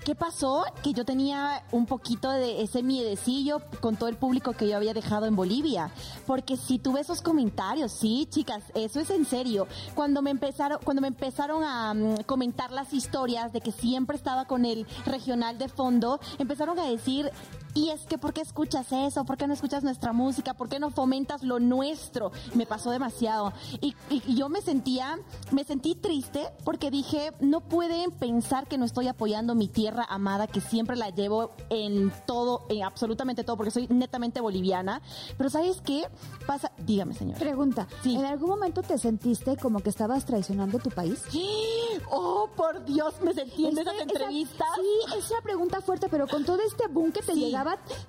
¿qué 0.05 0.15
pasó? 0.15 0.65
Que 0.83 0.93
yo 0.93 1.05
tenía 1.05 1.65
un 1.73 1.87
poquito 1.87 2.31
de 2.31 2.63
ese 2.63 2.83
miedecillo 2.83 3.61
con 3.81 3.97
todo 3.97 4.09
el 4.09 4.17
público 4.17 4.53
que 4.53 4.69
yo 4.69 4.77
había 4.77 4.95
dejado 4.95 5.27
en 5.27 5.37
Bolivia. 5.37 5.91
Porque 6.27 6.57
si 6.57 6.79
tuve 6.79 7.01
esos 7.01 7.23
comentarios, 7.23 7.93
sí, 7.93 8.27
chicas, 8.31 8.63
eso 8.75 9.01
es 9.01 9.11
en 9.11 9.25
serio. 9.25 9.67
Cuando 9.95 10.23
me 10.23 10.31
empezaron, 10.31 10.79
cuando 10.85 11.03
me 11.03 11.09
empezaron 11.09 11.63
a 11.65 11.95
mm, 11.95 12.23
comentar 12.25 12.71
las 12.73 12.93
historias 12.93 13.53
de 13.53 13.61
que 13.61 13.73
siempre 13.73 14.17
estaba 14.17 14.47
con 14.47 14.65
el 14.65 14.87
regional 15.07 15.59
de 15.59 15.69
fondo, 15.69 16.21
empezaron 16.39 16.79
a 16.79 16.85
decir, 16.85 17.31
y 17.75 17.91
es 17.91 18.01
que 18.03 18.19
¿por 18.19 18.33
qué 18.33 18.41
escuchas 18.41 18.87
eso? 18.93 19.25
¿Por 19.25 19.37
qué 19.37 19.47
no 19.47 19.55
escuchas 19.55 19.83
nuestra 19.85 20.13
música? 20.13 20.55
¿Por 20.55 20.69
qué 20.69 20.79
no 20.79 20.91
fomentas 20.91 21.43
lo 21.43 21.59
nuestro? 21.61 22.33
Me 22.55 22.67
pasó 22.67 22.91
demasiado. 22.91 23.53
Y, 23.81 23.95
y- 24.11 24.23
y 24.27 24.35
yo 24.37 24.49
me 24.49 24.61
sentía, 24.63 25.19
me 25.53 25.65
sentí 25.65 25.95
triste 25.95 26.49
porque 26.65 26.91
dije, 26.91 27.33
no 27.41 27.61
pueden 27.61 28.11
pensar 28.11 28.67
que 28.67 28.79
no 28.79 28.85
estoy 28.85 29.09
apoyando 29.09 29.55
mi 29.55 29.69
tierra 29.69 30.05
amada, 30.09 30.47
que 30.47 30.61
siempre 30.61 30.97
la 30.97 31.11
llevo 31.11 31.53
en 31.71 32.13
todo, 32.27 32.67
en 32.69 32.83
absolutamente 32.83 33.45
todo, 33.45 33.57
porque 33.57 33.71
soy 33.71 33.87
netamente 33.89 34.41
boliviana. 34.41 35.01
Pero 35.37 35.51
¿sabes 35.51 35.81
qué? 35.81 36.05
Pasa, 36.47 36.73
dígame 36.79 37.15
señor. 37.15 37.39
Pregunta, 37.39 37.87
Sí. 38.03 38.17
¿en 38.17 38.25
algún 38.25 38.51
momento 38.51 38.83
te 38.83 38.99
sentiste 38.99 39.57
como 39.57 39.81
que 39.81 39.91
estabas 39.91 40.25
traicionando 40.25 40.79
tu 40.79 40.91
país? 40.91 41.23
Oh, 42.13 42.49
por 42.57 42.85
Dios, 42.85 43.15
me 43.23 43.33
sentí 43.35 43.65
en 43.67 43.71
Este- 43.71 43.83
esas 43.83 43.95
esa- 43.95 44.03
entrevistas. 44.05 44.69
sí, 44.75 45.17
es 45.19 45.31
una 45.31 45.41
pregunta 45.43 45.81
fuerte, 45.81 46.09
pero 46.09 46.27
con 46.27 46.45
todo 46.45 46.59
este 46.67 46.89
boom 46.89 47.13
que 47.13 47.21
te 47.21 47.35
Sí. 47.35 47.41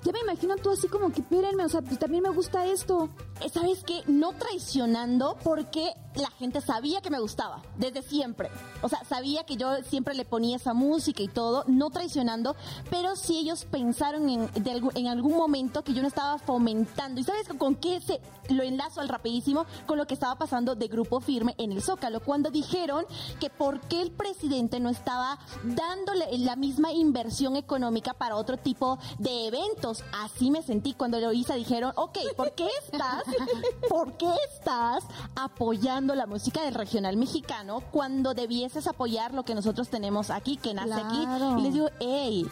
Ya 0.04 0.12
me 0.12 0.20
imagino 0.20 0.56
tú 0.58 0.72
así 0.72 0.88
como 0.88 1.12
que, 1.12 1.22
espérenme, 1.22 1.66
o 1.66 1.70
sea, 1.70 1.82
pues 1.82 2.00
también 2.00 2.24
me 2.24 2.30
gusta 2.30 2.66
esto. 2.66 3.10
¿sabes 3.50 3.84
qué? 3.84 4.04
No 4.08 4.34
traicionando 4.34 5.38
porque 5.44 5.94
la 6.16 6.30
gente 6.32 6.60
sabía 6.62 7.02
que 7.02 7.10
me 7.10 7.20
gustaba, 7.20 7.62
desde 7.78 8.02
siempre. 8.02 8.50
O 8.82 8.90
sea, 8.90 9.04
sabía 9.06 9.46
que 9.46 9.56
yo 9.56 9.82
siempre 9.84 10.14
le 10.14 10.26
ponía 10.26 10.58
esa 10.58 10.74
música 10.74 11.24
y 11.24 11.28
todo, 11.28 11.64
no 11.68 11.90
traicionando, 11.90 12.56
pero 12.90 13.16
sí 13.16 13.40
ellos 13.40 13.66
pensaron 13.66 14.30
en, 14.30 14.52
de 14.54 14.82
en 14.96 15.08
algún 15.08 15.38
momento 15.38 15.84
que 15.84 15.94
yo 15.94 16.02
no 16.02 16.08
estaba 16.08 16.38
fomentando. 16.38 17.22
¿Y 17.22 17.24
sabes 17.24 17.48
con 17.58 17.76
qué 17.76 18.02
se 18.02 18.20
lo 18.50 18.64
enlazo 18.64 19.00
al 19.00 19.10
rapidísimo? 19.10 19.66
Con 19.86 19.98
lo 19.98 20.06
que 20.06 20.14
estaba 20.14 20.36
pasando 20.36 20.76
de 20.76 20.88
Grupo 20.88 21.22
Firme 21.22 21.56
en 21.58 21.72
el 21.72 21.82
Zócalo, 21.82 22.20
cuando 22.20 22.52
dijeron 22.52 23.06
que 23.40 23.50
por 23.50 23.80
qué 23.82 24.02
el 24.02 24.12
presidente 24.12 24.80
no 24.80 24.90
estaba 24.90 25.40
dándole 25.64 26.38
la 26.40 26.56
misma 26.56 26.92
inversión 26.92 27.56
económica 27.56 28.14
para 28.14 28.36
otro 28.36 28.58
tipo 28.58 29.00
de 29.18 29.41
eventos. 29.48 30.04
Así 30.24 30.52
me 30.52 30.62
sentí 30.64 30.94
cuando 30.94 31.18
Eloisa 31.18 31.56
dijeron, 31.56 31.94
ok, 31.96 32.18
¿por 32.36 32.52
qué 32.54 32.68
estás, 32.84 33.24
por 33.90 34.14
qué 34.14 34.30
estás 34.54 35.04
apoyando 35.36 36.16
la 36.16 36.26
música 36.26 36.62
del 36.64 36.74
regional 36.74 37.18
mexicano 37.18 37.82
cuando 37.92 38.34
debieses 38.34 38.88
apoyar 38.88 39.34
lo 39.34 39.44
que 39.44 39.56
nosotros 39.56 39.90
tenemos 39.90 40.30
aquí, 40.30 40.58
que 40.58 40.74
nace 40.74 40.90
Claro. 40.90 41.08
aquí? 41.08 41.60
Y 41.60 41.62
les 41.64 41.74
digo, 41.74 41.90
hey, 42.00 42.46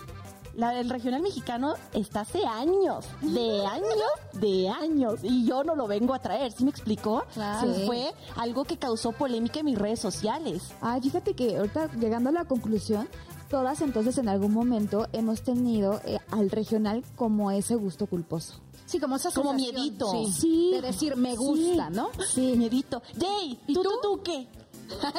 la 0.55 0.71
del 0.71 0.89
regional 0.89 1.21
mexicano 1.21 1.75
está 1.93 2.21
hace 2.21 2.43
años, 2.45 3.05
de 3.21 3.65
años, 3.65 4.11
de 4.33 4.67
años, 4.69 5.19
y 5.23 5.45
yo 5.45 5.63
no 5.63 5.75
lo 5.75 5.87
vengo 5.87 6.13
a 6.13 6.19
traer, 6.19 6.51
¿sí 6.51 6.63
me 6.63 6.71
explicó? 6.71 7.23
Claro. 7.33 7.73
Sí, 7.73 7.83
Fue 7.85 8.13
algo 8.35 8.65
que 8.65 8.77
causó 8.77 9.11
polémica 9.11 9.59
en 9.59 9.65
mis 9.67 9.77
redes 9.77 9.99
sociales. 9.99 10.63
Ay, 10.81 11.01
fíjate 11.01 11.33
que 11.35 11.57
ahorita 11.57 11.91
llegando 11.99 12.29
a 12.29 12.33
la 12.33 12.45
conclusión, 12.45 13.07
todas 13.49 13.81
entonces 13.81 14.17
en 14.17 14.29
algún 14.29 14.53
momento 14.53 15.07
hemos 15.11 15.41
tenido 15.41 15.99
eh, 16.05 16.19
al 16.31 16.49
regional 16.49 17.03
como 17.15 17.51
ese 17.51 17.75
gusto 17.75 18.05
culposo. 18.07 18.55
Sí, 18.85 18.99
como 18.99 19.17
esa 19.17 19.29
Como 19.31 19.51
sensación, 19.51 19.75
miedito. 19.75 20.11
Sí. 20.11 20.31
Sí. 20.31 20.71
De 20.73 20.81
decir, 20.81 21.15
me 21.15 21.35
gusta, 21.35 21.89
¿no? 21.91 22.09
Sí. 22.27 22.55
Miedito. 22.57 23.01
Jay, 23.19 23.59
¿y 23.67 23.73
tú, 23.73 23.83
tú, 23.83 23.89
tú 24.01 24.21
qué? 24.23 24.47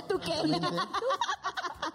¿Tú 0.08 0.18
qué? 0.18 0.32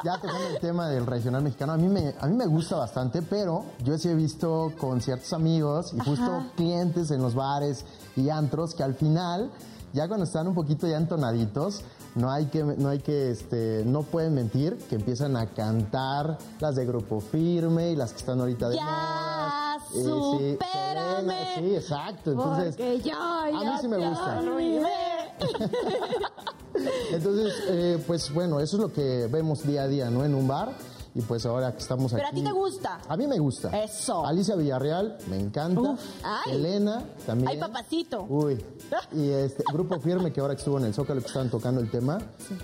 Ya 0.04 0.20
tocando 0.20 0.48
el 0.48 0.60
tema 0.60 0.88
del 0.90 1.06
regional 1.06 1.42
mexicano, 1.42 1.74
a 1.74 1.78
mí 1.78 1.88
me, 1.88 2.14
a 2.20 2.28
mí 2.28 2.36
me 2.36 2.46
gusta 2.46 2.76
bastante, 2.76 3.22
pero 3.22 3.66
yo 3.84 3.98
sí 3.98 4.08
he 4.10 4.14
visto 4.14 4.72
con 4.78 5.02
ciertos 5.02 5.34
amigos 5.34 5.94
y 5.94 6.00
justo 6.00 6.46
clientes 6.56 7.10
en 7.12 7.22
los 7.22 7.34
bares 7.34 7.86
y 8.16 8.30
antros 8.30 8.76
que 8.76 8.84
al 8.84 8.94
final, 8.94 9.50
ya 9.94 10.08
cuando 10.08 10.26
están 10.26 10.48
un 10.48 10.54
poquito 10.54 10.88
ya 10.88 10.98
entonaditos, 10.98 11.82
no 12.16 12.32
hay 12.32 12.46
que, 12.46 12.64
no 12.64 12.90
hay 12.90 13.00
que, 13.00 13.32
este, 13.32 13.84
no 13.86 14.04
pueden 14.04 14.34
mentir, 14.34 14.78
que 14.90 14.96
empiezan 14.96 15.36
a 15.36 15.48
cantar 15.48 16.38
las 16.60 16.76
de 16.76 16.86
Grupo 16.86 17.20
Firme 17.20 17.92
y 17.92 17.96
las 17.96 18.12
que 18.12 18.20
están 18.20 18.40
ahorita 18.40 18.70
de 18.70 18.78
Ya. 18.78 19.78
Eh, 19.78 19.80
sí, 19.92 20.04
supérame. 20.04 20.56
Selena, 20.56 21.56
sí, 21.56 21.76
exacto. 21.76 22.32
Entonces, 22.32 22.78
yo, 23.04 23.18
a 23.18 23.50
mí 23.52 23.72
sí 23.82 23.88
me 23.88 23.98
gusta. 23.98 24.42
Entonces, 27.12 27.54
eh, 27.68 28.04
pues 28.06 28.34
bueno, 28.34 28.60
eso 28.60 28.78
es 28.78 28.82
lo 28.82 28.92
que 28.92 29.28
vemos 29.32 29.64
día 29.66 29.84
a 29.84 29.88
día, 29.88 30.10
¿no? 30.10 30.24
En 30.24 30.36
un 30.36 30.48
bar. 30.48 30.74
Y 31.16 31.22
pues 31.22 31.46
ahora 31.46 31.72
que 31.72 31.80
estamos 31.80 32.12
Pero 32.12 32.26
a 32.26 32.30
aquí. 32.30 32.42
ti 32.42 32.44
te 32.44 32.52
gusta. 32.52 33.00
A 33.08 33.16
mí 33.16 33.26
me 33.26 33.40
gusta. 33.40 33.70
Eso. 33.84 34.26
Alicia 34.26 34.56
Villarreal, 34.56 35.18
me 35.30 35.40
encanta. 35.40 35.80
Uf, 35.80 36.00
ay. 36.24 36.56
Elena, 36.56 37.04
también. 37.26 37.50
Ay, 37.50 37.58
papacito. 37.58 38.26
Uy. 38.30 38.64
Y 39.14 39.30
este 39.30 39.64
Grupo 39.72 40.00
Firme, 40.00 40.32
que 40.34 40.42
ahora 40.42 40.56
que 40.56 40.60
estuvo 40.60 40.78
en 40.78 40.86
el 40.86 40.94
Zócalo, 40.94 41.22
que 41.22 41.28
estaban 41.28 41.50
tocando 41.50 41.80
el 41.80 41.90
tema, 41.90 42.18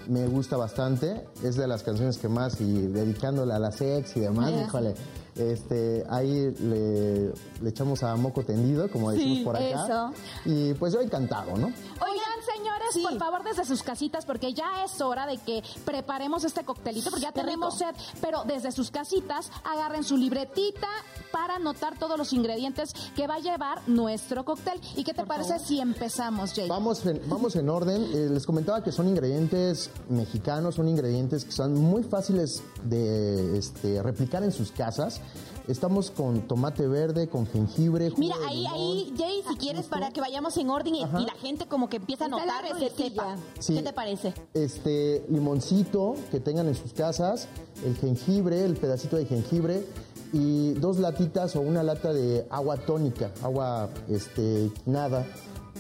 me 0.08 0.28
gusta 0.28 0.58
bastante. 0.58 1.26
Es 1.44 1.56
de 1.56 1.66
las 1.68 1.82
canciones 1.82 2.18
que 2.18 2.28
más, 2.28 2.60
y 2.60 2.88
dedicándola 2.88 3.56
a 3.56 3.60
la 3.60 3.72
sex 3.72 4.16
y 4.18 4.20
demás, 4.20 4.52
híjole. 4.52 4.96
Este, 5.36 6.06
ahí 6.10 6.54
le, 6.60 7.28
le 7.62 7.70
echamos 7.70 8.04
a 8.04 8.16
moco 8.16 8.44
tendido, 8.44 8.90
como 8.92 9.12
decimos 9.12 9.40
por 9.46 9.56
acá. 9.56 9.66
eso. 9.86 10.14
Y 10.46 10.74
pues 10.74 10.94
yo 10.94 11.00
encantado, 11.02 11.52
¿no? 11.58 11.68
Oigan, 11.68 12.56
señores, 12.56 12.98
por 13.10 13.18
favor, 13.18 13.44
desde 13.44 13.64
sus 13.66 13.82
casitas, 13.82 14.26
porque 14.26 14.54
ya 14.54 14.84
es 14.84 15.00
hora 15.02 15.26
de 15.26 15.38
que 15.38 15.64
preparemos 15.86 16.44
este 16.44 16.64
coctelito, 16.66 17.10
porque 17.10 17.24
ya 17.24 17.32
Qué 17.32 17.42
tenemos 17.42 17.80
rico. 17.80 17.92
sed, 17.94 18.18
pero 18.22 18.44
desde 18.46 18.72
sus 18.74 18.92
casitas 18.92 19.50
agarren 19.64 20.04
su 20.04 20.18
libretita 20.18 20.88
para 21.32 21.56
anotar 21.56 21.98
todos 21.98 22.18
los 22.18 22.34
ingredientes 22.34 22.94
que 23.16 23.26
va 23.28 23.36
a 23.36 23.40
llevar 23.40 23.82
nuestro 23.88 24.44
cóctel. 24.44 24.82
¿Y 24.98 25.04
qué 25.06 25.14
te 25.14 25.26
parece 25.26 25.60
si 25.60 25.80
empezamos, 25.80 26.54
Jay? 26.54 26.68
Vamos 26.68 27.06
en, 27.06 27.22
vamos 27.30 27.56
en 27.56 27.70
orden. 27.70 28.04
Eh, 28.14 28.28
les 28.32 28.46
comentaba 28.46 28.84
que 28.84 28.92
son 28.92 29.08
ingredientes 29.08 29.90
mexicanos, 30.10 30.76
son 30.76 30.90
ingredientes 30.90 31.46
que 31.46 31.52
son 31.54 31.74
muy 31.76 32.04
fáciles 32.04 32.62
de 32.84 33.58
este, 33.58 34.04
replicar 34.04 34.44
en 34.44 34.52
sus 34.52 34.72
casas. 34.72 35.21
Estamos 35.68 36.10
con 36.12 36.42
tomate 36.48 36.88
verde, 36.88 37.30
con 37.30 37.46
jengibre, 37.48 38.10
jugo 38.10 38.20
Mira, 38.20 38.38
de 38.40 38.46
ahí, 38.48 38.58
limón. 38.58 38.74
ahí, 38.74 39.14
Jay, 39.18 39.44
si 39.48 39.56
quieres, 39.58 39.86
para 39.86 40.12
que 40.12 40.20
vayamos 40.20 40.58
en 40.58 40.70
orden 40.70 40.96
y, 40.96 41.02
y 41.02 41.26
la 41.26 41.36
gente 41.40 41.68
como 41.68 41.88
que 41.88 41.98
empieza 41.98 42.26
a 42.26 42.28
notar 42.28 42.64
recetilla. 42.64 43.38
Sí. 43.60 43.76
¿Qué 43.76 43.84
te 43.84 43.94
parece? 43.94 44.34
Este 44.54 45.24
limoncito 45.30 46.16
que 46.32 46.40
tengan 46.40 46.68
en 46.68 46.76
sus 46.76 46.94
casas, 46.94 47.48
el 47.86 47.96
jengibre, 47.96 48.66
el 48.66 48.76
pedacito 48.76 49.18
de 49.18 49.26
jengibre 49.26 49.86
y 50.34 50.74
dos 50.74 50.98
latitas 50.98 51.56
o 51.56 51.62
una 51.62 51.84
lata 51.84 52.12
de 52.12 52.48
agua 52.50 52.78
tónica, 52.78 53.32
agua 53.44 53.90
este 54.10 54.72
nada. 54.86 55.26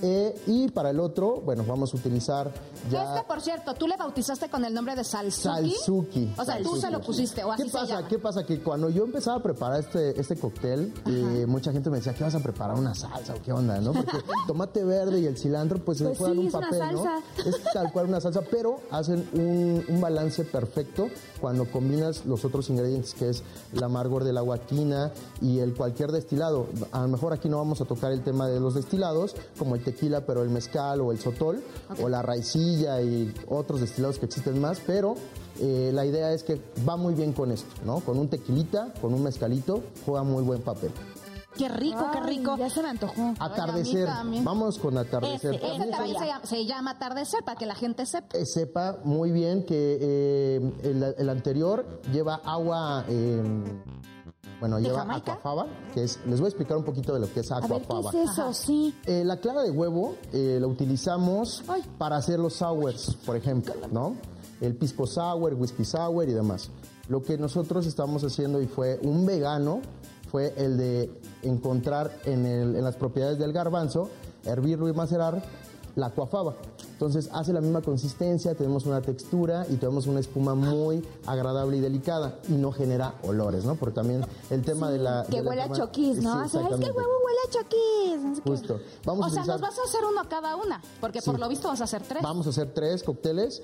Eh, 0.01 0.35
y 0.47 0.69
para 0.69 0.89
el 0.89 0.99
otro, 0.99 1.41
bueno, 1.41 1.63
vamos 1.67 1.93
a 1.93 1.97
utilizar 1.97 2.51
ya 2.89 3.03
Este, 3.15 3.27
por 3.27 3.41
cierto, 3.41 3.73
tú 3.75 3.87
le 3.87 3.95
bautizaste 3.97 4.49
con 4.49 4.65
el 4.65 4.73
nombre 4.73 4.95
de 4.95 5.03
Salsuki. 5.03 5.71
Salsuki. 5.75 6.33
O 6.37 6.45
sea, 6.45 6.61
tú 6.61 6.75
se 6.77 6.89
lo 6.89 7.01
pusiste, 7.01 7.43
o 7.43 7.51
así 7.51 7.63
¿Qué 7.63 7.69
se 7.69 7.77
pasa? 7.77 7.95
llama. 7.95 8.07
¿Qué 8.07 8.19
pasa? 8.19 8.43
Que 8.45 8.59
cuando 8.61 8.89
yo 8.89 9.03
empezaba 9.03 9.37
a 9.37 9.43
preparar 9.43 9.79
este, 9.79 10.19
este 10.19 10.35
cóctel, 10.37 10.93
eh, 11.05 11.45
mucha 11.47 11.71
gente 11.71 11.89
me 11.89 11.97
decía, 11.97 12.13
¿qué 12.13 12.23
vas 12.23 12.35
a 12.35 12.39
preparar? 12.39 12.77
¿Una 12.77 12.95
salsa 12.95 13.35
o 13.35 13.41
qué 13.41 13.51
onda? 13.53 13.79
¿no? 13.79 13.93
Porque 13.93 14.17
tomate 14.47 14.83
verde 14.83 15.19
y 15.19 15.25
el 15.27 15.37
cilantro, 15.37 15.77
pues, 15.83 15.99
se 15.99 16.05
Pues 16.05 16.17
sí, 16.17 16.23
un 16.23 16.47
es 16.47 16.53
una 16.53 16.61
papel, 16.69 16.79
¿no? 16.79 17.03
salsa. 17.03 17.19
Es 17.45 17.63
tal 17.73 17.91
cual 17.91 18.07
una 18.07 18.19
salsa, 18.21 18.41
pero 18.49 18.79
hacen 18.89 19.27
un, 19.33 19.85
un 19.87 20.01
balance 20.01 20.43
perfecto 20.45 21.07
cuando 21.39 21.69
combinas 21.69 22.25
los 22.25 22.43
otros 22.45 22.69
ingredientes, 22.69 23.13
que 23.13 23.29
es 23.29 23.43
el 23.73 23.83
amargor 23.83 24.23
de 24.23 24.33
la 24.33 24.41
guaquina 24.41 25.11
y 25.41 25.59
el 25.59 25.75
cualquier 25.75 26.11
destilado. 26.11 26.67
A 26.91 27.01
lo 27.01 27.07
mejor 27.07 27.33
aquí 27.33 27.49
no 27.49 27.57
vamos 27.57 27.81
a 27.81 27.85
tocar 27.85 28.11
el 28.11 28.23
tema 28.23 28.47
de 28.47 28.59
los 28.59 28.73
destilados, 28.73 29.35
como 29.57 29.75
el 29.75 29.83
tequila, 29.91 30.25
pero 30.25 30.43
el 30.43 30.49
mezcal 30.49 31.01
o 31.01 31.11
el 31.11 31.19
sotol, 31.19 31.61
o 32.01 32.09
la 32.09 32.21
raicilla 32.21 33.01
y 33.01 33.33
otros 33.47 33.81
destilados 33.81 34.19
que 34.19 34.25
existen 34.25 34.59
más, 34.59 34.79
pero 34.85 35.15
eh, 35.59 35.91
la 35.93 36.05
idea 36.05 36.31
es 36.31 36.43
que 36.43 36.61
va 36.87 36.97
muy 36.97 37.13
bien 37.13 37.33
con 37.33 37.51
esto, 37.51 37.69
¿no? 37.85 37.99
Con 37.99 38.17
un 38.17 38.27
tequilita, 38.29 38.93
con 39.01 39.13
un 39.13 39.23
mezcalito, 39.23 39.83
juega 40.05 40.23
muy 40.23 40.43
buen 40.43 40.61
papel. 40.61 40.91
Qué 41.57 41.67
rico, 41.67 42.09
qué 42.13 42.21
rico. 42.21 42.55
Ya 42.57 42.69
se 42.69 42.81
me 42.81 42.89
antojó. 42.89 43.33
Atardecer, 43.39 44.05
también. 44.05 44.43
vamos 44.43 44.79
con 44.79 44.97
atardecer. 44.97 45.55
Ese, 45.55 45.65
Este 45.65 45.83
ese 45.83 45.91
también 45.91 46.17
se 46.17 46.25
llama, 46.25 46.45
se 46.45 46.65
llama 46.65 46.91
atardecer, 46.91 47.43
para 47.43 47.57
que 47.57 47.65
la 47.65 47.75
gente 47.75 48.05
sepa. 48.05 48.37
Eh, 48.37 48.45
sepa 48.45 48.99
muy 49.03 49.31
bien 49.31 49.65
que 49.65 49.97
eh, 50.01 50.73
el, 50.83 51.15
el 51.17 51.29
anterior 51.29 52.01
lleva 52.11 52.35
agua, 52.45 53.05
eh, 53.09 53.43
bueno, 54.61 54.77
¿De 54.77 54.83
lleva 54.83 54.99
Jamaica? 54.99 55.33
aquafaba, 55.33 55.65
que 55.93 56.03
es, 56.03 56.19
les 56.25 56.39
voy 56.39 56.45
a 56.45 56.49
explicar 56.49 56.77
un 56.77 56.83
poquito 56.85 57.13
de 57.13 57.19
lo 57.19 57.33
que 57.33 57.41
es 57.41 57.51
A 57.51 57.59
ver, 57.59 57.65
aquafaba. 57.73 58.11
¿qué 58.11 58.23
es 58.23 58.29
eso? 58.31 58.53
Sí. 58.53 58.95
Eh, 59.05 59.23
la 59.25 59.37
clara 59.37 59.61
de 59.63 59.71
huevo 59.71 60.15
eh, 60.31 60.57
la 60.61 60.67
utilizamos 60.67 61.63
Ay. 61.67 61.83
para 61.97 62.15
hacer 62.15 62.39
los 62.39 62.53
sours, 62.53 63.17
por 63.25 63.35
ejemplo, 63.35 63.73
¿no? 63.91 64.15
El 64.61 64.75
pisco 64.75 65.05
sour, 65.07 65.53
whisky 65.55 65.83
sour 65.83 66.29
y 66.29 66.33
demás. 66.33 66.69
Lo 67.09 67.21
que 67.21 67.37
nosotros 67.37 67.85
estamos 67.87 68.23
haciendo 68.23 68.61
y 68.61 68.67
fue 68.67 68.97
un 69.03 69.25
vegano 69.25 69.81
fue 70.31 70.53
el 70.55 70.77
de 70.77 71.11
encontrar 71.41 72.11
en, 72.25 72.45
el- 72.45 72.75
en 72.77 72.83
las 72.83 72.95
propiedades 72.95 73.37
del 73.39 73.51
garbanzo, 73.51 74.09
hervirlo 74.45 74.87
y 74.87 74.93
macerar 74.93 75.43
la 75.95 76.09
cuafaba. 76.09 76.55
Entonces 76.93 77.29
hace 77.33 77.51
la 77.51 77.61
misma 77.61 77.81
consistencia, 77.81 78.53
tenemos 78.55 78.85
una 78.85 79.01
textura 79.01 79.65
y 79.69 79.75
tenemos 79.77 80.05
una 80.07 80.19
espuma 80.19 80.53
muy 80.55 81.03
agradable 81.25 81.77
y 81.77 81.79
delicada 81.79 82.37
y 82.47 82.53
no 82.53 82.71
genera 82.71 83.15
olores, 83.23 83.65
¿no? 83.65 83.75
Porque 83.75 83.95
también 83.95 84.23
el 84.51 84.61
tema 84.61 84.89
de 84.91 84.99
la... 84.99 85.25
Que 85.29 85.37
de 85.37 85.43
la 85.43 85.49
huele 85.49 85.61
a 85.63 85.71
choquis, 85.71 86.17
Sí, 86.17 86.21
¿no? 86.23 86.33
Así, 86.33 86.57
"Ay, 86.57 86.65
es 86.71 86.79
que 86.79 86.85
el 86.85 86.91
huevo 86.91 87.09
huele 87.25 87.39
a 87.47 87.51
choquis. 87.51 88.21
no 88.21 88.35
sé 88.35 88.41
qué. 88.43 88.49
Justo. 88.51 88.79
Vamos 89.03 89.23
O 89.23 89.27
a 89.27 89.29
sea, 89.31 89.41
utilizar... 89.41 89.59
nos 89.59 89.69
vas 89.69 89.79
a 89.79 89.83
hacer 89.89 90.01
uno 90.05 90.21
cada 90.29 90.55
una, 90.55 90.81
porque 90.99 91.21
por 91.23 91.39
lo 91.39 91.49
visto 91.49 91.67
vas 91.69 91.81
a 91.81 91.85
hacer 91.85 92.03
tres. 92.03 92.21
Vamos 92.21 92.45
a 92.45 92.51
hacer 92.51 92.71
tres 92.73 93.01
cócteles. 93.03 93.61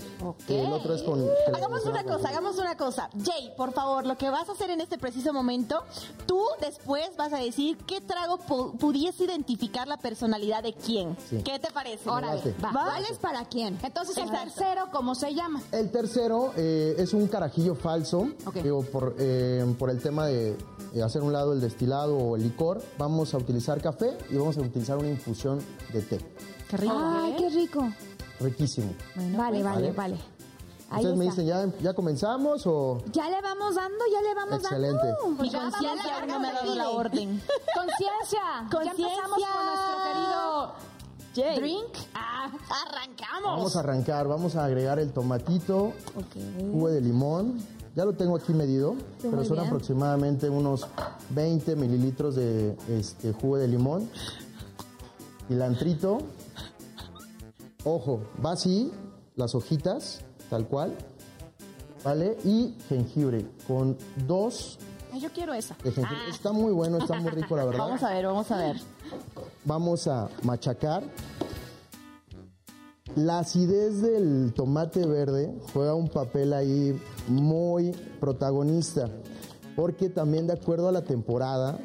El 0.48 0.74
otro 0.74 0.94
es 0.96 1.04
con. 1.04 1.24
Hagamos 1.54 1.86
una 1.86 2.04
cosa, 2.04 2.30
hagamos 2.30 2.58
una 2.58 2.76
cosa. 2.76 3.10
Jay, 3.24 3.54
por 3.56 3.72
favor, 3.72 4.06
lo 4.08 4.18
que 4.18 4.30
vas 4.32 4.50
a 4.50 4.54
hacer 4.54 4.72
en 4.72 4.82
este 4.82 4.98
preciso 4.98 5.32
momento, 5.32 5.84
tú 6.26 6.42
después 6.60 7.10
vas 7.18 7.34
a 7.34 7.38
decir 7.38 7.78
qué 7.86 8.02
trago 8.02 8.40
pu- 8.40 8.72
pudiese 8.78 9.26
identificar 9.26 9.88
la 9.88 9.98
personalidad 9.98 10.64
de 10.64 10.74
quién. 10.74 11.16
¿Qué 11.30 11.60
te 11.60 11.72
parece? 11.72 12.10
Órale, 12.18 12.56
va. 12.64 12.72
¿Cuál 12.72 13.04
es 13.10 13.18
para 13.18 13.46
quién? 13.46 13.78
Entonces, 13.82 14.18
el 14.18 14.24
Exacto. 14.24 14.54
tercero, 14.56 14.86
¿cómo 14.92 15.16
se 15.16 15.34
llama? 15.34 15.62
El 15.72 15.90
tercero 15.92 16.52
eh, 16.58 16.96
es 16.98 17.14
un 17.14 17.28
carajillo 17.28 17.76
falso. 17.76 18.28
Ok. 18.46 18.56
Digo, 18.56 18.82
por, 18.84 19.16
eh, 19.20 19.66
por 19.78 19.90
el 19.90 20.02
tema 20.02 20.26
de 20.28 20.58
hacer 21.04 21.22
un 21.22 21.32
lado 21.34 21.54
el 21.54 21.62
destilado 21.62 22.18
o 22.18 22.36
el 22.36 22.44
licor, 22.44 22.82
vamos 22.98 23.34
a 23.34 23.38
utilizar 23.38 23.82
café 23.82 24.18
y 24.30 24.36
vamos 24.38 24.58
a 24.58 24.62
utilizar 24.62 24.98
una 24.98 25.10
infusión 25.10 25.60
de 25.94 26.02
té. 26.02 26.20
Qué 26.70 26.78
rico. 26.78 26.96
Ay, 26.98 27.36
qué 27.38 27.50
rico. 27.50 27.88
Riquísimo. 28.40 28.94
vale, 29.16 29.64
vale, 29.64 29.64
Vale. 29.64 29.92
vale. 29.92 30.18
Ahí 30.90 31.00
Ustedes 31.00 31.18
me 31.18 31.26
dicen, 31.26 31.46
¿ya, 31.46 31.66
¿ya 31.82 31.94
comenzamos 31.94 32.62
o...? 32.66 33.04
Ya 33.12 33.30
le 33.30 33.42
vamos 33.42 33.76
dando, 33.76 33.98
ya 34.10 34.22
le 34.22 34.34
vamos 34.34 34.60
Excelente. 34.64 35.06
dando. 35.06 35.44
Mi 35.44 35.50
Ya 35.50 35.58
vamos 35.60 35.74
conciencia 35.76 36.16
a 36.16 36.20
aún 36.20 36.28
no 36.30 36.40
me 36.40 36.48
ha 36.48 36.54
dado 36.54 36.76
la 36.76 36.90
orden. 36.92 37.42
Conciencia. 37.76 38.40
Ya 38.64 38.70
Conciencia. 38.72 39.06
empezamos 39.08 39.38
con 39.38 39.66
nuestro 39.66 40.04
querido 40.06 40.74
Jay. 41.38 41.60
drink. 41.60 41.94
Ah, 42.16 42.50
¡Arrancamos! 42.88 43.58
Vamos 43.58 43.76
a 43.76 43.80
arrancar, 43.80 44.28
vamos 44.28 44.56
a 44.56 44.66
agregar 44.66 44.98
el 45.00 45.12
tomatito, 45.12 45.94
jugo 46.72 46.90
de 46.90 47.02
limón. 47.02 47.60
Ya 47.96 48.06
lo 48.06 48.14
tengo 48.14 48.36
aquí 48.36 48.54
medido, 48.54 48.96
pero 49.22 49.44
son 49.44 49.58
bien. 49.58 49.68
aproximadamente 49.68 50.50
unos 50.50 50.88
20 51.32 51.76
mililitros 51.76 52.36
de 52.36 52.76
este, 52.90 53.34
jugo 53.34 53.58
de 53.58 53.68
limón. 53.68 54.10
Cilantrito. 55.48 56.20
Ojo, 57.84 58.22
va 58.46 58.52
así, 58.52 58.92
las 59.36 59.56
hojitas, 59.56 60.22
tal 60.50 60.68
cual. 60.68 60.96
¿Vale? 62.04 62.38
Y 62.44 62.76
jengibre, 62.88 63.46
con 63.68 63.98
dos 64.28 64.78
ay, 65.18 65.22
yo 65.24 65.30
quiero 65.32 65.54
esa. 65.54 65.76
jengibre. 65.76 66.30
Está 66.30 66.52
muy 66.52 66.72
bueno, 66.72 66.98
está 66.98 67.20
muy 67.20 67.32
rico, 67.32 67.56
la 67.56 67.66
verdad. 67.66 67.80
Vamos 67.80 68.04
a 68.04 68.14
ver, 68.14 68.26
vamos 68.26 68.52
a 68.52 68.58
ver. 68.58 68.78
vamos 69.66 70.08
a 70.08 70.30
machacar. 70.44 71.04
La 73.16 73.40
acidez 73.40 74.02
del 74.02 74.54
tomate 74.54 75.06
verde 75.08 75.52
juega 75.74 75.96
un 75.96 76.08
papel 76.08 76.54
ahí 76.54 77.00
muy 77.28 77.92
protagonista, 78.20 79.10
porque 79.76 80.10
también 80.10 80.46
de 80.46 80.54
acuerdo 80.54 80.90
a 80.90 80.92
la 80.92 81.04
temporada 81.04 81.80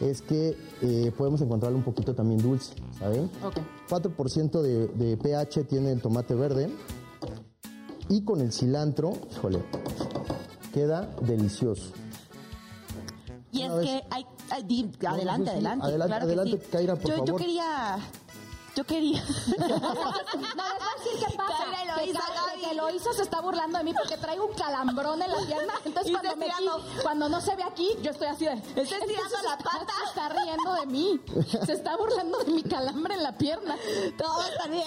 es 0.00 0.22
que 0.22 0.56
eh, 0.80 1.12
podemos 1.18 1.40
encontrarlo 1.42 1.76
un 1.76 1.84
poquito 1.84 2.14
también 2.14 2.40
dulce, 2.40 2.72
¿saben? 2.98 3.30
Ok. 3.44 3.58
4% 3.90 4.62
de, 4.62 4.86
de 4.88 5.16
pH 5.16 5.64
tiene 5.64 5.92
el 5.92 6.00
tomate 6.00 6.34
verde 6.34 6.70
y 8.08 8.22
con 8.24 8.40
el 8.40 8.52
cilantro, 8.52 9.12
híjole, 9.32 9.58
queda 10.72 11.10
delicioso. 11.22 11.92
Es 13.68 13.74
vez- 13.76 13.86
que 13.86 14.04
hay, 14.10 14.26
hay- 14.50 14.62
di- 14.64 14.90
adelante, 15.06 15.44
sí. 15.50 15.56
adelante. 15.56 15.86
Adelante, 15.86 16.08
claro 16.08 16.26
que 16.26 16.32
adelante, 16.32 16.64
sí. 16.64 16.70
Kaira, 16.72 16.96
por 16.96 17.10
yo, 17.26 17.36
quería, 17.36 17.98
yo 18.76 18.84
quería. 18.84 19.22
No, 19.58 19.66
les 19.66 19.80
voy 19.80 19.88
a 19.88 21.04
decir 21.04 21.28
qué 21.28 21.36
pasa. 21.36 21.64
Kaira 21.96 22.04
y 22.04 22.12
que, 22.12 22.57
Que 22.68 22.74
Eloísa 22.74 23.12
se 23.14 23.22
está 23.22 23.40
burlando 23.40 23.78
de 23.78 23.84
mí 23.84 23.94
porque 23.94 24.16
traigo 24.16 24.46
un 24.46 24.54
calambrón 24.54 25.22
en 25.22 25.30
la 25.30 25.38
pierna. 25.38 25.74
Entonces 25.84 26.12
cuando, 27.02 27.26
me 27.26 27.28
no 27.28 27.40
se 27.40 27.56
ve 27.56 27.62
aquí, 27.62 27.90
yo 28.02 28.10
estoy 28.10 28.26
así 28.28 28.44
de... 28.44 28.52
Está 28.52 28.96
estirando 28.96 29.36
la 29.44 29.56
pata. 29.58 29.92
Se 30.02 30.08
está 30.08 30.28
riendo 30.28 30.74
de 30.74 30.86
mí. 30.86 31.20
Se 31.64 31.72
está 31.72 31.96
burlando 31.96 32.38
de 32.38 32.52
mi 32.52 32.62
calambre 32.62 33.14
en 33.14 33.22
la 33.22 33.36
pierna. 33.36 33.76
Todo 34.16 34.42
está 34.42 34.66
bien. 34.68 34.84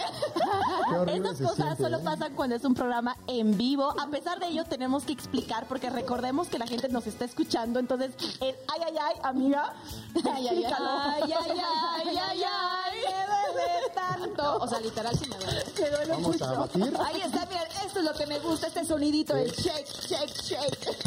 Estas 1.08 1.38
cosas 1.40 1.56
siente, 1.56 1.84
solo 1.84 1.98
¿eh? 1.98 2.02
pasan 2.04 2.36
cuando 2.36 2.56
es 2.56 2.64
un 2.64 2.74
programa 2.76 3.18
en 3.28 3.58
vivo. 3.58 3.94
A 4.00 4.08
pesar 4.08 4.40
de 4.40 4.48
ello, 4.48 4.64
tenemos 4.66 5.04
que 5.04 5.14
explicar 5.14 5.68
porque 5.68 5.90
recordemos 5.90 6.48
que 6.50 6.60
la 6.60 6.68
gente 6.68 6.90
nos 6.90 7.08
está 7.08 7.26
escuchando. 7.26 7.80
Entonces, 7.80 8.12
el 8.42 8.56
ay, 8.68 8.82
ay, 8.86 8.96
ay, 9.02 9.16
amiga. 9.24 9.74
Ay, 10.16 10.48
ay, 10.48 10.66
ay. 10.66 10.74
Ay, 10.74 11.24
ay, 11.24 11.34
ay, 11.34 12.18
ay, 12.20 12.44
ay, 12.44 12.98
me 13.28 13.54
duele 13.54 13.90
tanto. 13.94 14.58
O 14.58 14.68
sea, 14.68 14.80
literal 14.80 15.18
sí 15.18 15.28
me 15.30 15.38
duele. 15.38 15.64
Me 15.80 15.90
duele 15.90 16.12
Vamos 16.14 16.28
mucho. 16.28 16.46
a 16.46 16.54
batir. 16.54 16.98
Ahí 17.06 17.22
está, 17.22 17.46
miren, 17.46 17.71
esto 17.86 18.00
es 18.00 18.06
lo 18.06 18.14
que 18.14 18.26
me 18.28 18.40
gusta, 18.40 18.68
este 18.68 18.86
sonidito, 18.86 19.36
el 19.36 19.52
shake, 19.52 19.88
shake, 20.08 20.42
shake. 20.42 20.98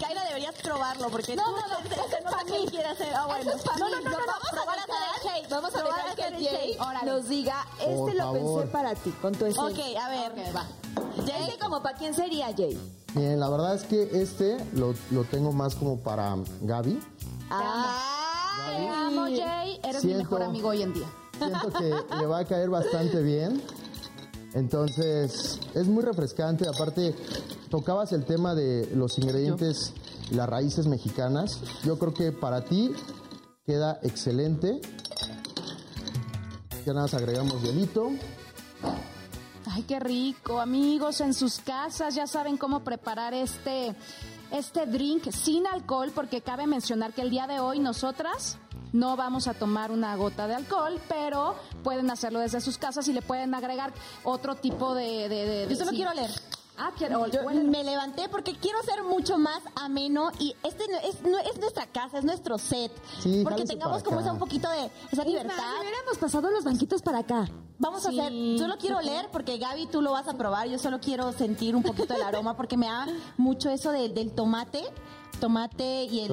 Kaira, 0.00 0.24
deberías 0.24 0.54
probarlo 0.56 1.08
porque 1.10 1.36
No, 1.36 1.44
tú 1.44 1.50
no, 1.52 1.56
no, 1.68 1.88
se- 1.88 1.94
ese 1.94 2.08
se 2.10 2.16
es 2.18 2.24
nota 2.24 2.36
pa' 2.38 2.44
que 2.44 2.58
mí. 2.58 2.66
quiere 2.68 2.88
hacer. 2.88 3.14
Ah, 3.14 3.26
bueno. 3.26 3.52
Es 3.52 3.62
pa' 3.62 3.76
no, 3.78 3.86
mí. 3.86 3.92
no, 3.92 4.00
no, 4.00 4.10
no, 4.10 4.16
vamos 4.26 4.52
a 4.52 4.56
vamos 4.56 4.76
a 4.76 5.16
el 5.16 5.22
shake. 5.42 5.48
Vamos 5.50 5.74
a 5.74 5.78
Probar 5.78 5.96
dejar 6.02 6.16
que 6.16 6.36
el 6.36 6.48
Jay 6.48 6.76
Órale. 6.80 7.10
nos 7.10 7.28
diga, 7.28 7.66
este 7.78 7.94
Por 7.94 8.14
lo 8.14 8.32
pensé 8.32 8.66
para 8.72 8.94
ti, 8.96 9.10
con 9.22 9.32
tu 9.34 9.46
esencia. 9.46 9.84
Ok, 9.84 9.96
a 9.96 10.08
ver. 10.08 10.56
Va. 10.56 10.66
Jay, 11.26 11.44
Este 11.48 11.58
como 11.58 11.82
para 11.82 11.96
quién 11.96 12.14
sería, 12.14 12.46
Jay. 12.56 12.78
Bien, 13.14 13.38
la 13.38 13.48
verdad 13.48 13.74
es 13.74 13.84
que 13.84 14.08
este 14.22 14.56
lo, 14.72 14.94
lo 15.10 15.24
tengo 15.24 15.52
más 15.52 15.74
como 15.76 15.98
para 16.00 16.34
Gaby. 16.62 16.98
Ah, 17.50 18.66
Te 18.76 18.88
amo, 18.88 19.22
Jay. 19.26 19.78
Eres 19.84 20.04
mi 20.04 20.14
mejor 20.14 20.42
amigo 20.42 20.68
hoy 20.70 20.82
en 20.82 20.94
día. 20.94 21.06
Siento 21.38 21.70
que 21.72 22.16
le 22.16 22.26
va 22.26 22.38
a 22.40 22.44
caer 22.44 22.70
bastante 22.70 23.20
bien. 23.22 23.62
Entonces, 24.54 25.58
es 25.74 25.86
muy 25.86 26.02
refrescante. 26.02 26.68
Aparte, 26.68 27.14
tocabas 27.70 28.12
el 28.12 28.24
tema 28.24 28.54
de 28.54 28.88
los 28.94 29.18
ingredientes, 29.18 29.92
las 30.30 30.48
raíces 30.48 30.86
mexicanas. 30.86 31.60
Yo 31.84 31.98
creo 31.98 32.12
que 32.12 32.32
para 32.32 32.64
ti 32.64 32.92
queda 33.66 33.98
excelente. 34.02 34.80
Ya 36.84 36.92
nada 36.92 37.02
más 37.02 37.14
agregamos 37.14 37.62
hielito. 37.62 38.10
Ay, 39.66 39.84
qué 39.84 40.00
rico, 40.00 40.60
amigos, 40.60 41.20
en 41.20 41.32
sus 41.32 41.60
casas 41.60 42.14
ya 42.14 42.26
saben 42.26 42.56
cómo 42.56 42.80
preparar 42.80 43.32
este 43.32 43.94
este 44.50 44.84
drink 44.84 45.30
sin 45.30 45.66
alcohol 45.66 46.12
porque 46.14 46.42
cabe 46.42 46.66
mencionar 46.66 47.14
que 47.14 47.22
el 47.22 47.30
día 47.30 47.46
de 47.46 47.58
hoy 47.58 47.78
nosotras 47.78 48.58
no 48.92 49.16
vamos 49.16 49.46
a 49.48 49.54
tomar 49.54 49.90
una 49.90 50.14
gota 50.16 50.46
de 50.46 50.54
alcohol, 50.54 51.00
pero 51.08 51.54
pueden 51.82 52.10
hacerlo 52.10 52.40
desde 52.40 52.60
sus 52.60 52.78
casas 52.78 53.08
y 53.08 53.12
le 53.12 53.22
pueden 53.22 53.54
agregar 53.54 53.92
otro 54.24 54.54
tipo 54.56 54.94
de... 54.94 55.28
de, 55.28 55.46
de- 55.46 55.66
yo 55.68 55.76
solo 55.76 55.90
sí. 55.90 55.96
quiero 55.96 56.12
leer. 56.14 56.30
Ah, 56.78 56.90
quiero... 56.96 57.26
Yo 57.26 57.42
me 57.50 57.84
levanté 57.84 58.28
porque 58.30 58.54
quiero 58.56 58.82
ser 58.82 59.02
mucho 59.04 59.36
más 59.38 59.60
ameno 59.76 60.30
y 60.38 60.56
este 60.62 60.88
no- 60.88 60.98
es, 60.98 61.22
no- 61.22 61.38
es 61.38 61.58
nuestra 61.60 61.86
casa, 61.86 62.18
es 62.18 62.24
nuestro 62.24 62.56
set. 62.58 62.90
Sí, 63.20 63.40
porque 63.44 63.64
tengamos 63.64 64.02
como 64.02 64.20
esa 64.20 64.32
un 64.32 64.38
poquito 64.38 64.70
de 64.70 64.90
esa 65.10 65.22
Es 65.22 65.28
libertad. 65.28 65.56
más, 65.56 65.80
hubiéramos 65.80 66.18
pasado 66.18 66.50
los 66.50 66.64
banquitos 66.64 67.02
para 67.02 67.18
acá. 67.18 67.46
Vamos 67.78 68.02
Sí, 68.02 68.18
a 68.18 68.22
hacer, 68.26 68.58
solo 68.58 68.76
quiero 68.78 69.00
leer 69.00 69.28
porque 69.30 69.58
Gaby 69.58 69.86
tú 69.88 70.00
lo 70.02 70.12
vas 70.12 70.28
a 70.28 70.34
probar, 70.34 70.68
yo 70.68 70.78
solo 70.78 70.98
quiero 71.00 71.32
sentir 71.32 71.76
un 71.76 71.82
poquito 71.82 72.14
el 72.14 72.22
aroma 72.22 72.56
porque 72.56 72.76
me 72.76 72.86
da 72.86 73.06
mucho 73.36 73.68
eso 73.70 73.90
de- 73.92 74.08
del 74.08 74.32
tomate, 74.32 74.82
tomate 75.40 76.04
y 76.04 76.20
el... 76.20 76.32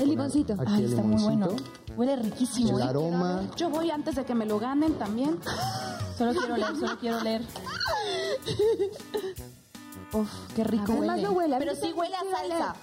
El 0.00 0.08
limoncito. 0.08 0.54
Ay, 0.66 0.84
el 0.84 0.90
está 0.90 1.02
muy 1.02 1.22
bueno. 1.22 1.46
limoncito. 1.46 1.72
Huele 1.96 2.16
riquísimo. 2.16 2.78
El 2.78 2.84
¿eh? 2.84 2.88
aroma. 2.88 3.42
Yo 3.56 3.70
voy 3.70 3.90
antes 3.90 4.14
de 4.16 4.24
que 4.24 4.34
me 4.34 4.46
lo 4.46 4.58
ganen 4.58 4.94
también. 4.94 5.38
Solo 6.18 6.32
quiero 6.32 6.56
leer, 6.56 6.76
solo 6.76 6.98
quiero 6.98 7.20
leer. 7.20 7.42
Uf, 10.12 10.28
qué 10.56 10.64
rico 10.64 10.92
ver, 10.94 11.00
huele. 11.10 11.22
lo 11.22 11.32
huele, 11.32 11.54
a 11.54 11.58
ver, 11.58 11.68
Pero 11.68 11.80
¿qué 11.80 11.86
sí 11.86 11.92
huele 11.92 12.14
a 12.16 12.20
Sí, 12.20 12.26
huele. 12.26 12.48
salsa. 12.48 12.76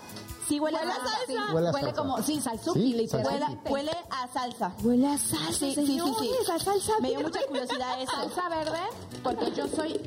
Sí 0.47 0.59
huele 0.59 0.77
a 0.77 0.81
Huele 0.81 0.91
a 0.91 0.95
salsa. 0.95 1.09
salsa. 1.17 1.53
Huele 1.53 1.67
a 1.67 1.71
Huele 1.71 1.85
salsa. 1.87 2.01
como, 2.01 2.21
sí, 2.21 2.39
salsuki, 2.41 2.79
Sí, 2.79 2.93
literal. 2.93 3.25
Huele, 3.25 3.45
huele 3.71 3.91
a 4.11 4.27
salsa. 4.31 4.75
Huele 4.83 5.07
a 5.07 5.17
salsa, 5.17 5.51
Sí, 5.53 5.73
sí, 5.73 5.75
sí, 5.75 5.85
sí. 5.85 5.93
señores, 5.93 6.49
a 6.49 6.59
salsa 6.59 6.91
Me 7.01 7.09
dio 7.09 7.17
verde. 7.19 7.31
mucha 7.31 7.47
curiosidad 7.47 8.01
eso. 8.01 8.11
Salsa 8.11 8.49
verde, 8.49 8.79
porque 9.23 9.51
yo 9.53 9.67
soy 9.67 9.99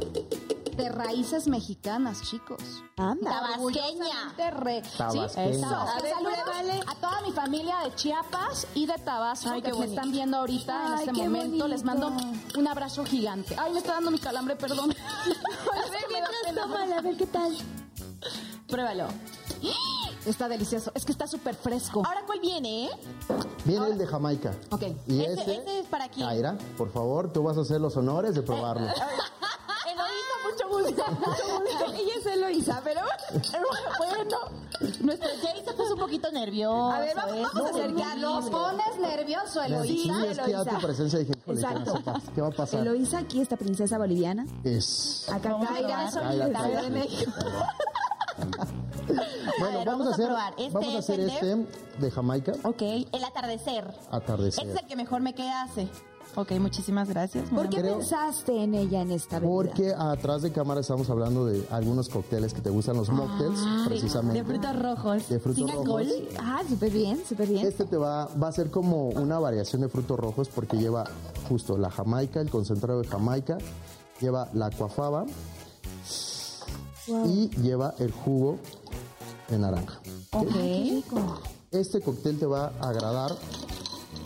de 0.79 0.89
raíces 0.89 1.47
mexicanas, 1.49 2.22
chicos. 2.22 2.59
Anda. 2.97 3.31
Tabasqueña. 3.31 4.51
Re. 4.53 4.83
Tabasqueña. 4.97 5.29
Sí, 5.29 5.41
eso. 5.59 5.66
A 5.66 6.01
ver, 6.01 6.14
Saludos 6.14 6.85
a 6.87 6.95
toda 6.95 7.20
mi 7.22 7.33
familia 7.33 7.76
de 7.85 7.95
Chiapas 7.97 8.66
y 8.74 8.87
de 8.87 8.95
Tabasco 8.95 9.51
Ay, 9.51 9.61
que 9.62 9.72
me 9.74 9.85
están 9.87 10.11
viendo 10.12 10.37
ahorita 10.39 10.87
en 10.87 10.93
este 11.01 11.12
qué 11.12 11.29
momento. 11.29 11.68
Les 11.68 11.83
mando 11.85 12.12
un 12.57 12.66
abrazo 12.68 13.05
gigante. 13.05 13.57
Ay, 13.59 13.72
me 13.72 13.79
está 13.81 13.95
dando 13.95 14.11
mi 14.11 14.18
calambre, 14.18 14.57
perdón. 14.57 14.93
A 14.93 15.91
ver, 15.91 16.05
mientras 16.11 16.55
tómala, 16.55 16.99
a 16.99 17.01
ver 17.03 17.16
qué 17.16 17.26
tal. 17.26 17.57
Pruébalo. 18.68 19.09
Está 20.26 20.49
delicioso. 20.49 20.93
Es 20.95 21.05
que 21.05 21.12
está 21.12 21.26
súper 21.26 21.55
fresco. 21.57 22.03
Ahora, 22.07 22.22
¿cuál 22.26 22.39
viene, 22.41 22.87
eh? 22.87 22.91
Viene 23.64 23.87
el 23.87 23.99
de 23.99 24.07
Jamaica. 24.07 24.55
Ok. 24.70 24.83
Y 25.07 25.22
Ese- 25.22 25.33
ese, 25.43 25.55
ese 25.57 25.79
es 25.81 25.87
para 25.87 26.09
quién. 26.09 26.26
Kaira, 26.26 26.57
por 26.76 26.93
favor, 26.93 27.33
tú 27.33 27.43
vas 27.43 27.57
a 27.57 27.62
hacer 27.62 27.81
los 27.81 27.97
honores 27.97 28.35
de 28.35 28.43
probarlo. 28.43 28.87
Eloísa, 28.87 30.35
mucho 30.45 30.68
gusto. 30.68 30.68
Mucho 30.68 30.68
gusto. 30.68 30.78
Ella 31.99 32.12
es 32.18 32.26
Eloisa, 32.26 32.80
pero... 32.84 33.01
bueno, 33.99 34.39
nuestro 35.01 35.28
Jay 35.43 35.62
se 35.64 35.72
puso 35.74 35.95
un 35.95 36.01
poquito 36.01 36.30
nervioso. 36.32 36.91
A 36.93 37.01
ver, 37.01 37.14
vamos- 37.16 37.36
¿eh? 37.36 37.43
vamos 37.55 37.70
a 37.70 37.74
acercarnos. 37.74 38.20
Nos 38.45 38.51
pones 38.51 38.99
nervioso, 39.01 39.61
Sí, 39.64 39.72
Eloísa. 39.72 40.26
es 40.30 40.39
que 40.39 40.51
ya 40.51 40.64
tu 40.64 40.78
presencia 40.80 41.18
dije, 41.18 41.32
híjole, 41.39 41.61
¿qué 41.61 41.64
va 41.66 41.70
a 41.70 41.72
Exacto. 41.74 42.03
pasar? 42.05 42.32
¿qué 42.34 42.41
va 42.41 42.49
a 42.49 42.51
pasar? 42.53 42.80
Eloisa, 42.80 43.18
aquí 43.18 43.41
esta 43.41 43.57
princesa 43.57 43.99
boliviana. 43.99 44.47
Es. 44.64 45.26
Acá 45.32 45.51
a 45.51 45.66
Kaira, 45.66 46.11
de 46.82 46.91
México. 46.91 47.32
Bueno, 49.59 49.78
ver, 49.78 49.86
vamos, 49.86 49.86
vamos 49.86 50.07
a 50.07 50.11
a 50.11 50.12
hacer, 50.14 50.26
probar. 50.26 50.53
Este 50.59 50.70
vamos 50.74 50.89
a 50.95 50.99
es 50.99 51.05
hacer 51.05 51.20
el 51.20 51.26
de- 51.26 51.32
este 51.34 51.66
de 51.99 52.11
Jamaica, 52.11 52.53
Ok, 52.62 52.82
el 52.82 53.24
atardecer. 53.24 53.93
atardecer. 54.11 54.64
Este 54.66 54.76
es 54.76 54.82
el 54.82 54.89
que 54.89 54.97
mejor 54.97 55.20
me 55.22 55.34
queda 55.34 55.62
hace. 55.62 55.89
Ok, 56.35 56.53
muchísimas 56.61 57.09
gracias. 57.09 57.49
¿Por 57.49 57.68
qué 57.68 57.79
Creo- 57.79 57.99
pensaste 57.99 58.62
en 58.62 58.74
ella 58.74 59.03
en 59.03 59.11
esta 59.11 59.41
bebida? 59.41 59.53
Porque 59.55 59.93
atrás 59.97 60.43
de 60.43 60.53
cámara 60.53 60.81
estamos 60.81 61.11
hablando 61.11 61.47
de 61.47 61.66
algunos 61.70 62.09
cócteles 62.09 62.55
que 62.55 62.61
te 62.61 62.70
gustan, 62.70 62.97
los 62.97 63.09
mocktails, 63.11 63.59
precisamente. 63.87 64.39
De 64.39 64.45
frutos 64.45 64.79
rojos. 64.81 65.29
De 65.29 65.41
frutos 65.41 65.57
Sin 65.57 65.68
rojos. 65.68 65.81
alcohol. 66.07 66.29
Ah, 66.41 66.61
súper 66.68 66.91
bien, 66.93 67.20
súper 67.29 67.49
bien. 67.49 67.66
Este 67.66 67.85
te 67.87 67.97
va, 67.97 68.26
va 68.41 68.49
a 68.49 68.53
ser 68.53 68.70
como 68.70 69.09
una 69.09 69.39
variación 69.41 69.83
de 69.83 69.89
frutos 69.89 70.18
rojos 70.18 70.49
porque 70.49 70.76
lleva 70.76 71.05
justo 71.49 71.76
la 71.76 71.91
jamaica, 71.91 72.41
el 72.41 72.51
concentrado 72.51 73.01
de 73.03 73.09
jamaica, 73.09 73.59
lleva 74.20 74.49
la 74.53 74.70
cuafaba 74.70 75.24
y 77.26 77.49
lleva 77.61 77.95
el 77.99 78.12
jugo 78.12 78.59
de 79.49 79.59
naranja. 79.59 79.99
Ok. 80.33 80.55
Este 81.70 82.01
cóctel 82.01 82.39
te 82.39 82.47
va 82.47 82.72
a 82.81 82.91
agradar 82.91 83.33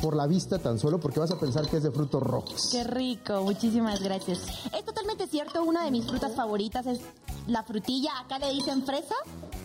por 0.03 0.16
la 0.16 0.26
vista 0.26 0.59
tan 0.59 0.78
solo 0.80 0.98
porque 0.98 1.20
vas 1.20 1.30
a 1.30 1.38
pensar 1.38 1.68
que 1.68 1.76
es 1.76 1.84
de 1.84 1.92
frutos 1.92 2.20
rojos. 2.22 2.68
Qué 2.72 2.82
rico, 2.82 3.40
muchísimas 3.42 4.03
gracias. 4.03 4.40
Es 4.76 4.84
totalmente 4.84 5.28
cierto, 5.28 5.62
una 5.62 5.84
de 5.84 5.92
mis 5.92 6.05
frutas 6.05 6.34
favoritas 6.34 6.84
es 6.86 6.98
la 7.46 7.62
frutilla. 7.62 8.11
Acá 8.18 8.38
le 8.40 8.50
dicen 8.53 8.84
fresa. 8.84 9.14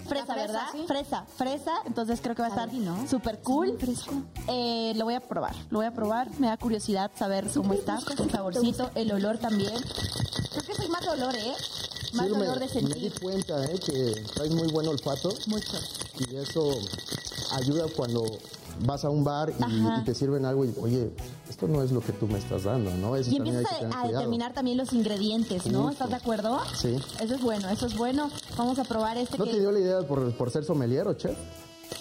fresa, 0.08 0.36
¿verdad? 0.36 0.68
sí. 0.72 0.84
Fresa, 0.88 1.26
fresa. 1.36 1.72
Entonces 1.86 2.20
creo 2.22 2.36
que 2.36 2.44
va 2.44 2.50
a 2.50 2.52
estar 2.52 2.70
Sabe, 2.70 2.80
¿no? 2.80 3.08
súper 3.10 3.40
cool. 3.42 3.78
Eh, 4.48 4.94
lo 4.96 5.06
voy 5.06 5.16
a 5.16 5.20
probar, 5.20 5.56
lo 5.72 5.80
voy 5.80 5.88
a 5.88 5.92
probar. 5.94 6.30
Me 6.40 6.48
da 6.48 6.58
curiosidad 6.58 7.10
saber 7.18 7.50
cómo 7.52 7.74
está, 7.74 8.00
el 8.20 8.30
saborcito, 8.30 8.92
el 8.94 9.12
olor 9.12 9.40
también. 9.40 9.74
Creo 9.74 10.64
que 10.64 10.76
soy 10.76 10.88
más 10.90 11.02
de 11.02 11.10
olor, 11.10 11.36
¿eh? 11.36 11.54
Más 12.14 12.28
Sí, 12.28 12.32
me, 12.34 12.42
olor 12.48 12.60
de 12.60 12.66
me 12.68 12.68
di 12.68 12.80
sentir. 13.10 13.20
cuenta 13.20 13.66
eh, 13.66 13.80
que 13.80 14.24
traes 14.36 14.52
muy 14.52 14.68
buen 14.72 14.88
olfato 14.88 15.30
Mucho. 15.48 15.78
y 16.20 16.36
eso 16.36 16.70
ayuda 17.54 17.86
cuando 17.96 18.24
vas 18.86 19.06
a 19.06 19.10
un 19.10 19.24
bar 19.24 19.52
y, 19.52 20.04
te 20.04 20.14
sirven 20.14 20.46
algo 20.46 20.66
y, 20.66 20.74
oye, 20.82 21.12
esto 21.50 21.68
no 21.68 21.82
es 21.84 21.92
lo 21.92 22.02
que 22.02 22.14
tú 22.14 22.28
me 22.28 22.38
estás 22.40 22.64
dando, 22.64 22.92
¿no? 22.96 23.16
Eso 23.16 23.32
Y 23.32 23.38
empiezas 23.38 23.68
que 23.68 23.76
a, 23.76 23.78
tener 23.80 23.94
a 23.94 24.02
cuidado. 24.02 24.18
determinar 24.20 24.54
también 24.54 24.78
los 24.78 24.94
ingredientes, 24.94 25.66
¿no? 25.68 25.90
¿Estás 25.90 26.10
de 26.10 26.16
acuerdo? 26.16 26.60
Sí. 26.76 26.96
Eso 27.20 27.36
es 27.36 27.42
bueno, 27.42 27.70
eso 27.70 27.86
es 27.88 27.98
bueno. 27.98 28.30
Vamos 28.58 28.80
a 28.80 28.84
probar 28.84 29.18
este 29.18 29.38
¿No 29.38 29.46
que... 29.46 29.52
te 29.52 29.60
dio 29.60 29.72
la 29.72 29.80
idea 29.80 30.02
por, 30.08 30.32
por 30.36 30.52
ser 30.52 30.64
sommelier 30.64 31.08
o 31.08 31.14
chef? 31.14 31.38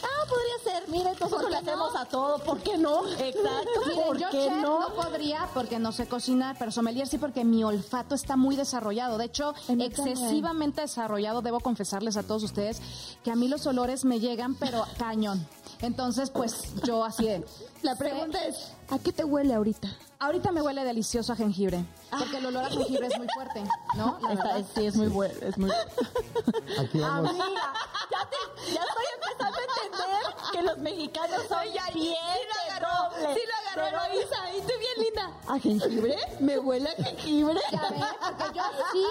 Ah, 0.03 0.29
podría 0.29 0.81
ser. 0.81 0.89
Mira, 0.91 1.13
nosotros 1.21 1.49
le 1.49 1.57
hacemos 1.59 1.95
a 1.95 2.05
todo. 2.07 2.39
¿Por 2.41 2.59
qué 2.59 2.77
no? 2.77 3.07
Exacto. 3.09 3.81
Miren, 3.87 4.05
¿Por 4.07 4.19
yo 4.19 4.27
qué 4.31 4.39
chef 4.39 4.57
no? 4.57 4.81
no? 4.81 4.95
podría 4.95 5.49
porque 5.55 5.79
no 5.79 5.93
sé 5.93 6.07
cocinar, 6.07 6.57
pero 6.59 6.73
sommelier 6.73 7.07
sí 7.07 7.19
porque 7.19 7.45
mi 7.45 7.63
olfato 7.63 8.15
está 8.17 8.37
muy 8.37 8.57
desarrollado. 8.57 9.17
De 9.17 9.27
hecho, 9.27 9.55
excesivamente 9.69 10.81
desarrollado. 10.81 11.41
Debo 11.43 11.61
confesarles 11.61 12.17
a 12.17 12.25
todos 12.25 12.43
ustedes 12.43 12.83
que 13.23 13.31
a 13.31 13.37
mí 13.37 13.47
los 13.49 13.67
olores 13.67 14.05
me 14.05 14.19
llegan, 14.19 14.55
pero 14.57 14.85
cañón. 14.99 15.47
Entonces, 15.83 16.31
pues 16.31 16.75
yo 16.85 17.05
así 17.05 17.27
de... 17.27 17.45
La 17.83 17.95
pregunta 17.97 18.45
es, 18.47 18.73
¿a 18.91 18.99
qué 18.99 19.13
te 19.13 19.25
huele 19.25 19.55
ahorita? 19.55 19.89
Ahorita 20.19 20.51
me 20.51 20.63
huele 20.63 20.83
delicioso 20.85 21.33
a 21.33 21.37
jengibre, 21.37 21.85
porque 22.11 22.39
el 22.39 22.47
olor 22.47 22.65
a 22.65 22.71
jengibre 22.71 23.07
es 23.07 23.19
muy 23.19 23.29
fuerte, 23.35 23.63
¿no? 23.97 24.19
La 24.23 24.33
Esta- 24.33 24.45
verdad. 24.55 24.65
sí, 24.75 24.87
es 24.87 24.97
muy 24.97 25.09
bueno. 25.09 25.35
Es 25.43 25.59
muy... 25.59 25.71
Aquí 26.81 26.99
vamos. 26.99 27.31
Amiga, 27.31 27.73
ya, 28.11 28.29
te- 28.31 28.73
ya 28.73 28.81
estoy 28.81 29.05
empezando 29.15 29.59
a 29.59 29.85
entender 29.85 30.35
que 30.53 30.63
los 30.63 30.79
mexicanos 30.79 31.43
son 31.49 31.63
bien 31.93 32.15
de 32.15 32.81
doble. 32.81 33.35
Sí 33.35 33.41
lo 33.47 33.83
agarró 33.83 33.99
doble. 33.99 34.13
Eloisa, 34.15 34.37
y 34.57 34.61
tú 34.63 34.73
bien 34.79 35.07
linda. 35.07 35.31
¿A 35.49 35.59
jengibre? 35.59 36.17
¿Me 36.41 36.59
huele 36.59 36.89
a 36.89 37.03
jengibre? 37.05 37.61
Ya 37.71 37.81
ven, 37.91 38.01
porque 38.21 38.57
yo 38.59 38.63
sí 38.93 39.05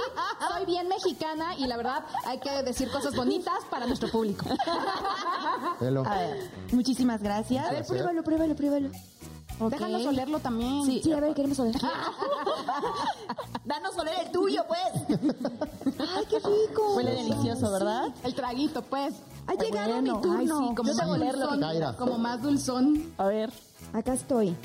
soy 0.53 0.65
bien 0.65 0.87
mexicana 0.87 1.55
y 1.55 1.67
la 1.67 1.77
verdad 1.77 2.03
hay 2.25 2.39
que 2.39 2.49
decir 2.63 2.89
cosas 2.91 3.15
bonitas 3.15 3.59
para 3.69 3.85
nuestro 3.85 4.09
público. 4.09 4.45
A 5.79 6.17
ver, 6.17 6.49
muchísimas 6.71 7.21
gracias. 7.21 7.67
A 7.67 7.71
ver, 7.71 7.85
pruébalo, 7.85 8.23
pruébalo, 8.23 8.55
pruébalo. 8.55 8.89
Ok. 9.59 9.71
Déjanos 9.71 10.05
olerlo 10.05 10.39
también. 10.39 10.85
Sí, 10.85 11.01
sí, 11.03 11.11
a 11.13 11.19
ver, 11.19 11.33
queremos 11.33 11.59
oler. 11.59 11.75
Danos 13.65 13.97
oler 13.97 14.13
el 14.25 14.31
tuyo, 14.31 14.63
pues. 14.67 15.19
Ay, 15.99 16.25
qué 16.29 16.37
rico. 16.39 16.95
Huele 16.95 17.11
delicioso, 17.11 17.71
¿verdad? 17.71 18.13
El 18.23 18.35
traguito, 18.35 18.81
pues. 18.83 19.15
Ha 19.47 19.53
llegado 19.55 19.93
Bueno, 19.93 20.15
mi 20.15 20.21
turno. 20.21 20.59
Ay, 20.59 20.67
sí, 20.69 20.75
como 20.75 20.89
Yo 20.91 20.95
más 20.97 21.07
olerlo. 21.09 21.47
dulzón, 21.47 21.95
como 21.97 22.17
más 22.17 22.41
dulzón. 22.41 23.13
A 23.17 23.25
ver. 23.27 23.51
Acá 23.93 24.13
estoy. 24.13 24.55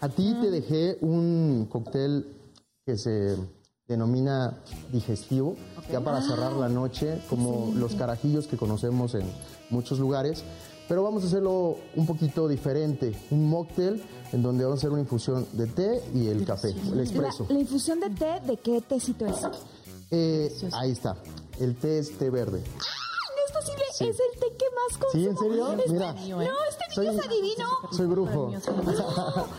A 0.00 0.08
ti 0.08 0.34
te 0.40 0.50
dejé 0.50 0.98
un 1.00 1.66
cóctel 1.70 2.36
que 2.84 2.96
se 2.98 3.36
denomina 3.86 4.58
digestivo, 4.92 5.56
ya 5.90 6.00
para 6.00 6.20
cerrar 6.22 6.52
la 6.52 6.68
noche, 6.68 7.20
como 7.30 7.72
los 7.74 7.94
carajillos 7.94 8.46
que 8.46 8.56
conocemos 8.56 9.14
en 9.14 9.30
muchos 9.70 9.98
lugares. 9.98 10.42
Pero 10.88 11.02
vamos 11.02 11.22
a 11.24 11.26
hacerlo 11.26 11.76
un 11.96 12.06
poquito 12.06 12.46
diferente, 12.46 13.14
un 13.30 13.48
mocktail 13.48 14.02
en 14.32 14.42
donde 14.42 14.64
vamos 14.64 14.78
a 14.78 14.80
hacer 14.80 14.90
una 14.90 15.00
infusión 15.00 15.46
de 15.52 15.66
té 15.66 16.02
y 16.14 16.26
el 16.28 16.44
café, 16.44 16.70
el 16.70 16.96
La, 16.96 17.02
espresso. 17.02 17.46
la 17.48 17.58
infusión 17.58 18.00
de 18.00 18.10
té, 18.10 18.40
¿de 18.46 18.56
qué 18.58 18.80
tecito 18.82 19.24
es? 19.26 19.36
Eh, 20.10 20.52
ahí 20.72 20.90
está, 20.92 21.16
el 21.58 21.74
té 21.76 21.98
es 22.00 22.18
té 22.18 22.28
verde. 22.30 22.60
No 22.60 23.46
es 23.46 23.52
posible, 23.64 23.84
Sí. 23.94 24.04
es 24.08 24.18
el 24.20 24.40
té 24.40 24.46
que 24.58 24.64
más 24.74 24.98
consumo. 24.98 25.22
¿Sí, 25.22 25.26
en 25.28 25.38
serio? 25.38 25.72
Este- 25.72 25.92
Mira. 25.92 26.12
No, 26.12 26.18
este 26.18 26.24
niño 26.26 26.44
Soy- 26.94 27.06
es 27.06 27.26
adivino. 27.26 27.66
Soy 27.92 28.06
brujo. 28.06 28.52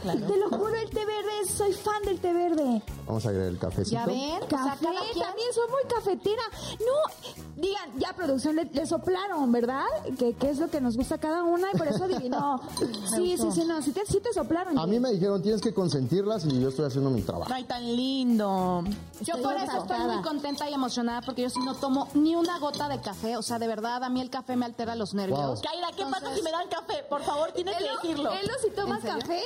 Te 0.04 0.38
lo 0.38 0.50
juro, 0.50 0.76
el 0.76 0.90
té 0.90 1.06
verde, 1.06 1.50
soy 1.58 1.74
fan 1.74 2.04
del 2.04 2.20
té 2.20 2.34
verde. 2.34 2.82
Vamos 3.06 3.26
a 3.26 3.30
agregar 3.30 3.50
el 3.50 3.60
cafecito. 3.60 3.92
Ya 3.96 4.06
ven, 4.06 4.42
o 4.44 4.48
sea, 4.50 4.58
Café, 4.66 4.86
también 4.86 5.54
soy 5.54 5.70
muy 5.70 5.84
cafetera. 5.94 6.42
No, 6.80 7.32
digan, 7.62 7.92
ya 8.00 8.14
producción 8.14 8.56
le, 8.56 8.66
le 8.66 8.86
soplaron, 8.88 9.52
¿verdad? 9.52 9.86
Que, 10.18 10.34
que 10.34 10.50
es 10.50 10.58
lo 10.58 10.70
que 10.70 10.82
nos 10.82 10.98
gusta 10.98 11.16
a 11.16 11.18
cada 11.20 11.44
una 11.44 11.68
y 11.72 11.78
por 11.78 11.88
eso 11.88 12.06
adivinó. 12.06 12.62
sí, 13.16 13.38
sí, 13.38 13.52
sí, 13.52 13.64
no, 13.66 13.82
sí 13.82 13.92
te, 13.92 14.06
sí 14.08 14.20
te 14.20 14.34
soplaron. 14.34 14.78
A 14.80 14.88
mí 14.88 15.00
me 15.00 15.12
dijeron 15.12 15.42
tienes 15.42 15.62
que 15.62 15.74
consentirlas 15.74 16.46
y 16.46 16.60
yo 16.60 16.70
estoy 16.70 16.86
haciendo 16.86 17.10
mi 17.12 17.22
trabajo. 17.22 17.52
Ay, 17.54 17.64
tan 17.66 17.84
lindo. 17.84 18.84
Yo 19.22 19.36
Estoy 19.36 19.42
por 19.44 19.54
eso 19.56 19.78
estoy 19.78 20.00
muy 20.00 20.22
contenta 20.24 20.68
y 20.70 20.74
emocionada 20.74 21.22
porque 21.22 21.44
yo 21.44 21.50
sí 21.52 21.60
no 21.64 21.76
tomo 21.76 22.08
ni 22.16 22.36
una 22.36 22.58
gota 22.60 22.90
de 22.90 23.00
café. 23.02 23.38
O 23.38 23.44
sea, 23.44 23.60
de 23.60 23.68
verdad, 23.68 24.04
a 24.04 24.10
mí 24.10 24.20
el 24.20 24.30
café 24.32 24.56
me 24.56 24.66
altera 24.66 24.96
los 24.96 25.14
nervios. 25.14 25.40
Wow. 25.40 25.62
Kaira, 25.62 25.88
¿qué 25.96 26.04
pasa 26.06 26.18
Entonces- 26.18 26.38
si 26.40 26.44
me 26.44 26.52
dan 26.52 26.68
café? 26.70 27.04
Por 27.08 27.22
favor, 27.22 27.52
tienes 27.52 27.78
que 27.78 27.84
Elo, 27.84 27.94
decirlo. 28.02 28.32
Elo, 28.32 28.54
si 28.64 28.70
toma 28.72 28.96
¿En 28.96 29.02
serio? 29.04 29.20
café, 29.20 29.42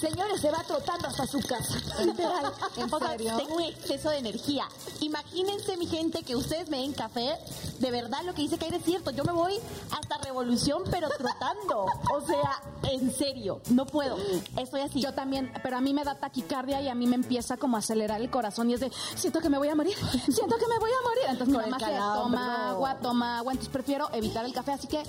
señores, 0.00 0.40
se 0.40 0.50
va 0.50 0.62
trotando 0.66 1.08
hasta 1.08 1.26
su 1.26 1.38
casa. 1.40 1.74
Literal. 2.04 2.52
¿En 2.76 2.88
O 2.92 2.98
sea, 3.02 3.36
tengo 3.36 3.56
un 3.56 3.62
exceso 3.62 4.10
de 4.10 4.18
energía. 4.18 4.68
Imagínense, 5.00 5.76
mi 5.76 5.86
gente, 5.86 6.22
que 6.22 6.36
ustedes 6.36 6.68
me 6.68 6.78
den 6.78 6.92
café. 6.92 7.36
De 7.78 7.90
verdad, 7.90 8.22
lo 8.24 8.34
que 8.34 8.42
dice 8.42 8.58
Kaira 8.58 8.76
es 8.76 8.84
cierto. 8.84 9.10
Yo 9.10 9.24
me 9.24 9.32
voy 9.32 9.54
hasta 9.90 10.18
revolución, 10.18 10.82
pero 10.90 11.08
trotando. 11.10 11.86
O 12.12 12.20
sea, 12.26 12.62
en 12.90 13.12
serio, 13.12 13.60
no 13.70 13.86
puedo. 13.86 14.16
Estoy 14.56 14.82
así. 14.82 15.00
Yo 15.00 15.14
también, 15.14 15.52
pero 15.62 15.76
a 15.76 15.80
mí 15.80 15.92
me 15.94 16.04
da 16.04 16.14
taquicardia 16.14 16.80
y 16.80 16.88
a 16.88 16.94
mí 16.94 17.06
me 17.06 17.16
empieza 17.16 17.56
como 17.56 17.76
a 17.76 17.80
acelerar 17.80 18.20
el 18.20 18.30
corazón 18.30 18.70
y 18.70 18.74
es 18.74 18.80
de, 18.80 18.90
siento 19.16 19.40
que 19.40 19.48
me 19.48 19.58
voy 19.58 19.68
a 19.68 19.74
morir, 19.74 19.96
siento 20.28 20.56
que 20.56 20.66
me 20.66 20.78
voy 20.78 20.90
a 20.90 21.08
morir. 21.08 21.24
Entonces 21.28 21.48
mi 21.48 21.70
mamá 21.70 21.78
se 21.78 21.96
toma 21.96 22.70
agua, 22.70 22.98
toma 23.00 23.38
agua, 23.38 23.52
entonces 23.52 23.72
prefiero 23.72 24.08
evitar 24.12 24.44
el 24.44 24.52
café, 24.52 24.72
así 24.72 24.86
que 24.86 25.02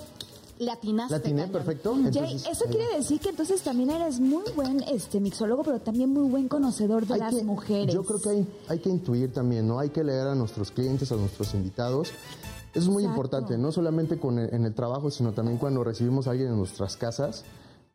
le 0.60 0.72
atinaste. 0.72 1.12
¿La 1.12 1.18
atiné 1.18 1.42
cañón. 1.44 1.52
perfecto? 1.54 1.96
Jay, 2.14 2.36
eso 2.36 2.66
quiere 2.66 2.88
va. 2.92 2.98
decir 2.98 3.20
que 3.20 3.30
entonces 3.30 3.62
también 3.62 3.90
eres 3.90 4.20
muy 4.20 4.44
buen 4.56 4.82
este 4.84 5.20
mixólogo, 5.20 5.64
pero 5.64 5.80
también 5.80 6.10
muy 6.12 6.30
buen 6.30 6.48
conocedor 6.48 7.06
de 7.08 7.18
las 7.18 7.34
que- 7.36 7.44
mujeres. 7.44 7.94
Yo 7.94 8.04
creo 8.04 8.20
que 8.22 8.30
hay, 8.30 8.48
hay 8.70 8.80
que 8.80 8.90
intuir 8.90 9.34
también, 9.34 9.68
¿no? 9.68 9.80
Hay 9.80 9.90
que 9.90 10.04
leer 10.04 10.28
a 10.28 10.36
nuestros 10.36 10.72
clientes, 10.72 11.12
a 11.12 11.16
nuestros 11.16 11.54
invitados. 11.54 12.10
Eso 12.10 12.86
es 12.86 12.88
muy 12.88 13.04
Exacto. 13.04 13.22
importante, 13.22 13.58
no 13.58 13.72
solamente 13.72 14.18
con 14.18 14.40
el- 14.40 14.54
en 14.54 14.66
el 14.66 14.74
trabajo, 14.74 15.12
sino 15.12 15.32
también 15.34 15.58
cuando 15.58 15.84
recibimos 15.84 16.28
a 16.28 16.32
alguien 16.32 16.50
en 16.50 16.58
nuestras 16.58 16.98
casas. 16.98 17.44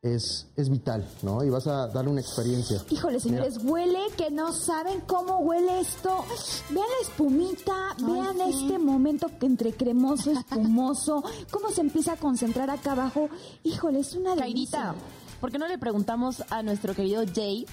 Es, 0.03 0.47
es 0.55 0.69
vital, 0.71 1.05
¿no? 1.23 1.43
Y 1.43 1.51
vas 1.51 1.67
a 1.67 1.89
darle 1.89 2.13
una 2.13 2.21
experiencia. 2.21 2.81
Híjole, 2.89 3.19
señores, 3.19 3.59
huele 3.65 3.99
que 4.17 4.31
no 4.31 4.53
saben 4.53 5.01
cómo 5.01 5.39
huele 5.39 5.81
esto. 5.81 6.25
Vean 6.71 6.87
la 6.87 7.09
espumita, 7.09 7.75
vean 8.07 8.41
este 8.43 8.79
momento 8.79 9.29
que 9.41 9.47
entre 9.47 9.73
cremoso, 9.73 10.31
espumoso, 10.31 11.25
cómo 11.51 11.71
se 11.71 11.81
empieza 11.81 12.13
a 12.13 12.17
concentrar 12.17 12.71
acá 12.71 12.93
abajo. 12.93 13.29
Híjole, 13.65 13.99
es 13.99 14.15
una 14.15 14.37
delicia. 14.37 14.95
¿por 15.41 15.53
qué 15.53 15.59
no 15.59 15.69
le 15.69 15.79
preguntamos 15.79 16.43
a 16.51 16.65
nuestro 16.65 16.97
querido 16.97 17.23
Jay, 17.33 17.65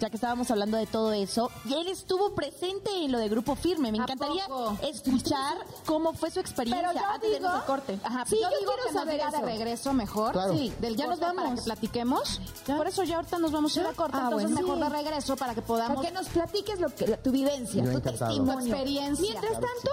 ya 0.00 0.10
que 0.10 0.16
estábamos 0.16 0.50
hablando 0.50 0.76
de 0.76 0.84
todo 0.86 1.14
eso? 1.14 1.50
Y 1.64 1.72
él 1.72 1.86
estuvo 1.88 2.34
presente 2.34 2.90
en 3.04 3.10
lo 3.10 3.18
de 3.18 3.30
Grupo 3.30 3.54
Firme. 3.56 3.90
Me 3.90 3.98
¿A 3.98 4.02
encantaría 4.02 4.44
escuchar 4.82 5.56
cómo 5.86 6.12
fue 6.12 6.30
su 6.30 6.40
experiencia 6.40 6.88
Pero 6.92 7.00
yo 7.00 7.06
antes 7.10 7.30
de 7.30 7.36
digo, 7.38 7.48
al 7.48 7.64
corte. 7.64 7.98
Ajá, 8.02 8.26
Sí, 8.26 8.36
yo, 8.36 8.42
yo 8.50 8.58
digo 8.58 8.70
quiero 8.72 8.82
que 8.88 8.92
nos 8.92 9.02
saber 9.02 9.14
diga 9.14 9.30
de 9.30 9.36
eso. 9.38 9.46
regreso 9.46 9.92
mejor. 9.94 10.32
Claro. 10.32 10.52
Sí, 10.52 10.70
del 10.78 10.96
Ya 10.96 11.06
nos 11.06 11.18
vamos. 11.18 11.65
Que 11.66 11.70
platiquemos. 11.74 12.40
Por 12.66 12.86
eso 12.86 13.02
ya 13.04 13.16
ahorita 13.16 13.38
nos 13.38 13.50
vamos 13.52 13.76
a 13.76 13.80
ir 13.80 13.86
a 13.86 13.92
corte, 13.92 14.16
Ah, 14.16 14.24
entonces 14.24 14.50
bueno. 14.52 14.66
mejor 14.66 14.76
Sí. 14.76 14.82
de 14.84 15.02
regreso 15.02 15.36
para 15.36 15.54
que 15.54 15.62
podamos 15.62 15.96
Para 15.96 16.08
que 16.08 16.14
nos 16.14 16.28
platiques 16.28 16.80
lo 16.80 16.88
que, 16.94 17.04
tu 17.18 17.30
vivencia, 17.32 17.82
Yo 17.84 17.90
tu 17.92 17.98
encantado. 17.98 18.18
tu 18.18 18.24
testimonio. 18.44 18.66
experiencia. 18.74 19.30
Mientras 19.40 19.52
tanto, 19.52 19.90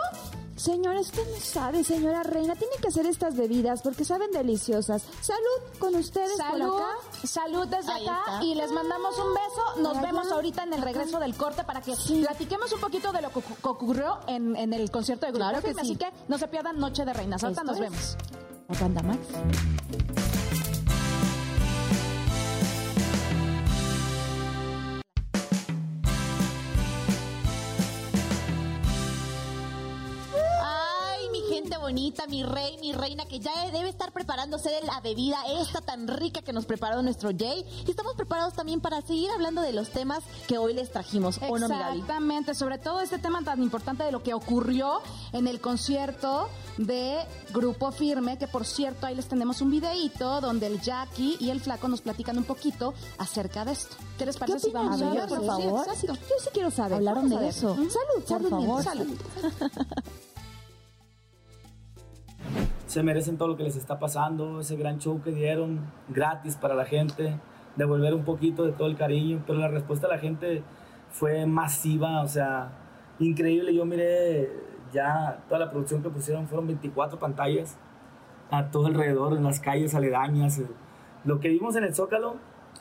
señora, 0.56 1.00
usted 1.00 1.24
no 1.34 1.40
sabe, 1.42 1.84
señora 1.84 2.24
reina, 2.24 2.56
tiene 2.56 2.74
que 2.82 2.88
hacer 2.88 3.06
estas 3.08 3.36
bebidas 3.36 3.82
porque 3.82 4.06
saben 4.06 4.32
deliciosas. 4.32 5.02
Salud 5.22 5.80
con 5.80 5.96
ustedes 5.96 6.38
Salud, 6.38 6.70
por 6.70 6.82
acá. 6.84 7.28
salud 7.28 7.68
desde 7.68 7.92
Ahí 7.92 8.08
acá 8.08 8.22
está. 8.34 8.44
y 8.46 8.56
les 8.56 8.72
mandamos 8.72 9.18
un 9.18 9.34
beso. 9.34 9.82
Nos 9.82 9.98
Allá. 9.98 10.02
vemos 10.02 10.32
ahorita 10.32 10.64
en 10.64 10.74
el 10.74 10.82
regreso 10.82 11.20
del 11.20 11.36
corte 11.36 11.64
para 11.64 11.82
que 11.82 11.96
platiquemos 11.96 12.72
un 12.72 12.80
poquito 12.80 13.12
de 13.12 13.22
lo 13.22 13.30
que 13.32 13.40
ocu- 13.40 13.58
ocurrió 13.70 14.20
en, 14.28 14.56
en 14.56 14.74
el 14.74 14.92
concierto 14.92 15.26
de 15.26 15.32
Grupo 15.32 15.50
Claro 15.50 15.62
que 15.64 15.74
sí. 15.74 15.80
Así 15.82 15.96
que 15.96 16.12
no 16.28 16.38
se 16.38 16.48
pierdan 16.48 16.80
Noche 16.80 17.04
de 17.04 17.14
Reinas. 17.14 17.44
Ahorita 17.44 17.64
nos 17.64 17.76
es- 17.76 17.82
vemos. 17.82 18.18
Banda 18.80 19.04
Max. 19.04 19.20
Mi 32.28 32.44
rey, 32.44 32.78
mi 32.82 32.92
reina, 32.92 33.26
que 33.26 33.40
ya 33.40 33.52
debe 33.72 33.88
estar 33.90 34.12
preparándose 34.12 34.70
de 34.70 34.82
la 34.82 35.00
bebida 35.02 35.38
esta 35.62 35.80
tan 35.82 36.08
rica 36.08 36.42
que 36.42 36.52
nos 36.52 36.66
preparó 36.66 37.02
nuestro 37.02 37.30
Jay. 37.38 37.66
Y 37.88 37.90
estamos 37.92 38.14
preparados 38.16 38.54
también 38.54 38.82
para 38.82 39.02
seguir 39.02 39.30
hablando 39.32 39.62
de 39.62 39.72
los 39.74 39.90
temas 39.90 40.24
que 40.48 40.58
hoy 40.58 40.74
les 40.74 40.92
trajimos. 40.92 41.40
¿O 41.48 41.58
no, 41.58 41.70
mi 41.70 41.76
Gaby? 41.78 42.00
Exactamente, 42.00 42.56
sobre 42.56 42.78
todo 42.78 43.00
este 43.02 43.20
tema 43.20 43.42
tan 43.44 43.62
importante 43.64 44.04
de 44.04 44.12
lo 44.12 44.22
que 44.24 44.34
ocurrió 44.34 45.02
en 45.32 45.48
el 45.48 45.62
concierto 45.62 46.50
de 46.78 47.20
Grupo 47.54 47.92
Firme, 47.92 48.38
que 48.38 48.48
por 48.48 48.66
cierto 48.66 49.06
ahí 49.06 49.16
les 49.16 49.28
tenemos 49.28 49.62
un 49.62 49.72
videíto 49.72 50.42
donde 50.42 50.68
el 50.68 50.82
Jackie 50.82 51.38
y 51.40 51.50
el 51.52 51.62
Flaco 51.62 51.88
nos 51.88 52.02
platican 52.02 52.38
un 52.38 52.44
poquito 52.44 52.94
acerca 53.18 53.64
de 53.66 53.74
esto. 53.74 53.96
¿Qué 54.18 54.26
les 54.26 54.36
¿Qué 54.36 54.40
parece 54.40 54.60
si 54.68 54.72
vamos 54.72 55.02
a 55.02 55.10
verlo? 55.10 55.28
por 55.28 55.40
Sí, 55.40 55.46
favor? 55.46 55.88
exacto. 55.88 56.14
Yo 56.16 56.36
sí 56.44 56.50
quiero 56.54 56.72
saber. 56.72 56.96
Hablaron 56.98 57.30
de 57.30 57.38
ver. 57.38 57.50
eso. 57.50 57.76
Salud, 57.76 57.90
Por 58.18 58.28
salud, 58.28 58.50
favor. 58.50 58.84
salud. 58.84 59.08
se 62.88 63.04
merecen 63.04 63.38
todo 63.38 63.48
lo 63.48 63.58
que 63.58 63.64
les 63.64 63.76
está 63.76 64.00
pasando, 64.00 64.60
ese 64.60 64.76
gran 64.76 65.00
show 65.00 65.22
que 65.22 65.32
dieron, 65.32 65.80
gratis 66.10 66.56
para 66.56 66.76
la 66.76 66.86
gente, 66.86 67.40
devolver 67.76 68.14
un 68.14 68.24
poquito 68.24 68.66
de 68.66 68.72
todo 68.72 68.88
el 68.88 68.96
cariño, 68.96 69.44
pero 69.48 69.60
la 69.60 69.68
respuesta 69.68 70.08
de 70.08 70.14
la 70.14 70.20
gente 70.20 70.64
fue 71.10 71.46
masiva, 71.46 72.22
o 72.22 72.28
sea, 72.28 72.72
increíble. 73.20 73.74
Yo 73.74 73.86
miré 73.86 74.52
ya 74.92 75.44
toda 75.48 75.60
la 75.60 75.72
producción 75.72 76.04
que 76.04 76.10
pusieron, 76.10 76.48
fueron 76.48 76.68
24 76.68 77.20
pantallas 77.20 77.78
a 78.52 78.70
todo 78.70 78.88
alrededor, 78.88 79.36
en 79.36 79.44
las 79.44 79.60
calles 79.60 79.96
aledañas. 79.96 80.62
Lo 81.26 81.40
que 81.40 81.50
vimos 81.50 81.76
en 81.76 81.86
el 81.86 81.96
Zócalo, 81.96 82.36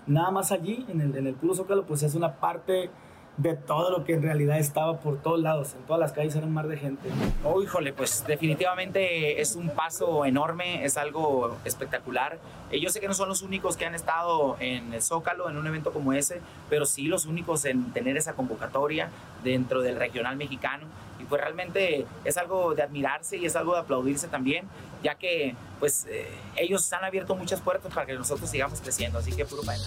nada 0.06 0.30
más 0.30 0.52
allí, 0.52 0.84
en 0.88 1.00
el, 1.00 1.16
en 1.16 1.26
el 1.26 1.34
puro 1.34 1.54
Zócalo, 1.54 1.86
pues 1.86 2.02
es 2.02 2.14
una 2.14 2.34
parte 2.34 2.90
de 3.36 3.54
todo 3.54 3.90
lo 3.90 4.04
que 4.04 4.12
en 4.12 4.22
realidad 4.22 4.58
estaba 4.58 4.98
por 5.00 5.20
todos 5.20 5.40
lados. 5.40 5.74
En 5.74 5.82
todas 5.86 6.00
las 6.00 6.12
calles 6.12 6.36
era 6.36 6.46
un 6.46 6.52
mar 6.52 6.68
de 6.68 6.76
gente. 6.76 7.08
Oh, 7.44 7.62
híjole, 7.62 7.92
pues 7.92 8.24
definitivamente 8.26 9.40
es 9.40 9.56
un 9.56 9.70
paso 9.70 10.24
enorme, 10.26 10.84
es 10.84 10.96
algo 10.96 11.56
espectacular. 11.64 12.38
Eh, 12.70 12.80
yo 12.80 12.90
sé 12.90 13.00
que 13.00 13.08
no 13.08 13.14
son 13.14 13.28
los 13.28 13.42
únicos 13.42 13.76
que 13.76 13.86
han 13.86 13.94
estado 13.94 14.56
en 14.60 14.92
el 14.92 15.02
Zócalo, 15.02 15.48
en 15.48 15.56
un 15.56 15.66
evento 15.66 15.92
como 15.92 16.12
ese, 16.12 16.40
pero 16.68 16.84
sí 16.84 17.06
los 17.06 17.26
únicos 17.26 17.64
en 17.64 17.92
tener 17.92 18.16
esa 18.16 18.34
convocatoria 18.34 19.10
dentro 19.42 19.80
del 19.80 19.96
regional 19.96 20.36
mexicano. 20.36 20.86
Y 21.18 21.24
pues 21.24 21.40
realmente 21.40 22.06
es 22.24 22.36
algo 22.36 22.74
de 22.74 22.82
admirarse 22.82 23.36
y 23.36 23.46
es 23.46 23.56
algo 23.56 23.74
de 23.74 23.80
aplaudirse 23.80 24.28
también, 24.28 24.66
ya 25.02 25.14
que 25.16 25.54
pues 25.82 26.06
eh, 26.08 26.28
ellos 26.56 26.92
han 26.92 27.02
abierto 27.02 27.34
muchas 27.34 27.60
puertas 27.60 27.92
para 27.92 28.06
que 28.06 28.14
nosotros 28.14 28.48
sigamos 28.48 28.80
creciendo, 28.80 29.18
así 29.18 29.32
que 29.32 29.44
puro 29.44 29.62
para 29.62 29.78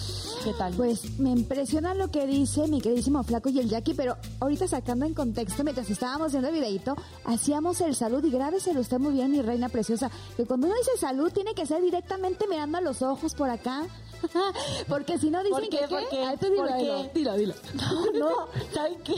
¿Qué 0.44 0.52
tal? 0.52 0.74
Pues 0.74 1.18
me 1.18 1.30
impresiona 1.30 1.94
lo 1.94 2.10
que 2.10 2.26
dice 2.26 2.68
mi 2.68 2.82
queridísimo 2.82 3.22
Flaco 3.24 3.48
y 3.48 3.58
el 3.60 3.70
Jackie, 3.70 3.94
pero 3.94 4.18
ahorita 4.40 4.68
sacando 4.68 5.06
en 5.06 5.14
contexto, 5.14 5.64
mientras 5.64 5.88
estábamos 5.88 6.28
haciendo 6.28 6.48
el 6.48 6.54
videito, 6.54 6.96
hacíamos 7.24 7.80
el 7.80 7.94
salud 7.94 8.22
y 8.24 8.30
grábeselo 8.30 8.80
usted 8.80 8.98
muy 8.98 9.14
bien, 9.14 9.30
mi 9.32 9.40
reina 9.40 9.70
preciosa, 9.70 10.10
que 10.36 10.44
cuando 10.44 10.66
uno 10.66 10.76
dice 10.76 10.90
salud 10.98 11.32
tiene 11.32 11.54
que 11.54 11.64
ser 11.64 11.80
directamente 11.80 12.46
mirando 12.46 12.76
a 12.76 12.82
los 12.82 13.00
ojos 13.00 13.34
por 13.34 13.48
acá. 13.48 13.84
Porque 14.88 15.18
si 15.18 15.30
no 15.30 15.42
dicen 15.42 15.60
¿Por 15.60 15.68
qué? 15.68 15.78
que 15.78 15.88
¿Por 15.88 16.08
qué? 16.08 16.24
Ay, 16.24 16.36
tú 16.38 16.46
dilo, 16.46 16.66
¿Por 16.66 16.76
dilo, 16.78 17.02
qué? 17.02 17.10
dilo, 17.18 17.34
dilo. 17.34 17.54
No, 17.74 18.18
no, 18.18 18.48
¿saben 18.72 18.98
qué? 19.02 19.14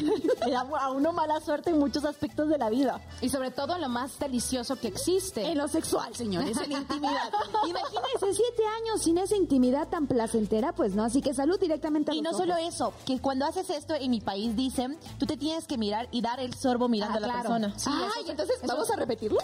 Le 0.46 0.52
da 0.52 0.60
a 0.60 0.90
uno 0.90 1.12
mala 1.12 1.40
suerte 1.40 1.70
en 1.70 1.78
muchos 1.78 2.04
aspectos 2.04 2.48
de 2.48 2.58
la 2.58 2.68
vida. 2.68 3.00
Y 3.20 3.28
sobre 3.28 3.50
todo 3.50 3.76
en 3.76 3.82
lo 3.82 3.88
más 3.88 4.18
delicioso 4.18 4.76
que 4.76 4.88
existe. 4.88 5.46
En 5.46 5.58
lo 5.58 5.68
sexual, 5.88 6.14
señores, 6.14 6.56
en 6.58 6.72
intimidad. 6.72 7.30
Imagínense 7.66 8.34
siete 8.34 8.62
años 8.82 9.02
sin 9.02 9.18
esa 9.18 9.36
intimidad 9.36 9.88
tan 9.88 10.06
placentera, 10.06 10.72
pues 10.72 10.94
no, 10.94 11.04
así 11.04 11.20
que 11.22 11.32
salud 11.34 11.58
directamente 11.58 12.10
a 12.10 12.14
Y 12.14 12.22
los 12.22 12.32
no 12.32 12.38
solo 12.38 12.54
ojos. 12.54 12.74
eso, 12.74 12.92
que 13.06 13.20
cuando 13.20 13.46
haces 13.46 13.70
esto 13.70 13.94
en 13.94 14.10
mi 14.10 14.20
país 14.20 14.54
dicen, 14.56 14.98
tú 15.18 15.26
te 15.26 15.36
tienes 15.36 15.66
que 15.66 15.78
mirar 15.78 16.08
y 16.10 16.20
dar 16.20 16.40
el 16.40 16.54
sorbo 16.54 16.88
mirando 16.88 17.14
Ah, 17.14 17.18
a 17.18 17.20
la 17.20 17.26
claro. 17.28 17.42
persona. 17.42 17.74
Sí, 17.78 17.90
Ay, 17.92 18.22
eso- 18.22 18.30
entonces 18.32 18.56
eso- 18.62 18.66
vamos 18.66 18.90
a 18.90 18.96
repetirlo. 18.96 19.38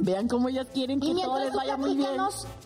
Vean 0.00 0.28
cómo 0.28 0.48
ellas 0.48 0.66
quieren 0.72 1.00
que 1.00 1.08
Y 1.08 1.10
todo 1.10 1.16
mientras 1.38 1.44
les 1.46 1.54
vaya 1.54 1.76
muy 1.76 1.96
bien. 1.96 2.10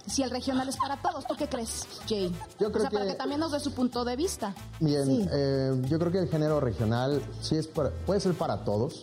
si 0.07 0.22
el 0.22 0.30
regional 0.30 0.68
es 0.68 0.76
para 0.76 1.01
todos, 1.01 1.26
¿tú 1.26 1.35
qué 1.37 1.49
crees, 1.49 1.87
Jay? 2.09 2.30
Yo 2.61 2.70
creo 2.70 2.87
o 2.87 2.89
sea, 2.89 2.91
para 2.91 3.05
que- 3.07 3.12
que 3.12 3.16
también 3.16 3.41
nos 3.41 3.53
dé 3.53 3.61
su 3.61 3.72
punto 3.72 4.05
de 4.05 4.16
vista. 4.16 4.55
Bien, 4.80 5.28
eh, 5.33 5.72
yo 5.89 5.99
creo 5.99 6.12
que 6.12 6.18
el 6.18 6.28
género 6.28 6.61
regional 6.61 7.22
sí 7.41 7.57
es 7.57 7.66
para- 7.66 7.91
puede 8.07 8.20
ser 8.20 8.35
para 8.35 8.64
todos. 8.64 9.03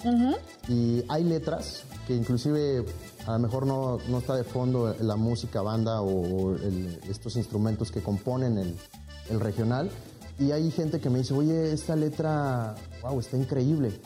Y 0.67 1.03
hay 1.09 1.23
letras 1.23 1.83
que 2.07 2.15
inclusive 2.15 2.85
a 3.25 3.33
lo 3.33 3.39
mejor 3.39 3.65
no, 3.65 3.97
no 4.07 4.19
está 4.19 4.35
de 4.35 4.43
fondo 4.43 4.95
la 4.99 5.15
música, 5.15 5.61
banda 5.61 6.01
o 6.01 6.55
el- 6.55 6.99
estos 7.09 7.35
instrumentos 7.35 7.91
que 7.91 8.01
componen 8.01 8.57
el, 8.57 8.77
el 9.29 9.39
regional. 9.39 9.89
Y 10.37 10.51
hay 10.51 10.71
gente 10.71 11.01
que 11.01 11.09
me 11.09 11.19
dice, 11.19 11.33
oye, 11.33 11.73
esta 11.73 11.95
letra, 11.95 12.75
wow, 13.01 13.19
está 13.19 13.35
increíble. 13.37 13.99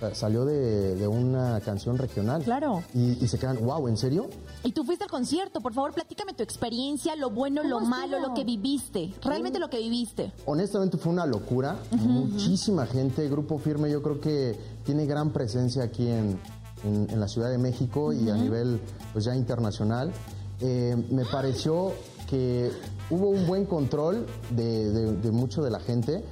Sea, 0.00 0.14
Salió 0.14 0.44
de, 0.44 0.94
de 0.94 1.08
una 1.08 1.60
canción 1.60 1.96
regional. 1.96 2.42
Claro. 2.42 2.82
Y, 2.94 3.22
y 3.24 3.28
se 3.28 3.38
quedan, 3.38 3.64
wow, 3.64 3.88
¿en 3.88 3.96
serio? 3.96 4.28
Y 4.62 4.72
tú 4.72 4.84
fuiste 4.84 5.04
al 5.04 5.10
concierto, 5.10 5.60
por 5.60 5.72
favor, 5.72 5.92
platícame 5.94 6.34
tu 6.34 6.42
experiencia, 6.42 7.16
lo 7.16 7.30
bueno, 7.30 7.62
lo 7.62 7.76
¿Cómo 7.78 7.88
malo, 7.88 8.18
lo 8.20 8.34
que 8.34 8.44
viviste. 8.44 9.14
Realmente 9.22 9.58
lo 9.58 9.70
que 9.70 9.78
viviste. 9.78 10.32
Honestamente 10.44 10.96
fue 10.98 11.12
una 11.12 11.24
locura, 11.26 11.76
muchísima 11.92 12.86
gente, 12.86 13.28
Grupo 13.28 13.58
Firme 13.58 13.90
yo 13.90 14.02
creo 14.02 14.20
que 14.20 14.58
tiene 14.84 15.06
gran 15.06 15.30
presencia 15.30 15.84
aquí 15.84 16.06
en, 16.08 16.38
en- 16.84 17.08
en 17.10 17.20
la 17.20 17.28
Ciudad 17.28 17.50
de 17.50 17.58
México 17.58 18.12
y 18.12 18.28
a 18.28 18.34
nivel 18.34 18.80
pues 19.12 19.24
ya 19.24 19.34
internacional. 19.34 20.12
Eh, 20.60 20.96
me 21.10 21.24
pareció 21.24 21.92
que 22.28 22.70
hubo 23.10 23.28
un 23.30 23.46
buen 23.46 23.64
control 23.66 24.26
de, 24.50 24.90
de- 24.90 25.12
de 25.16 25.30
mucho 25.30 25.62
de 25.62 25.70
la 25.70 25.80
gente 25.80 26.24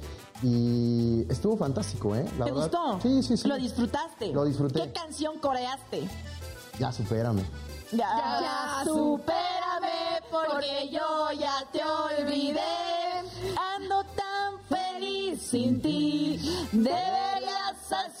y 0.47 1.25
estuvo 1.27 1.57
fantástico, 1.57 2.15
¿eh? 2.15 2.23
La 2.37 2.45
¿Te 2.45 2.51
verdad. 2.51 2.69
gustó? 2.71 2.99
Sí, 3.01 3.23
sí, 3.23 3.35
sí. 3.37 3.47
¿Lo 3.47 3.55
disfrutaste? 3.55 4.27
Lo 4.31 4.45
disfruté. 4.45 4.79
¿Qué 4.83 4.91
canción 4.91 5.39
coreaste? 5.39 6.07
Ya 6.79 6.91
supérame. 6.91 7.43
Ya, 7.91 8.41
Ya, 8.41 8.83
supérame 8.83 10.21
porque 10.29 10.89
yo 10.91 11.31
ya 11.39 11.63
te 11.71 11.81
olvidé. 11.83 12.61
Ando 13.75 14.03
tan 14.15 14.59
feliz 14.69 15.41
sin 15.41 15.81
ti. 15.81 16.39
Deberías 16.71 17.34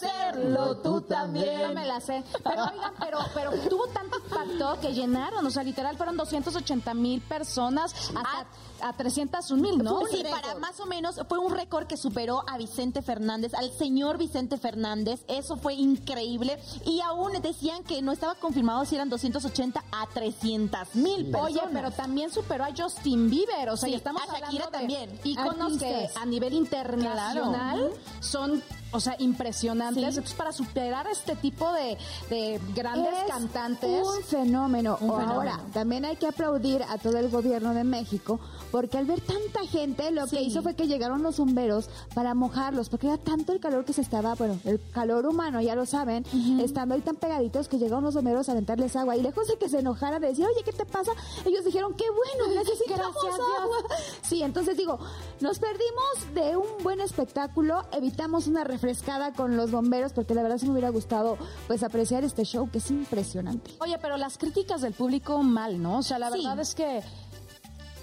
hacerlo 0.05 0.77
tú 0.77 0.93
Yo 0.95 1.01
también. 1.03 1.73
me 1.73 1.85
la 1.85 1.99
sé. 2.01 2.23
Pero 2.43 2.63
oigan, 2.63 2.93
pero, 2.99 3.19
pero 3.33 3.51
tuvo 3.69 3.87
tanto 3.87 4.17
impacto 4.19 4.79
que 4.81 4.93
llenaron, 4.93 5.45
o 5.45 5.49
sea, 5.51 5.63
literal 5.63 5.97
fueron 5.97 6.17
280 6.17 6.93
mil 6.93 7.21
personas 7.21 7.93
hasta 8.15 8.47
a 8.81 8.91
301 8.93 9.61
mil, 9.61 9.77
¿no? 9.83 10.01
Sí, 10.11 10.23
para 10.29 10.55
más 10.59 10.79
o 10.81 10.85
menos 10.85 11.15
fue 11.29 11.39
un 11.39 11.53
récord 11.53 11.87
que 11.87 11.95
superó 11.97 12.43
a 12.47 12.57
Vicente 12.57 13.01
Fernández, 13.01 13.53
al 13.53 13.71
señor 13.71 14.17
Vicente 14.17 14.57
Fernández. 14.57 15.23
Eso 15.27 15.55
fue 15.55 15.73
increíble. 15.75 16.59
Y 16.85 16.99
aún 17.01 17.31
decían 17.41 17.83
que 17.83 18.01
no 18.01 18.11
estaba 18.11 18.35
confirmado 18.35 18.83
si 18.85 18.95
eran 18.95 19.09
280 19.09 19.83
a 19.91 20.07
300 20.13 20.95
mil 20.95 21.31
personas. 21.31 21.51
Oye, 21.51 21.61
pero 21.71 21.91
también 21.91 22.29
superó 22.31 22.65
a 22.65 22.69
Justin 22.75 23.29
Bieber, 23.29 23.69
o 23.69 23.77
sea, 23.77 23.87
Sí, 23.87 23.93
y 23.93 23.95
estamos 23.95 24.21
a 24.23 24.25
Shakira 24.39 24.65
hablando 24.65 24.65
de 24.65 24.77
también. 24.77 25.19
íconos 25.23 25.77
que 25.77 26.09
a 26.21 26.25
nivel 26.25 26.53
internacional 26.53 27.91
son, 28.19 28.61
o 28.95 28.99
sea, 28.99 29.15
impresionantes. 29.19 30.01
Sí. 30.01 30.09
Entonces, 30.09 30.33
para 30.33 30.51
superar 30.51 31.07
este 31.07 31.35
tipo 31.35 31.71
de, 31.73 31.97
de 32.29 32.59
grandes 32.73 33.13
Es 33.13 33.31
cantantes, 33.31 34.03
Un 34.03 34.23
fenómeno. 34.23 34.97
Un 35.01 35.11
Ahora, 35.11 35.59
también 35.73 36.05
hay 36.05 36.15
que 36.15 36.27
aplaudir 36.27 36.83
a 36.83 36.97
todo 36.97 37.17
el 37.17 37.29
gobierno 37.29 37.73
de 37.73 37.83
México, 37.83 38.39
porque 38.71 38.97
al 38.97 39.05
ver 39.05 39.21
tanta 39.21 39.65
gente, 39.67 40.11
lo 40.11 40.27
que 40.27 40.41
hizo 40.41 40.61
fue 40.61 40.75
que 40.75 40.87
llegaron 40.87 41.23
los 41.23 41.37
bomberos 41.37 41.89
para 42.13 42.33
mojarlos, 42.33 42.89
porque 42.89 43.07
era 43.07 43.17
tanto 43.17 43.51
el 43.51 43.59
calor 43.59 43.85
que 43.85 43.93
se 43.93 44.01
estaba, 44.01 44.35
bueno, 44.35 44.59
el 44.65 44.79
calor 44.91 45.25
humano, 45.25 45.61
ya 45.61 45.75
lo 45.75 45.85
saben, 45.85 46.25
estando 46.59 46.95
ahí 46.95 47.01
tan 47.01 47.15
pegaditos 47.15 47.67
que 47.67 47.77
llegaron 47.77 48.03
los 48.03 48.15
bomberos 48.15 48.49
a 48.49 48.53
aventarles 48.53 48.95
agua. 48.95 49.15
Y 49.17 49.21
lejos 49.21 49.47
de 49.47 49.57
que 49.57 49.69
se 49.69 49.79
enojaran 49.79 50.21
de 50.21 50.27
decir, 50.27 50.45
oye, 50.45 50.63
¿qué 50.63 50.71
te 50.71 50.85
pasa? 50.85 51.11
Ellos 51.45 51.65
dijeron, 51.65 51.93
qué 51.95 52.05
bueno, 52.09 52.55
necesitamos 52.59 53.15
Gracias, 53.23 53.39
agua. 53.61 53.77
Sí, 54.21 54.41
entonces 54.41 54.77
digo, 54.77 54.99
nos 55.39 55.59
perdimos 55.59 56.33
de 56.33 56.57
un 56.57 56.83
buen 56.83 57.01
espectáculo, 57.01 57.83
evitamos 57.91 58.47
una 58.47 58.63
refrescada 58.85 59.33
con 59.33 59.57
los 59.57 59.71
bomberos, 59.71 60.13
porque 60.13 60.35
la 60.35 60.43
verdad 60.43 60.57
sí 60.59 60.65
me 60.67 60.73
hubiera 60.73 60.89
gustado 60.89 61.37
pues 61.67 61.81
apreciar 61.81 62.23
este 62.23 62.43
show 62.45 62.69
que 62.69 62.77
es 62.77 62.91
impresionante. 62.91 63.71
Oye, 63.79 63.97
pero 63.99 64.15
las 64.17 64.37
críticas 64.37 64.81
del 64.81 64.93
público 64.93 65.41
mal, 65.41 65.81
¿no? 65.81 65.97
O 65.99 66.03
sea, 66.03 66.19
la 66.19 66.29
Sí. 66.31 66.37
verdad 66.37 66.59
es 66.59 66.75
que 66.75 67.01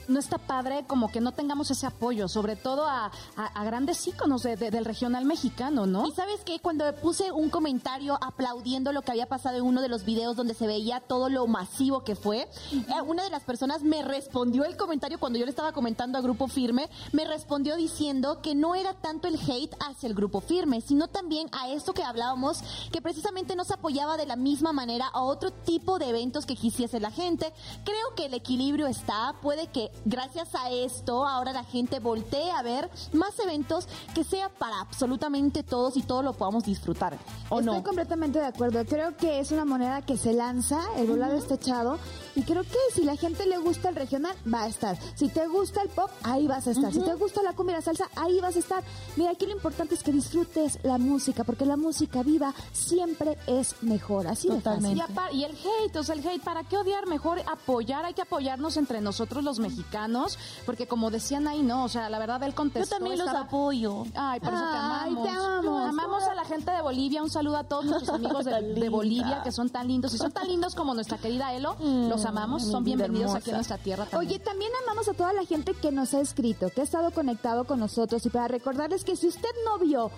no 0.09 0.18
está 0.18 0.38
padre 0.38 0.84
como 0.86 1.11
que 1.11 1.20
no 1.20 1.32
tengamos 1.32 1.70
ese 1.70 1.86
apoyo, 1.86 2.28
sobre 2.28 2.57
todo 2.57 2.86
a, 2.86 3.07
a- 3.36 3.46
a 3.46 3.64
grandes 3.64 4.07
íconos 4.07 4.42
de- 4.42 4.57
de- 4.57 4.70
del 4.70 4.84
regional 4.84 5.24
mexicano, 5.24 5.86
¿no? 5.86 6.07
Y 6.07 6.12
sabes 6.12 6.40
que 6.44 6.59
cuando 6.61 6.84
puse 6.96 7.30
un 7.32 7.50
comentario 7.50 8.18
aplaudiendo 8.22 8.92
lo 8.92 9.03
que 9.03 9.12
había 9.12 9.26
pasado 9.26 9.57
en 9.57 9.62
uno 9.64 9.80
de 9.82 9.88
los 9.88 10.05
videos 10.05 10.36
donde 10.36 10.55
se 10.55 10.66
veía 10.66 11.00
todo 11.00 11.28
lo 11.28 11.46
masivo 11.46 12.05
que 12.05 12.16
fue, 12.16 12.48
eh, 12.72 13.00
una 13.07 13.22
de 13.22 13.30
las 13.30 13.42
personas 13.44 13.82
me 13.82 14.03
respondió 14.03 14.64
el 14.64 14.76
comentario 14.76 15.20
cuando 15.20 15.38
yo 15.38 15.44
le 15.44 15.50
estaba 15.50 15.72
comentando 15.72 16.18
a 16.18 16.20
Grupo 16.20 16.48
Firme, 16.48 16.88
me 17.12 17.24
respondió 17.24 17.76
diciendo 17.76 18.40
que 18.42 18.55
no 18.55 18.74
era 18.74 18.94
tanto 18.94 19.28
el 19.28 19.38
hate 19.38 19.74
hacia 19.80 20.09
el 20.09 20.14
Grupo 20.14 20.40
Firme, 20.40 20.80
sino 20.80 21.09
también 21.09 21.48
a 21.53 21.68
esto 21.68 21.92
que 21.94 22.03
hablábamos, 22.03 22.62
que 22.90 23.00
precisamente 23.03 23.55
no 23.55 23.64
se 23.64 23.74
apoyaba 23.74 24.16
de 24.16 24.26
la 24.26 24.36
misma 24.36 24.72
manera 24.72 25.07
a 25.12 25.22
otro 25.22 25.53
tipo 25.53 25.98
de 25.98 26.09
eventos 26.09 26.46
que 26.46 26.57
quisiese 26.57 26.98
la 26.98 27.11
gente. 27.11 27.53
Creo 27.84 28.14
que 28.16 28.26
el 28.26 28.34
equilibrio 28.34 28.86
está, 28.86 29.34
puede 29.42 29.68
que 29.68 29.91
gracias 30.05 30.55
a 30.55 30.70
esto 30.70 31.26
ahora 31.26 31.53
la 31.53 31.64
gente 31.64 32.01
voltee 32.01 32.51
a 32.51 32.62
ver 32.62 32.90
más 33.12 33.38
eventos 33.38 33.88
que 34.14 34.24
sea 34.24 34.49
para 34.49 34.80
absolutamente 34.80 35.62
todos 35.62 35.97
y 35.97 36.03
todos 36.03 36.24
lo 36.24 36.32
podamos 36.32 36.64
disfrutar. 36.64 37.16
¿O 37.49 37.61
Estoy 37.61 37.76
no? 37.76 37.82
completamente 37.82 38.38
de 38.38 38.47
acuerdo. 38.47 38.84
Creo 38.84 39.16
que 39.16 39.40
es 39.40 39.53
una 39.53 39.64
moneda 39.64 40.03
que 40.03 40.16
se 40.16 40.32
lanza, 40.32 40.80
el 40.97 41.07
volado 41.07 41.36
está 41.36 41.55
echado 41.55 41.99
Y 42.35 42.43
creo 42.43 42.62
que 42.62 42.78
si 42.95 43.03
la 43.05 43.16
gente 43.16 43.47
le 43.47 43.59
gusta 43.59 43.89
el 43.91 43.97
regional, 43.97 44.35
va 44.53 44.62
a 44.62 44.66
estar. 44.68 44.97
Si 45.14 45.28
te 45.28 45.47
gusta 45.49 45.83
el 45.83 45.89
pop, 45.91 46.11
ahí 46.22 46.47
vas 46.47 46.66
a 46.66 46.70
estar. 46.70 46.93
Si 46.93 47.01
te 47.01 47.14
gusta 47.14 47.43
la 47.43 47.53
cumbia 47.53 47.74
y 47.74 47.76
la 47.78 47.83
salsa, 47.83 48.09
ahí 48.16 48.41
vas 48.41 48.57
a 48.57 48.59
estar. 48.59 48.83
Mira, 49.16 49.30
aquí 49.33 49.47
lo 49.47 49.53
importante 49.53 49.95
es 49.95 50.03
que 50.03 50.12
disfrutes 50.12 50.78
la 50.83 50.99
música, 50.99 51.45
porque 51.45 51.66
la 51.66 51.76
música 51.76 52.22
viva 52.22 52.55
siempre 52.72 53.37
es 53.47 53.83
mejor. 53.83 54.26
Así 54.26 54.49
de 54.49 54.61
fácil. 54.61 55.01
Y, 55.33 55.37
y 55.39 55.45
el 55.45 55.53
hate, 55.53 55.97
o 55.97 56.03
sea, 56.03 56.14
el 56.14 56.26
hate, 56.26 56.43
¿para 56.43 56.64
qué 56.64 56.76
odiar? 56.76 57.07
Mejor 57.07 57.41
apoyar, 57.41 58.05
hay 58.05 58.14
que 58.14 58.22
apoyarnos 58.22 58.76
entre 58.76 59.01
nosotros 59.01 59.45
los 59.45 59.59
mexicanos, 59.59 60.39
porque 60.64 60.87
como 60.87 61.11
decían 61.11 61.47
ahí, 61.49 61.62
no, 61.62 61.85
o 61.85 61.89
sea, 61.89 62.09
la 62.09 62.18
verdad 62.18 62.43
él 62.45 62.51
Yo 62.51 62.57
contestó. 62.57 62.97
también 62.97 63.18
los 63.18 63.28
apoyo. 63.28 64.05
Ay, 64.14 64.41
por 64.41 64.53
eso 64.55 64.62
te 64.62 64.68
Ay, 64.78 65.11
amamos. 65.11 65.22
te 65.24 65.28
amamos. 65.30 65.89
Amamos 65.89 66.22
a 66.24 66.35
la 66.35 66.45
gente 66.45 66.70
de 66.70 66.83
Bolivia. 66.83 67.22
Un 67.22 67.30
saludo 67.30 67.57
a 67.59 67.64
todos 67.64 67.85
nuestros 67.85 68.11
amigos 68.11 68.45
de. 68.45 68.89
Bolivia, 68.93 69.43
que 69.43 69.53
son 69.53 69.70
tan 69.70 69.89
lindos. 69.89 70.12
Y 70.14 70.18
son 70.18 70.33
tan 70.33 70.47
lindos 70.49 70.74
como 70.74 70.95
nuestra 70.95 71.18
querida 71.18 71.53
Elo. 71.55 71.76
Los 71.80 72.21
amamos. 72.24 72.62
Son 72.62 72.84
bienvenidos 72.84 73.34
aquí 73.34 73.50
a 73.50 73.54
nuestra 73.54 73.78
tierra 73.78 74.06
también. 74.06 74.30
Oye, 74.30 74.38
también 74.38 74.70
amamos 74.82 75.08
a 75.08 75.14
toda 75.14 75.32
la 75.32 75.44
gente 75.44 75.74
que 75.74 75.92
nos 75.92 76.14
ha 76.14 76.20
escrito, 76.20 76.70
que 76.70 76.80
ha 76.80 76.84
estado 76.84 77.10
conectado 77.10 77.64
con 77.64 77.80
nosotros 77.80 78.24
y 78.26 78.30
para 78.30 78.48
recordarles 78.48 79.04
que 79.04 79.16
si 79.16 79.28
usted 79.28 79.50
no 79.64 79.78
vio 79.78 80.10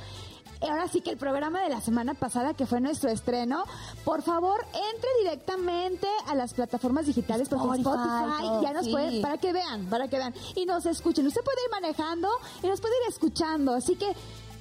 ahora 0.69 0.89
sí 0.89 1.01
que 1.01 1.11
el 1.11 1.17
programa 1.17 1.63
de 1.63 1.69
la 1.69 1.81
semana 1.81 2.15
pasada 2.15 2.55
que 2.55 2.67
fue 2.67 2.81
nuestro 2.81 3.11
estreno, 3.11 3.65
por 4.05 4.23
favor 4.23 4.65
entre 4.93 5.11
directamente 5.23 6.07
a 6.27 6.35
las 6.35 6.55
plataformas 6.55 7.07
digitales 7.07 7.49
porque 7.49 7.81
Spotify, 7.81 8.63
ya 8.63 8.73
nos 8.73 8.85
sí. 8.85 9.21
para 9.23 9.39
que 9.39 9.53
vean, 9.53 9.87
para 9.87 10.09
que 10.09 10.17
vean 10.17 10.35
y 10.55 10.67
nos 10.67 10.87
escuchen. 10.87 11.27
Usted 11.27 11.43
puede 11.43 11.59
ir 11.65 11.71
manejando 11.71 12.29
y 12.63 12.67
nos 12.67 12.81
puede 12.81 12.95
ir 13.03 13.13
escuchando, 13.13 13.75
así 13.75 13.97
que 13.97 14.15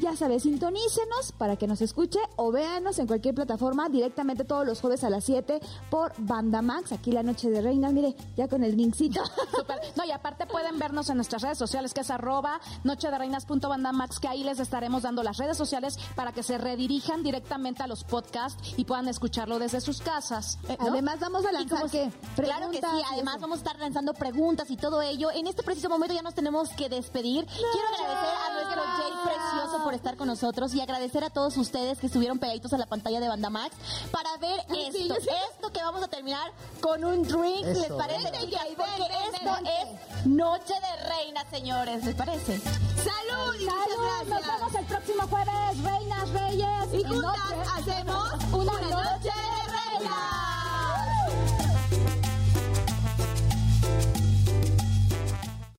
ya 0.03 0.17
sabes, 0.17 0.43
sintonícenos 0.43 1.31
para 1.37 1.55
que 1.55 1.65
nos 1.65 1.81
escuche 1.81 2.19
o 2.35 2.51
véanos 2.51 2.99
en 2.99 3.07
cualquier 3.07 3.33
plataforma 3.33 3.87
directamente 3.87 4.43
todos 4.43 4.65
los 4.65 4.81
jueves 4.81 5.03
a 5.05 5.09
las 5.09 5.23
7 5.23 5.61
por 5.89 6.11
Banda 6.17 6.61
Max, 6.61 6.91
aquí 6.91 7.13
la 7.13 7.23
noche 7.23 7.49
de 7.49 7.61
reina, 7.61 7.89
mire, 7.89 8.13
ya 8.35 8.49
con 8.49 8.65
el 8.65 8.75
linkcito. 8.75 9.21
Súper. 9.55 9.79
No, 9.95 10.03
y 10.03 10.11
aparte 10.11 10.45
pueden 10.45 10.77
vernos 10.77 11.09
en 11.09 11.15
nuestras 11.15 11.41
redes 11.41 11.57
sociales, 11.57 11.93
que 11.93 12.01
es 12.01 12.11
arroba 12.11 12.59
noche 12.83 13.09
de 13.09 13.17
reinas.bandamax, 13.17 14.19
que 14.19 14.27
ahí 14.27 14.43
les 14.43 14.59
estaremos 14.59 15.03
dando 15.03 15.23
las 15.23 15.37
redes 15.37 15.55
sociales 15.55 15.97
para 16.15 16.33
que 16.33 16.43
se 16.43 16.57
redirijan 16.57 17.23
directamente 17.23 17.81
a 17.81 17.87
los 17.87 18.03
podcasts 18.03 18.73
y 18.75 18.83
puedan 18.83 19.07
escucharlo 19.07 19.57
desde 19.57 19.79
sus 19.79 20.01
casas. 20.01 20.59
Eh, 20.67 20.75
¿no? 20.79 20.87
Además 20.87 21.21
vamos 21.21 21.45
a 21.45 21.51
lanzar 21.53 21.89
Claro 22.35 22.71
que 22.71 22.77
sí, 22.77 23.01
además 23.13 23.39
vamos 23.39 23.59
a 23.59 23.61
estar 23.61 23.79
lanzando 23.79 24.13
preguntas 24.13 24.69
y 24.69 24.75
todo 24.75 25.01
ello. 25.01 25.31
En 25.31 25.47
este 25.47 25.63
preciso 25.63 25.87
momento 25.87 26.13
ya 26.13 26.21
nos 26.21 26.33
tenemos 26.33 26.69
que 26.71 26.89
despedir. 26.89 27.45
Quiero 27.45 27.87
agradecer 27.87 28.35
a 28.35 28.53
nuestro 28.53 28.81
Jay 28.81 29.11
Precioso 29.23 29.83
por 29.83 29.92
estar 29.95 30.17
con 30.17 30.27
nosotros 30.27 30.73
y 30.73 30.81
agradecer 30.81 31.23
a 31.23 31.29
todos 31.29 31.57
ustedes 31.57 31.99
que 31.99 32.07
estuvieron 32.07 32.39
pegaditos 32.39 32.73
a 32.73 32.77
la 32.77 32.85
pantalla 32.85 33.19
de 33.19 33.27
Bandamax 33.27 33.75
para 34.11 34.37
ver 34.37 34.59
esto. 34.69 35.15
Esto 35.15 35.71
que 35.71 35.81
vamos 35.81 36.03
a 36.03 36.07
terminar 36.07 36.51
con 36.81 37.03
un 37.03 37.23
drink, 37.23 37.65
¿les 37.65 37.91
parece, 37.91 38.31
chicas? 38.39 38.67
Porque 38.75 39.01
ven, 39.09 39.35
esto 39.35 39.51
ven. 39.55 39.67
es 39.67 40.25
Noche 40.25 40.73
de 40.73 41.09
Reina, 41.09 41.45
señores, 41.49 42.03
¿les 42.05 42.15
parece? 42.15 42.59
¡Salud! 42.59 43.55
y 43.59 43.65
muchas 43.65 44.27
Nos 44.27 44.47
vemos 44.47 44.75
el 44.75 44.85
próximo 44.85 45.23
jueves, 45.27 45.83
reinas, 45.83 46.29
reyes. 46.29 46.93
Y 46.93 47.03
juntas 47.03 47.49
Noche 47.49 47.69
hacemos 47.75 48.33
Una 48.51 48.71
una 48.71 48.71
noche 48.73 48.93
noche 48.93 49.29
de 49.29 49.99
reina. 49.99 50.52